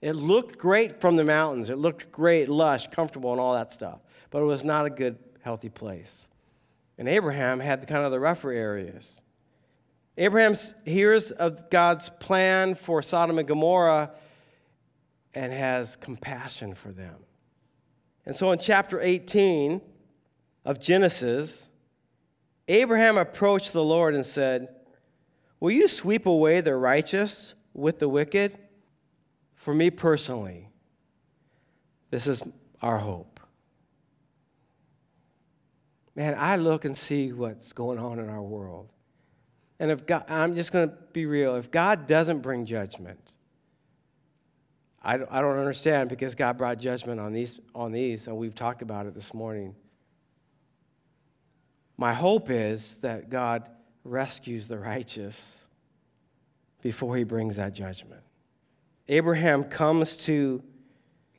It 0.00 0.14
looked 0.14 0.58
great 0.58 1.00
from 1.00 1.16
the 1.16 1.24
mountains. 1.24 1.70
It 1.70 1.78
looked 1.78 2.10
great, 2.10 2.48
lush, 2.48 2.88
comfortable, 2.88 3.32
and 3.32 3.40
all 3.40 3.54
that 3.54 3.72
stuff. 3.72 4.00
But 4.30 4.42
it 4.42 4.46
was 4.46 4.64
not 4.64 4.86
a 4.86 4.90
good, 4.90 5.18
healthy 5.42 5.68
place. 5.68 6.28
And 6.98 7.08
Abraham 7.08 7.60
had 7.60 7.80
the 7.80 7.86
kind 7.86 8.04
of 8.04 8.10
the 8.10 8.20
rougher 8.20 8.50
areas. 8.50 9.20
Abraham 10.18 10.54
hears 10.84 11.30
of 11.30 11.68
God's 11.68 12.08
plan 12.08 12.74
for 12.74 13.02
Sodom 13.02 13.38
and 13.38 13.46
Gomorrah 13.46 14.12
and 15.34 15.52
has 15.52 15.96
compassion 15.96 16.74
for 16.74 16.90
them. 16.90 17.16
And 18.24 18.34
so 18.34 18.50
in 18.50 18.58
chapter 18.58 19.00
18 19.00 19.80
of 20.64 20.80
Genesis, 20.80 21.68
Abraham 22.66 23.18
approached 23.18 23.72
the 23.72 23.84
Lord 23.84 24.14
and 24.14 24.24
said, 24.24 24.68
Will 25.60 25.70
you 25.70 25.86
sweep 25.86 26.26
away 26.26 26.60
the 26.60 26.74
righteous 26.74 27.54
with 27.74 27.98
the 27.98 28.08
wicked? 28.08 28.58
For 29.54 29.74
me 29.74 29.90
personally, 29.90 30.70
this 32.10 32.26
is 32.26 32.42
our 32.80 32.98
hope. 32.98 33.40
Man, 36.14 36.34
I 36.38 36.56
look 36.56 36.84
and 36.84 36.96
see 36.96 37.32
what's 37.32 37.72
going 37.74 37.98
on 37.98 38.18
in 38.18 38.28
our 38.28 38.42
world. 38.42 38.90
And 39.78 39.90
if 39.90 40.06
God, 40.06 40.24
I'm 40.28 40.54
just 40.54 40.72
going 40.72 40.88
to 40.88 40.94
be 41.12 41.26
real, 41.26 41.56
if 41.56 41.70
God 41.70 42.06
doesn't 42.06 42.40
bring 42.40 42.64
judgment, 42.64 43.20
I, 45.02 45.14
I 45.30 45.40
don't 45.40 45.58
understand 45.58 46.08
because 46.08 46.34
God 46.34 46.56
brought 46.58 46.78
judgment 46.78 47.20
on 47.20 47.32
these, 47.32 47.60
on 47.74 47.92
these, 47.92 48.26
and 48.26 48.36
we've 48.36 48.54
talked 48.54 48.82
about 48.82 49.06
it 49.06 49.14
this 49.14 49.32
morning. 49.32 49.74
My 51.96 52.12
hope 52.12 52.50
is 52.50 52.98
that 52.98 53.30
God 53.30 53.70
rescues 54.04 54.68
the 54.68 54.78
righteous 54.78 55.64
before 56.82 57.16
he 57.16 57.24
brings 57.24 57.56
that 57.56 57.72
judgment. 57.72 58.22
Abraham 59.08 59.64
comes 59.64 60.16
to 60.18 60.62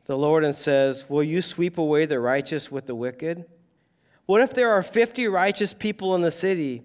the 0.06 0.18
Lord 0.18 0.44
and 0.44 0.56
says, 0.56 1.06
Will 1.10 1.24
you 1.24 1.42
sweep 1.42 1.78
away 1.78 2.06
the 2.06 2.20
righteous 2.20 2.72
with 2.72 2.86
the 2.86 2.96
wicked? 2.96 3.46
What 4.26 4.42
if 4.42 4.54
there 4.54 4.72
are 4.72 4.84
50 4.84 5.28
righteous 5.28 5.74
people 5.74 6.16
in 6.16 6.22
the 6.22 6.32
city? 6.32 6.84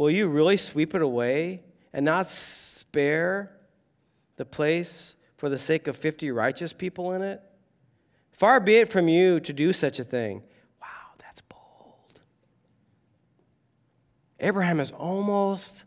Will 0.00 0.10
you 0.10 0.28
really 0.28 0.56
sweep 0.56 0.94
it 0.94 1.02
away 1.02 1.62
and 1.92 2.06
not 2.06 2.30
spare 2.30 3.52
the 4.36 4.46
place 4.46 5.14
for 5.36 5.50
the 5.50 5.58
sake 5.58 5.88
of 5.88 5.94
50 5.94 6.30
righteous 6.30 6.72
people 6.72 7.12
in 7.12 7.20
it? 7.20 7.42
Far 8.32 8.60
be 8.60 8.76
it 8.76 8.90
from 8.90 9.08
you 9.08 9.40
to 9.40 9.52
do 9.52 9.74
such 9.74 9.98
a 9.98 10.04
thing. 10.04 10.42
Wow, 10.80 10.88
that's 11.18 11.42
bold. 11.42 12.22
Abraham 14.38 14.80
is 14.80 14.90
almost, 14.90 15.84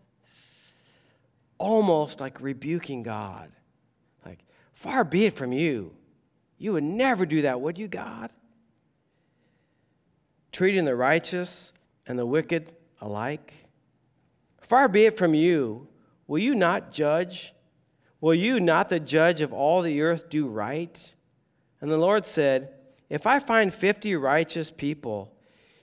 almost 1.57 2.19
like 2.19 2.39
rebuking 2.39 3.01
God. 3.01 3.51
Like, 4.23 4.41
far 4.73 5.03
be 5.03 5.25
it 5.25 5.33
from 5.33 5.53
you. 5.53 5.91
You 6.59 6.73
would 6.73 6.83
never 6.83 7.25
do 7.25 7.41
that, 7.41 7.61
would 7.61 7.79
you, 7.79 7.87
God? 7.87 8.29
Treating 10.51 10.85
the 10.85 10.95
righteous 10.95 11.73
and 12.05 12.19
the 12.19 12.27
wicked 12.27 12.75
alike. 13.01 13.62
Far 14.63 14.87
be 14.87 15.05
it 15.05 15.17
from 15.17 15.33
you. 15.33 15.87
Will 16.27 16.39
you 16.39 16.55
not 16.55 16.91
judge? 16.91 17.53
Will 18.21 18.33
you, 18.33 18.59
not 18.59 18.89
the 18.89 18.99
judge 18.99 19.41
of 19.41 19.51
all 19.51 19.81
the 19.81 20.01
earth, 20.01 20.29
do 20.29 20.47
right? 20.47 21.13
And 21.81 21.91
the 21.91 21.97
Lord 21.97 22.25
said, 22.25 22.73
If 23.09 23.27
I 23.27 23.39
find 23.39 23.73
50 23.73 24.15
righteous 24.15 24.71
people 24.71 25.35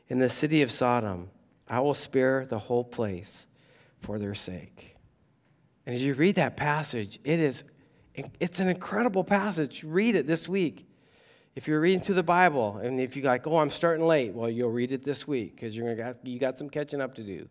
in 0.09 0.19
the 0.19 0.31
city 0.31 0.63
of 0.63 0.73
Sodom, 0.73 1.31
I 1.69 1.81
will 1.81 1.95
spare 1.95 2.47
the 2.47 2.59
whole 2.59 2.85
place 2.85 3.47
for 3.99 4.19
their 4.19 4.35
sake. 4.35 4.97
And 5.85 5.95
as 5.95 6.03
you 6.03 6.15
read 6.15 6.37
that 6.37 6.57
passage, 6.57 7.21
it 7.25 7.39
is 7.39 7.65
it's 8.15 8.61
an 8.61 8.69
incredible 8.69 9.25
passage. 9.25 9.85
Read 9.85 10.15
it 10.15 10.27
this 10.27 10.49
week. 10.49 10.87
If 11.55 11.69
you're 11.69 11.81
reading 11.81 12.01
through 12.01 12.17
the 12.17 12.23
Bible, 12.23 12.79
and 12.79 13.01
if 13.01 13.17
you're 13.17 13.25
like, 13.25 13.47
oh, 13.47 13.59
I'm 13.59 13.71
starting 13.71 14.07
late, 14.07 14.33
well, 14.35 14.49
you'll 14.49 14.71
read 14.71 14.93
it 14.93 15.05
this 15.05 15.27
week 15.27 15.57
because 15.57 15.77
you're 15.77 15.95
gonna 15.95 16.15
got, 16.15 16.27
you 16.27 16.39
got 16.39 16.59
some 16.59 16.69
catching 16.69 17.01
up 17.01 17.15
to 17.17 17.23
do. 17.23 17.49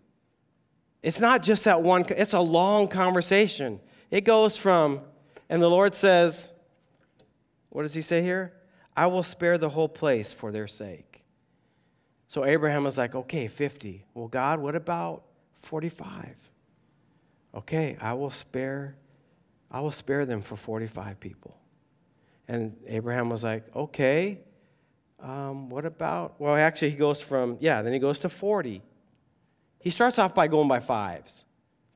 It's 1.02 1.20
not 1.20 1.43
just 1.43 1.64
that 1.66 1.82
one, 1.82 2.06
it's 2.10 2.34
a 2.34 2.39
long 2.39 2.88
conversation. 2.88 3.80
It 4.12 4.22
goes 4.22 4.58
from, 4.58 5.02
and 5.50 5.62
the 5.62 5.70
Lord 5.70 5.95
says, 5.95 6.52
what 7.70 7.84
does 7.84 7.93
he 7.93 8.02
say 8.02 8.22
here? 8.22 8.54
I 8.97 9.06
will 9.08 9.24
spare 9.24 9.58
the 9.58 9.70
whole 9.70 9.88
place 9.88 10.34
for 10.34 10.52
their 10.52 10.68
sake. 10.68 11.24
So 12.28 12.45
Abraham 12.45 12.84
was 12.84 12.97
like, 12.97 13.16
okay, 13.16 13.47
50. 13.47 14.06
Well, 14.14 14.28
God, 14.28 14.60
what 14.60 14.76
about 14.76 15.24
45? 15.62 16.36
Okay, 17.56 17.97
I 18.00 18.14
will 18.14 18.30
spare 18.30 18.95
I 19.72 19.82
will 19.82 19.91
spare 19.91 20.26
them 20.26 20.41
for 20.41 20.56
45 20.56 21.20
people. 21.20 21.56
And 22.47 22.76
Abraham 22.88 23.30
was 23.30 23.43
like, 23.43 23.64
okay, 23.76 24.39
um, 25.20 25.70
what 25.70 25.86
about? 25.86 26.39
Well, 26.39 26.56
actually, 26.56 26.91
he 26.91 26.97
goes 26.97 27.22
from, 27.22 27.58
yeah, 27.60 27.82
then 27.82 27.93
he 27.93 28.00
goes 28.00 28.20
to 28.20 28.30
40. 28.30 28.82
He 29.80 29.90
starts 29.90 30.20
off 30.20 30.36
by 30.36 30.48
going 30.48 30.68
by 30.68 30.80
fives 30.80 31.46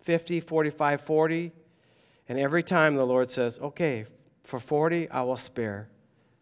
50, 0.01 0.39
45, 0.39 1.01
40. 1.01 1.51
And 2.29 2.39
every 2.39 2.63
time 2.63 2.95
the 2.95 3.05
Lord 3.05 3.29
says, 3.29 3.59
okay, 3.59 4.05
for 4.43 4.59
40, 4.59 5.09
I 5.09 5.21
will 5.21 5.37
spare 5.37 5.89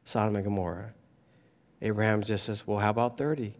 Sodom 0.06 0.36
and 0.36 0.46
Gomorrah. 0.46 0.94
Abraham 1.82 2.24
just 2.24 2.46
says, 2.46 2.66
well, 2.68 2.80
how 2.80 2.92
about 2.92 3.18
30? 3.18 3.56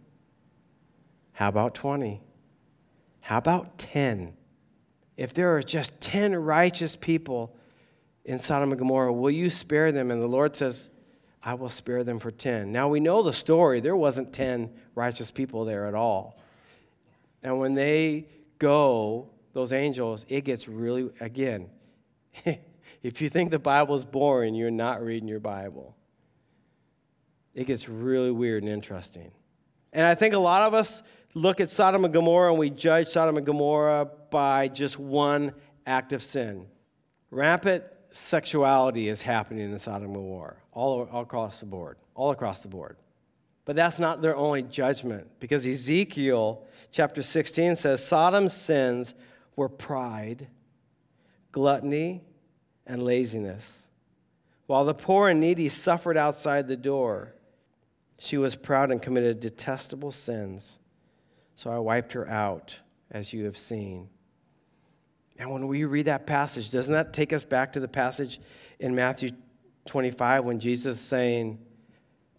How 1.32 1.48
about 1.48 1.74
20? 1.74 2.20
How 3.20 3.38
about 3.38 3.78
10? 3.78 4.34
If 5.16 5.34
there 5.34 5.56
are 5.56 5.62
just 5.62 6.00
10 6.00 6.36
righteous 6.36 6.96
people 6.96 7.56
in 8.24 8.38
Sodom 8.38 8.70
and 8.70 8.78
Gomorrah, 8.78 9.12
will 9.12 9.30
you 9.30 9.50
spare 9.50 9.90
them? 9.90 10.10
And 10.10 10.22
the 10.22 10.28
Lord 10.28 10.54
says, 10.54 10.90
I 11.42 11.54
will 11.54 11.68
spare 11.68 12.04
them 12.04 12.20
for 12.20 12.30
10. 12.30 12.70
Now 12.70 12.88
we 12.88 13.00
know 13.00 13.22
the 13.22 13.32
story. 13.32 13.80
There 13.80 13.96
wasn't 13.96 14.32
10 14.32 14.70
righteous 14.94 15.32
people 15.32 15.64
there 15.64 15.86
at 15.86 15.94
all. 15.94 16.38
And 17.42 17.58
when 17.58 17.74
they 17.74 18.28
go, 18.58 19.30
those 19.52 19.72
angels, 19.72 20.24
it 20.28 20.44
gets 20.44 20.68
really, 20.68 21.10
again, 21.20 21.68
if 23.02 23.20
you 23.20 23.28
think 23.28 23.50
the 23.50 23.58
Bible 23.58 23.94
is 23.94 24.04
boring, 24.04 24.54
you're 24.54 24.70
not 24.70 25.02
reading 25.02 25.28
your 25.28 25.40
Bible. 25.40 25.96
It 27.54 27.66
gets 27.66 27.88
really 27.88 28.30
weird 28.30 28.62
and 28.62 28.72
interesting. 28.72 29.32
And 29.92 30.06
I 30.06 30.14
think 30.14 30.34
a 30.34 30.38
lot 30.38 30.62
of 30.62 30.74
us 30.74 31.02
look 31.34 31.60
at 31.60 31.70
Sodom 31.70 32.04
and 32.04 32.14
Gomorrah 32.14 32.50
and 32.50 32.58
we 32.58 32.70
judge 32.70 33.08
Sodom 33.08 33.36
and 33.36 33.44
Gomorrah 33.44 34.08
by 34.30 34.68
just 34.68 34.98
one 34.98 35.52
act 35.86 36.12
of 36.12 36.22
sin. 36.22 36.66
Rampant 37.30 37.84
sexuality 38.10 39.08
is 39.08 39.22
happening 39.22 39.70
in 39.70 39.78
Sodom 39.78 40.06
and 40.06 40.14
Gomorrah, 40.14 40.56
all, 40.72 41.08
all 41.10 41.22
across 41.22 41.60
the 41.60 41.66
board, 41.66 41.98
all 42.14 42.30
across 42.30 42.62
the 42.62 42.68
board. 42.68 42.96
But 43.72 43.76
that's 43.76 43.98
not 43.98 44.20
their 44.20 44.36
only 44.36 44.60
judgment, 44.60 45.28
because 45.40 45.66
Ezekiel 45.66 46.62
chapter 46.90 47.22
16 47.22 47.76
says 47.76 48.04
Sodom's 48.06 48.52
sins 48.52 49.14
were 49.56 49.70
pride, 49.70 50.48
gluttony, 51.52 52.20
and 52.86 53.02
laziness. 53.02 53.88
While 54.66 54.84
the 54.84 54.92
poor 54.92 55.30
and 55.30 55.40
needy 55.40 55.70
suffered 55.70 56.18
outside 56.18 56.68
the 56.68 56.76
door, 56.76 57.32
she 58.18 58.36
was 58.36 58.56
proud 58.56 58.90
and 58.90 59.00
committed 59.00 59.40
detestable 59.40 60.12
sins. 60.12 60.78
So 61.56 61.70
I 61.70 61.78
wiped 61.78 62.12
her 62.12 62.28
out, 62.28 62.78
as 63.10 63.32
you 63.32 63.46
have 63.46 63.56
seen. 63.56 64.10
And 65.38 65.50
when 65.50 65.66
we 65.66 65.86
read 65.86 66.04
that 66.04 66.26
passage, 66.26 66.68
doesn't 66.68 66.92
that 66.92 67.14
take 67.14 67.32
us 67.32 67.44
back 67.44 67.72
to 67.72 67.80
the 67.80 67.88
passage 67.88 68.38
in 68.78 68.94
Matthew 68.94 69.30
25 69.86 70.44
when 70.44 70.60
Jesus 70.60 70.98
is 70.98 71.00
saying, 71.02 71.58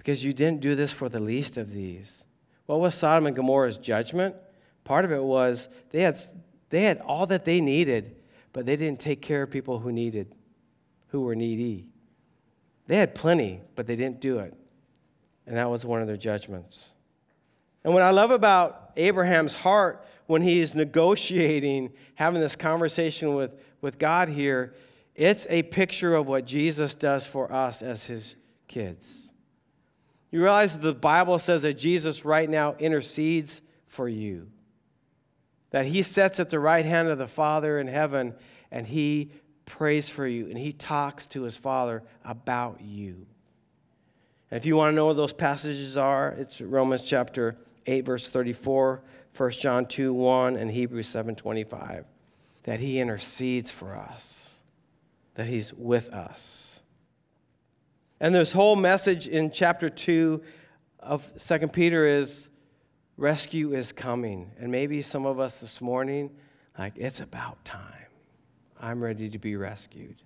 Because 0.03 0.25
you 0.25 0.33
didn't 0.33 0.59
do 0.59 0.75
this 0.75 0.91
for 0.91 1.07
the 1.07 1.21
least 1.21 1.57
of 1.57 1.71
these? 1.71 2.25
What 2.65 2.81
was 2.81 2.93
Sodom 2.93 3.25
and 3.25 3.35
Gomorrah's 3.35 3.77
judgment? 3.77 4.35
Part 4.83 5.05
of 5.05 5.13
it 5.13 5.23
was 5.23 5.69
they 5.91 6.01
had, 6.01 6.19
they 6.69 6.83
had 6.83 6.99
all 6.99 7.25
that 7.27 7.45
they 7.45 7.61
needed, 7.61 8.17
but 8.51 8.65
they 8.65 8.75
didn't 8.75 8.99
take 8.99 9.21
care 9.21 9.43
of 9.43 9.49
people 9.49 9.79
who 9.79 9.91
needed, 9.93 10.35
who 11.07 11.21
were 11.21 11.35
needy. 11.35 11.87
They 12.87 12.97
had 12.97 13.15
plenty, 13.15 13.61
but 13.75 13.87
they 13.87 13.95
didn't 13.95 14.19
do 14.19 14.39
it. 14.39 14.53
And 15.47 15.55
that 15.55 15.69
was 15.69 15.85
one 15.85 16.01
of 16.01 16.07
their 16.07 16.17
judgments. 16.17 16.93
And 17.83 17.93
what 17.93 18.03
I 18.03 18.11
love 18.11 18.31
about 18.31 18.91
Abraham's 18.97 19.53
heart 19.53 20.05
when 20.25 20.41
he's 20.41 20.75
negotiating, 20.75 21.91
having 22.15 22.41
this 22.41 22.55
conversation 22.55 23.35
with, 23.35 23.51
with 23.81 23.99
God 23.99 24.29
here, 24.29 24.73
it's 25.15 25.45
a 25.49 25.63
picture 25.63 26.15
of 26.15 26.27
what 26.27 26.45
Jesus 26.45 26.95
does 26.95 27.27
for 27.27 27.51
us 27.51 27.81
as 27.81 28.07
his 28.07 28.35
kids. 28.67 29.32
You 30.33 30.41
realize 30.41 30.79
the 30.79 30.95
Bible 30.95 31.37
says 31.37 31.61
that 31.61 31.75
Jesus 31.75 32.25
right 32.25 32.49
now 32.49 32.73
intercedes 32.79 33.61
for 33.85 34.09
you, 34.09 34.47
that 35.69 35.85
he 35.85 36.01
sits 36.01 36.39
at 36.39 36.49
the 36.49 36.59
right 36.59 36.83
hand 36.83 37.07
of 37.09 37.19
the 37.19 37.27
Father 37.27 37.79
in 37.79 37.85
heaven 37.85 38.33
and 38.71 38.87
he 38.87 39.29
prays 39.65 40.09
for 40.09 40.25
you 40.25 40.47
and 40.47 40.57
he 40.57 40.71
talks 40.71 41.27
to 41.27 41.43
his 41.43 41.55
Father 41.55 42.01
about 42.25 42.81
you. 42.81 43.27
And 44.49 44.57
if 44.57 44.65
you 44.65 44.75
want 44.75 44.93
to 44.93 44.95
know 44.95 45.05
what 45.05 45.17
those 45.17 45.33
passages 45.33 45.97
are, 45.97 46.29
it's 46.29 46.59
Romans 46.59 47.03
chapter 47.03 47.55
8, 47.85 48.03
verse 48.03 48.27
34, 48.27 49.03
1 49.37 49.51
John 49.51 49.85
2, 49.85 50.11
1, 50.15 50.55
and 50.55 50.71
Hebrews 50.71 51.09
7, 51.09 51.35
25. 51.35 52.05
That 52.63 52.79
he 52.79 52.99
intercedes 52.99 53.69
for 53.69 53.95
us, 53.95 54.63
that 55.35 55.45
he's 55.45 55.75
with 55.75 56.09
us. 56.09 56.72
And 58.23 58.33
this 58.33 58.53
whole 58.53 58.77
message 58.77 59.27
in 59.27 59.51
chapter 59.51 59.89
2 59.89 60.41
of 61.01 61.29
2 61.37 61.67
Peter 61.67 62.07
is 62.07 62.47
rescue 63.17 63.73
is 63.73 63.91
coming. 63.91 64.53
And 64.57 64.71
maybe 64.71 65.01
some 65.01 65.25
of 65.25 65.41
us 65.41 65.59
this 65.59 65.81
morning, 65.81 66.31
like, 66.79 66.93
it's 66.95 67.19
about 67.19 67.65
time. 67.65 68.07
I'm 68.79 69.03
ready 69.03 69.29
to 69.29 69.37
be 69.37 69.57
rescued. 69.57 70.23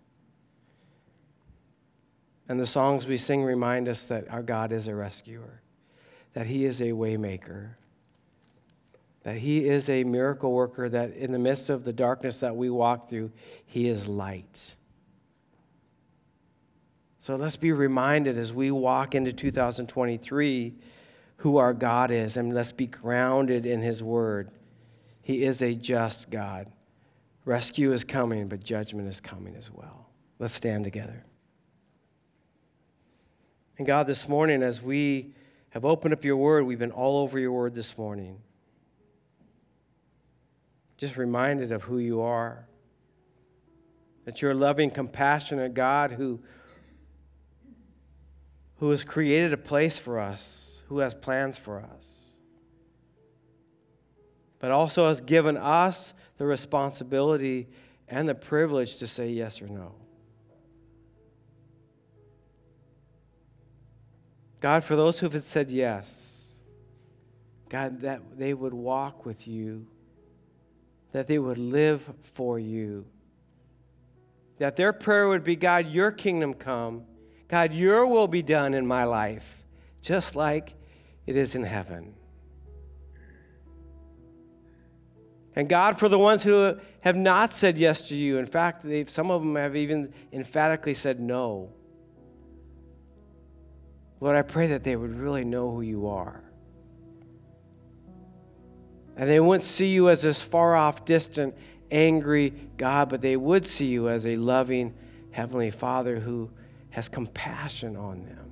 And 2.48 2.60
the 2.60 2.68
songs 2.68 3.08
we 3.08 3.18
sing 3.18 3.44
remind 3.44 3.88
us 3.88 4.06
that 4.06 4.30
our 4.30 4.44
God 4.44 4.72
is 4.72 4.88
a 4.88 4.94
rescuer, 4.94 5.64
that 6.34 6.46
He 6.46 6.66
is 6.66 6.82
a 6.82 6.92
waymaker, 6.92 7.70
that 9.24 9.38
He 9.38 9.68
is 9.68 9.90
a 9.90 10.04
miracle 10.04 10.52
worker, 10.52 10.88
that 10.88 11.14
in 11.14 11.32
the 11.32 11.40
midst 11.40 11.72
of 11.72 11.84
the 11.84 11.94
darkness 11.94 12.42
that 12.42 12.56
we 12.56 12.70
walk 12.70 13.10
through, 13.10 13.32
He 13.66 13.90
is 13.90 14.08
light. 14.08 14.76
So 17.28 17.36
let's 17.36 17.58
be 17.58 17.74
reminded 17.74 18.38
as 18.38 18.54
we 18.54 18.72
walk 18.72 19.14
into 19.14 19.34
2023 19.34 20.74
who 21.36 21.58
our 21.58 21.74
God 21.74 22.10
is, 22.10 22.38
and 22.38 22.56
let's 22.56 22.72
be 22.72 22.88
grounded 22.88 23.66
in 23.66 23.82
His 23.82 24.02
Word. 24.02 24.50
He 25.24 25.44
is 25.44 25.62
a 25.62 25.76
just 25.76 26.30
God. 26.30 26.72
Rescue 27.44 27.92
is 27.92 28.06
coming, 28.06 28.48
but 28.48 28.64
judgment 28.64 29.10
is 29.10 29.20
coming 29.20 29.58
as 29.58 29.70
well. 29.70 30.08
Let's 30.40 30.54
stand 30.54 30.86
together. 30.86 31.26
And 33.78 33.86
God, 33.86 34.08
this 34.08 34.30
morning, 34.30 34.64
as 34.64 34.82
we 34.82 35.34
have 35.72 35.84
opened 35.84 36.14
up 36.14 36.24
your 36.24 36.38
word, 36.38 36.64
we've 36.64 36.80
been 36.80 36.92
all 36.92 37.18
over 37.18 37.38
your 37.38 37.52
word 37.52 37.76
this 37.76 37.98
morning. 37.98 38.40
Just 40.96 41.18
reminded 41.18 41.74
of 41.74 41.84
who 41.84 41.98
you 41.98 42.22
are. 42.22 42.70
That 44.24 44.42
you're 44.42 44.52
a 44.52 44.56
loving, 44.56 44.90
compassionate 44.90 45.74
God 45.74 46.14
who, 46.14 46.40
who 48.78 48.90
has 48.92 49.04
created 49.04 49.54
a 49.54 49.58
place 49.58 49.98
for 49.98 50.20
us, 50.20 50.84
who 50.88 51.00
has 51.00 51.14
plans 51.14 51.58
for 51.58 51.80
us, 51.80 52.28
but 54.60 54.72
also 54.72 55.08
has 55.08 55.22
given 55.22 55.58
us 55.58 56.14
the 56.38 56.46
responsibility 56.46 57.68
and 58.08 58.30
the 58.30 58.36
privilege 58.36 58.98
to 58.98 59.08
say 59.08 59.30
yes 59.30 59.62
or 59.62 59.68
no. 59.68 59.96
God, 64.60 64.84
for 64.84 64.96
those 64.96 65.20
who 65.20 65.30
have 65.30 65.44
said 65.44 65.70
yes, 65.72 66.52
God, 67.70 68.02
that 68.02 68.38
they 68.38 68.54
would 68.54 68.74
walk 68.74 69.26
with 69.26 69.48
you, 69.48 69.88
that 71.12 71.28
they 71.28 71.38
would 71.38 71.58
live 71.58 72.10
for 72.34 72.58
you, 72.58 73.06
that 74.58 74.76
their 74.76 74.94
prayer 74.94 75.28
would 75.28 75.44
be, 75.44 75.56
God, 75.56 75.88
your 75.88 76.12
kingdom 76.12 76.54
come. 76.54 77.04
God, 77.48 77.74
your 77.74 78.08
will 78.08 78.28
be 78.28 78.42
done 78.42 78.74
in 78.74 78.86
my 78.86 79.06
life, 79.06 79.66
just 80.02 80.36
like 80.36 80.74
it 81.26 81.38
is 81.38 81.56
in 81.56 81.64
heaven. 81.64 82.14
And 85.56 85.68
God, 85.68 85.98
for 85.98 86.08
the 86.08 86.20
ones 86.20 86.44
who 86.44 86.78
have 87.02 87.16
not 87.16 87.52
said 87.52 87.78
yes 87.78 88.10
to 88.10 88.16
you, 88.16 88.38
in 88.38 88.46
fact, 88.46 88.86
some 89.10 89.32
of 89.32 89.42
them 89.42 89.56
have 89.56 89.76
even 89.76 90.14
emphatically 90.32 90.94
said 90.94 91.20
no. 91.20 91.72
Lord, 94.20 94.36
I 94.36 94.42
pray 94.42 94.68
that 94.68 94.84
they 94.84 94.96
would 94.96 95.18
really 95.18 95.46
know 95.46 95.72
who 95.72 95.82
you 95.82 96.08
are. 96.08 96.44
And 99.16 99.28
they 99.28 99.40
wouldn't 99.40 99.64
see 99.64 99.88
you 99.88 100.10
as 100.10 100.22
this 100.22 100.44
far 100.44 100.76
off, 100.76 101.06
distant, 101.06 101.56
angry 101.90 102.52
God, 102.78 103.10
but 103.10 103.22
they 103.22 103.36
would 103.36 103.66
see 103.66 103.88
you 103.88 104.10
as 104.10 104.28
a 104.28 104.36
loving 104.36 104.94
Heavenly 105.32 105.72
Father 105.72 106.20
who 106.20 106.52
has 106.98 107.08
compassion 107.10 107.96
on 107.96 108.26
them 108.26 108.52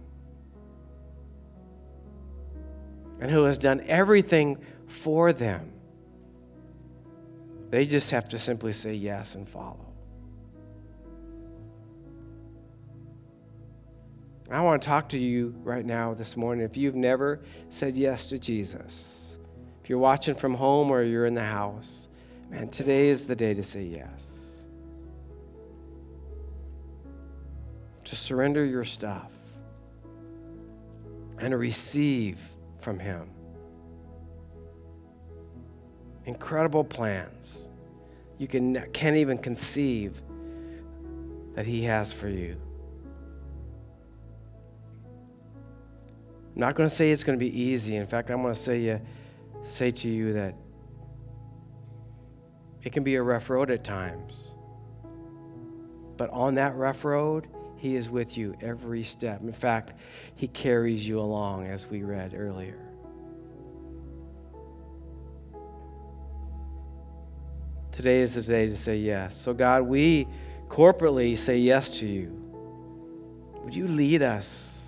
and 3.20 3.32
who 3.32 3.46
has 3.46 3.58
done 3.58 3.82
everything 3.88 4.56
for 4.86 5.34
them. 5.34 5.74
They 7.72 7.88
just 7.88 8.12
have 8.12 8.30
to 8.30 8.38
simply 8.38 8.72
say 8.72 8.94
yes 8.94 9.34
and 9.34 9.50
follow. 9.50 9.88
I 14.52 14.62
want 14.62 14.80
to 14.80 14.88
talk 14.88 15.10
to 15.10 15.18
you 15.18 15.56
right 15.64 15.84
now 15.84 16.14
this 16.14 16.38
morning. 16.38 16.64
If 16.64 16.78
you've 16.78 16.94
never 16.94 17.42
said 17.72 17.98
yes 17.98 18.30
to 18.30 18.38
Jesus, 18.38 19.40
if 19.82 19.90
you're 19.90 19.98
watching 19.98 20.36
from 20.36 20.54
home 20.54 20.92
or 20.92 21.02
you're 21.02 21.26
in 21.26 21.34
the 21.34 21.44
house, 21.44 22.08
man, 22.52 22.68
today 22.68 23.08
is 23.08 23.26
the 23.26 23.36
day 23.36 23.56
to 23.56 23.64
say 23.64 23.82
yes. 23.82 24.35
To 28.06 28.16
surrender 28.16 28.64
your 28.64 28.84
stuff 28.84 29.32
and 31.38 31.58
receive 31.58 32.40
from 32.80 33.00
Him. 33.00 33.30
Incredible 36.26 36.84
plans 36.84 37.68
you 38.38 38.48
can, 38.48 38.86
can't 38.92 39.16
even 39.16 39.38
conceive 39.38 40.22
that 41.54 41.66
He 41.66 41.84
has 41.84 42.12
for 42.12 42.28
you. 42.28 42.58
I'm 46.54 46.62
not 46.62 46.76
going 46.76 46.90
to 46.90 46.96
say 46.96 47.12
it's 47.12 47.24
going 47.24 47.38
to 47.38 47.44
be 47.44 47.60
easy. 47.60 47.96
In 47.96 48.06
fact, 48.06 48.30
I'm 48.30 48.42
going 48.42 48.54
to 48.54 48.60
say, 48.60 48.80
you, 48.80 49.02
say 49.66 49.92
to 49.92 50.10
you 50.10 50.34
that 50.34 50.56
it 52.84 52.94
can 52.94 53.04
be 53.04 53.16
a 53.16 53.22
rough 53.22 53.50
road 53.50 53.72
at 53.72 53.84
times. 53.84 54.52
But 56.18 56.30
on 56.30 56.56
that 56.56 56.76
rough 56.76 57.04
road, 57.04 57.48
He 57.78 57.96
is 57.96 58.10
with 58.10 58.38
you 58.38 58.56
every 58.62 59.04
step. 59.04 59.42
In 59.42 59.54
fact, 59.54 59.94
He 60.36 60.48
carries 60.48 61.08
you 61.08 61.20
along, 61.20 61.68
as 61.68 61.88
we 61.88 62.04
read 62.04 62.34
earlier. 62.36 62.80
Today 67.92 68.22
is 68.22 68.36
the 68.36 68.42
day 68.42 68.68
to 68.68 68.76
say 68.76 68.98
yes. 68.98 69.38
So, 69.38 69.54
God, 69.54 69.84
we 69.84 70.28
corporately 70.68 71.38
say 71.38 71.58
yes 71.58 72.00
to 72.00 72.06
you. 72.06 72.30
Would 73.64 73.74
you 73.74 73.88
lead 73.88 74.22
us? 74.22 74.86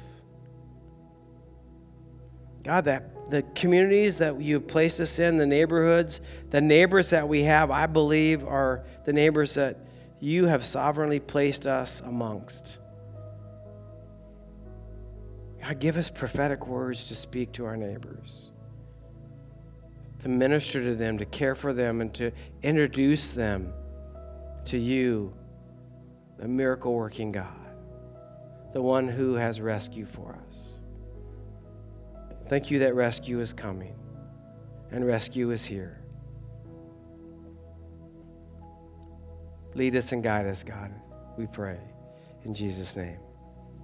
God, 2.64 2.86
that 2.86 3.32
the 3.32 3.44
communities 3.56 4.18
that 4.18 4.42
you've 4.42 4.68
placed 4.68 5.00
us 5.00 5.20
in, 5.20 5.38
the 5.38 5.46
neighborhoods, 5.46 6.20
the 6.50 6.60
neighbors 6.60 7.12
that 7.12 7.28
we 7.28 7.44
have, 7.44 7.72
I 7.72 7.86
believe 7.86 8.44
are 8.44 8.84
the 9.06 9.14
neighbors 9.14 9.54
that 9.54 9.87
you 10.20 10.46
have 10.46 10.66
sovereignly 10.66 11.20
placed 11.20 11.68
us 11.68 12.02
amongst. 12.02 12.80
God, 15.62 15.80
give 15.80 15.98
us 15.98 16.10
prophetic 16.10 16.68
words 16.68 17.06
to 17.08 17.16
speak 17.16 17.52
to 17.54 17.66
our 17.66 17.78
neighbors, 17.78 18.52
to 20.20 20.30
minister 20.30 20.84
to 20.84 20.96
them, 20.96 21.18
to 21.18 21.26
care 21.26 21.56
for 21.56 21.74
them, 21.74 22.02
and 22.02 22.14
to 22.16 22.32
introduce 22.64 23.32
them 23.32 23.74
to 24.66 24.78
you, 24.78 25.34
the 26.38 26.48
miracle 26.48 26.94
working 26.94 27.32
God, 27.32 27.48
the 28.74 28.82
one 28.82 29.08
who 29.08 29.36
has 29.36 29.62
rescue 29.62 30.06
for 30.06 30.38
us. 30.50 30.80
Thank 32.48 32.72
you 32.72 32.80
that 32.80 32.96
rescue 32.96 33.40
is 33.40 33.54
coming 33.54 33.96
and 34.92 35.06
rescue 35.06 35.52
is 35.52 35.66
here. 35.66 35.97
Lead 39.78 39.96
us 39.96 40.12
and 40.12 40.24
guide 40.24 40.48
us, 40.48 40.64
God, 40.64 40.92
we 41.38 41.46
pray. 41.46 41.78
In 42.46 42.56
Jesus' 42.56 42.96
name, 42.96 43.20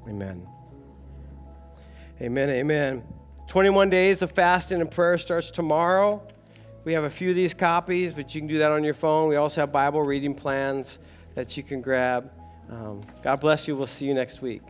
amen. 0.09 0.47
Amen, 2.19 2.49
amen. 2.49 3.03
21 3.45 3.91
days 3.91 4.23
of 4.23 4.31
fasting 4.31 4.81
and 4.81 4.89
prayer 4.89 5.19
starts 5.19 5.51
tomorrow. 5.51 6.25
We 6.83 6.93
have 6.93 7.03
a 7.03 7.11
few 7.11 7.29
of 7.29 7.35
these 7.35 7.53
copies, 7.53 8.11
but 8.11 8.33
you 8.33 8.41
can 8.41 8.47
do 8.47 8.57
that 8.57 8.71
on 8.71 8.83
your 8.83 8.95
phone. 8.95 9.29
We 9.29 9.35
also 9.35 9.61
have 9.61 9.71
Bible 9.71 10.01
reading 10.01 10.33
plans 10.33 10.97
that 11.35 11.55
you 11.57 11.61
can 11.61 11.79
grab. 11.79 12.31
Um, 12.71 13.01
God 13.21 13.39
bless 13.39 13.67
you. 13.67 13.75
We'll 13.75 13.85
see 13.85 14.07
you 14.07 14.15
next 14.15 14.41
week. 14.41 14.63